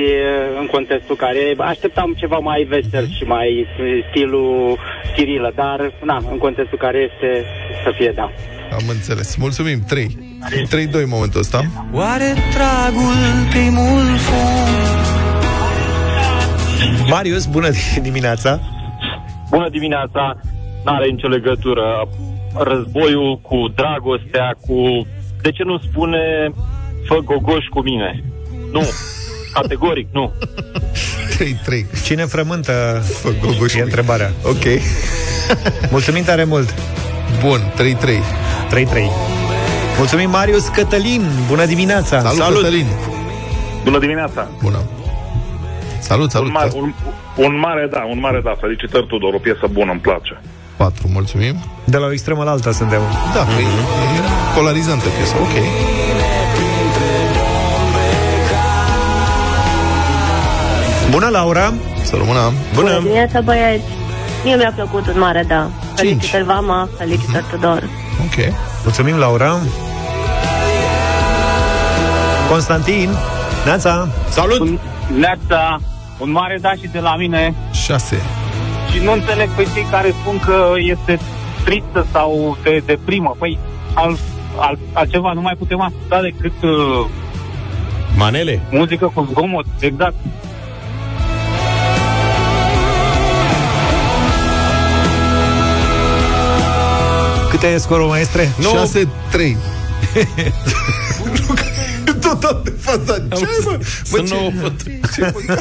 în 0.60 0.66
contextul 0.66 1.16
care 1.16 1.54
așteptam 1.58 2.14
ceva 2.16 2.38
mai 2.38 2.66
vesel 2.68 3.08
și 3.16 3.22
mai 3.22 3.66
stilul 4.08 4.78
Chirilă, 5.14 5.52
dar, 5.54 5.92
na, 6.04 6.16
în 6.30 6.38
contextul 6.38 6.78
care 6.78 6.98
este 7.10 7.44
să 7.84 7.92
fie 7.96 8.12
da. 8.14 8.30
Am 8.72 8.84
înțeles. 8.88 9.36
Mulțumim. 9.36 9.78
3. 9.88 10.18
3-2 10.68 10.92
în 10.92 11.08
momentul 11.08 11.40
ăsta. 11.40 11.60
Oare 11.92 12.34
trag 12.54 12.94
ultimul 12.94 14.16
fum 14.16 15.25
Marius, 17.08 17.46
bună 17.46 17.68
dimineața. 18.02 18.60
Bună 19.50 19.68
dimineața! 19.70 20.40
N-are 20.84 21.06
nicio 21.10 21.28
legătură 21.28 22.08
războiul 22.54 23.38
cu 23.42 23.56
dragostea, 23.74 24.56
cu... 24.66 25.06
De 25.42 25.50
ce 25.50 25.62
nu 25.62 25.78
spune 25.78 26.50
fă 27.06 27.14
gogoș 27.24 27.64
cu 27.70 27.80
mine? 27.82 28.24
Nu. 28.72 28.82
Categoric, 29.52 30.08
nu. 30.12 30.32
3-3. 31.36 32.02
Cine 32.04 32.24
frământă? 32.24 32.72
Fă 33.22 33.28
gogoș 33.40 33.74
e 33.74 33.80
întrebarea. 33.80 34.32
Ok. 34.44 34.64
Mulțumim 35.90 36.24
tare 36.24 36.44
mult. 36.44 36.74
Bun, 37.40 37.60
3-3. 37.74 37.78
3-3. 37.80 38.82
Mulțumim, 39.96 40.30
Marius 40.30 40.68
Cătălin. 40.68 41.22
Bună 41.48 41.64
dimineața. 41.64 42.20
Salut, 42.20 42.36
Salut. 42.36 42.60
Cătălin. 42.62 42.86
Bună 43.84 43.98
dimineața! 43.98 44.48
Bună. 44.62 44.78
Salut, 46.00 46.30
salut. 46.30 46.46
Un 46.46 46.52
mare, 46.52 46.70
un, 46.74 46.92
un 47.36 47.58
mare 47.58 47.88
da, 47.90 48.04
un 48.10 48.18
mare 48.20 48.40
da. 48.44 48.54
Felicitări, 48.60 49.06
Tudor, 49.06 49.34
o 49.34 49.38
piesă 49.38 49.66
bună, 49.72 49.90
îmi 49.90 50.00
place. 50.00 50.40
4, 50.76 51.08
mulțumim. 51.12 51.56
De 51.84 51.96
la 51.96 52.06
o 52.06 52.12
extremă 52.12 52.44
la 52.44 52.50
alta 52.50 52.72
suntem. 52.72 53.00
Da, 53.34 53.44
mm-hmm. 53.44 53.58
e, 53.58 53.62
e 53.62 54.22
polarizantă 54.54 55.08
piesă. 55.16 55.34
Ok. 55.40 55.54
Bună, 61.10 61.28
Laura. 61.28 61.72
Să 62.02 62.16
rămână. 62.16 62.52
Bună 62.74 62.98
dimineața, 62.98 63.40
băieți. 63.40 63.84
Mie 64.44 64.56
mi-a 64.56 64.72
plăcut 64.74 65.06
un 65.06 65.18
mare 65.18 65.44
da. 65.48 65.70
Felicitări, 65.94 66.44
Vama, 66.44 66.88
felicitări, 66.98 67.44
Tudor. 67.50 67.82
Ok. 68.24 68.54
Mulțumim, 68.82 69.16
Laura. 69.16 69.58
Constantin. 72.50 73.10
Neața. 73.64 74.08
Salut. 74.28 74.78
Neața, 75.14 75.80
un 76.18 76.30
mare 76.30 76.58
da 76.60 76.72
și 76.72 76.88
de 76.92 76.98
la 76.98 77.16
mine 77.16 77.54
6. 77.72 78.20
și 78.92 78.98
nu 79.02 79.12
înțeleg 79.12 79.48
pe 79.48 79.66
cei 79.74 79.86
care 79.90 80.10
spun 80.20 80.38
că 80.38 80.72
este 80.76 81.18
tristă 81.64 82.06
sau 82.12 82.56
te 82.62 82.82
deprimă. 82.86 83.36
Păi, 83.38 83.58
al, 83.94 84.16
al, 84.58 84.78
altceva 84.92 85.32
nu 85.32 85.40
mai 85.40 85.54
putem 85.58 85.80
asculta 85.80 86.20
decât 86.20 86.62
uh, 86.62 87.06
Manele. 88.16 88.60
muzică 88.70 89.10
cu 89.14 89.28
zgomot, 89.30 89.66
exact. 89.80 90.14
Câte 97.50 97.66
e 97.66 97.78
scorul, 97.78 98.06
maestre? 98.06 98.48
6-3. 98.48 99.56
Tot 102.28 102.42
am 102.44 102.60
de 102.64 102.72
fața. 102.78 103.14
Ce 103.36 103.44
ai, 103.44 103.58
mă? 103.64 103.70
Mă, 103.78 103.84
Sunt 104.04 104.26
ce- 104.28 104.34
nouă 104.34 104.50
voturi. 104.60 105.00
ce 105.14 105.20
mă- 105.20 105.54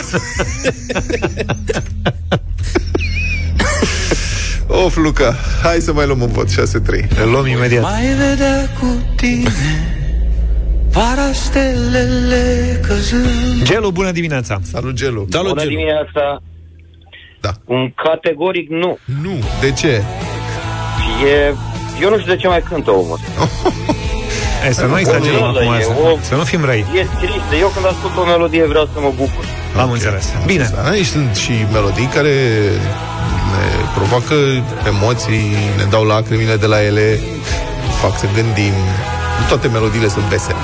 Of, 4.85 4.95
Luca, 4.95 5.35
hai 5.63 5.79
să 5.79 5.93
mai 5.93 6.05
luăm 6.05 6.21
un 6.21 6.27
vot 6.31 6.47
6-3 6.49 6.53
Îl 7.23 7.29
luăm 7.31 7.45
imediat 7.47 7.81
Mai 7.83 8.05
vedea 8.05 8.69
cu 8.79 8.85
tine 9.15 9.49
Vara 10.91 11.31
stelele 11.33 12.79
căzând 12.87 13.63
Gelu, 13.63 13.91
bună 13.91 14.11
dimineața 14.11 14.59
Salut, 14.63 14.93
Gelu 14.93 15.25
Salut, 15.29 15.47
Bună 15.49 15.61
Gelu. 15.61 15.69
dimineața! 15.75 16.41
Da. 17.41 17.51
Un 17.65 17.91
categoric 17.95 18.69
nu. 18.69 18.97
Nu, 19.21 19.37
de 19.61 19.71
ce? 19.71 19.87
E... 21.25 21.53
Eu 22.01 22.09
nu 22.09 22.19
știu 22.19 22.33
de 22.33 22.39
ce 22.39 22.47
mai 22.47 22.61
cântă 22.69 22.91
omul. 22.91 23.19
e, 24.67 24.71
Să 24.73 24.85
nu 24.85 24.99
exagerăm 24.99 25.41
O 25.41 25.45
acum 25.45 25.61
milă, 25.61 25.75
asta. 25.75 25.93
e 25.93 26.07
o- 26.09 26.17
Să 26.21 26.35
nu 26.35 26.43
fim 26.43 26.65
răi 26.65 26.85
E 26.99 27.05
tristă. 27.19 27.55
Eu 27.59 27.67
când 27.73 27.85
ascult 27.85 28.17
o 28.17 28.23
melodie 28.25 28.65
vreau 28.67 28.89
să 28.93 28.99
mă 28.99 29.11
bucur. 29.15 29.45
Am 29.83 29.91
înțeles 29.91 30.25
Bine 30.45 30.71
Da, 30.75 30.89
aici 30.89 31.05
sunt 31.05 31.35
și 31.35 31.51
melodii 31.71 32.09
care 32.13 32.35
ne 33.51 33.63
provoacă 33.95 34.35
emoții, 34.87 35.55
ne 35.77 35.83
dau 35.89 36.03
lacrimile 36.03 36.55
de 36.55 36.65
la 36.65 36.83
ele, 36.83 37.19
fac 38.01 38.17
să 38.19 38.25
gândim. 38.35 38.73
Nu 39.39 39.45
toate 39.47 39.67
melodiile 39.67 40.07
sunt 40.07 40.23
vesele. 40.25 40.55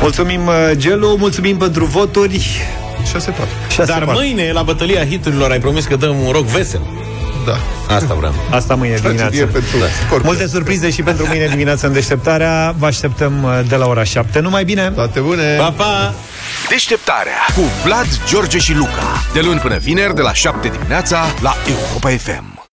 Mulțumim, 0.00 0.46
uh, 0.46 0.70
Gelu, 0.76 1.16
mulțumim 1.18 1.56
pentru 1.56 1.84
voturi 1.84 2.60
6-4. 3.12 3.84
Dar 3.86 4.04
mâine, 4.04 4.52
la 4.52 4.62
bătălia 4.62 5.04
hiturilor, 5.06 5.50
ai 5.50 5.58
promis 5.58 5.84
că 5.84 5.96
dăm 5.96 6.20
un 6.26 6.30
rock 6.32 6.44
vesel. 6.44 6.80
Da. 7.46 7.56
Asta 7.94 8.14
vreau. 8.14 8.34
Asta 8.50 8.74
mâine 8.74 8.94
Tragedie 8.94 9.28
dimineață 9.28 9.52
pentru 9.52 9.76
Scorpion. 10.06 10.20
Multe 10.24 10.46
surprize 10.46 10.90
și 10.90 11.02
pentru 11.02 11.26
mâine 11.26 11.46
dimineața 11.46 11.86
în 11.86 11.92
deșteptarea 11.92 12.74
Vă 12.78 12.86
așteptăm 12.86 13.42
uh, 13.42 13.60
de 13.68 13.76
la 13.76 13.86
ora 13.86 14.04
7 14.04 14.40
Numai 14.40 14.64
bine! 14.64 14.90
Toate 14.90 15.20
bune! 15.20 15.56
Pa, 15.56 15.70
pa! 15.70 16.14
Deșteptarea 16.68 17.38
cu 17.54 17.60
Vlad, 17.84 18.06
George 18.28 18.58
și 18.58 18.74
Luca. 18.74 19.22
De 19.32 19.40
luni 19.40 19.58
până 19.60 19.76
vineri, 19.76 20.14
de 20.14 20.20
la 20.20 20.32
7 20.32 20.68
dimineața, 20.68 21.24
la 21.40 21.54
Europa 21.68 22.08
FM. 22.08 22.59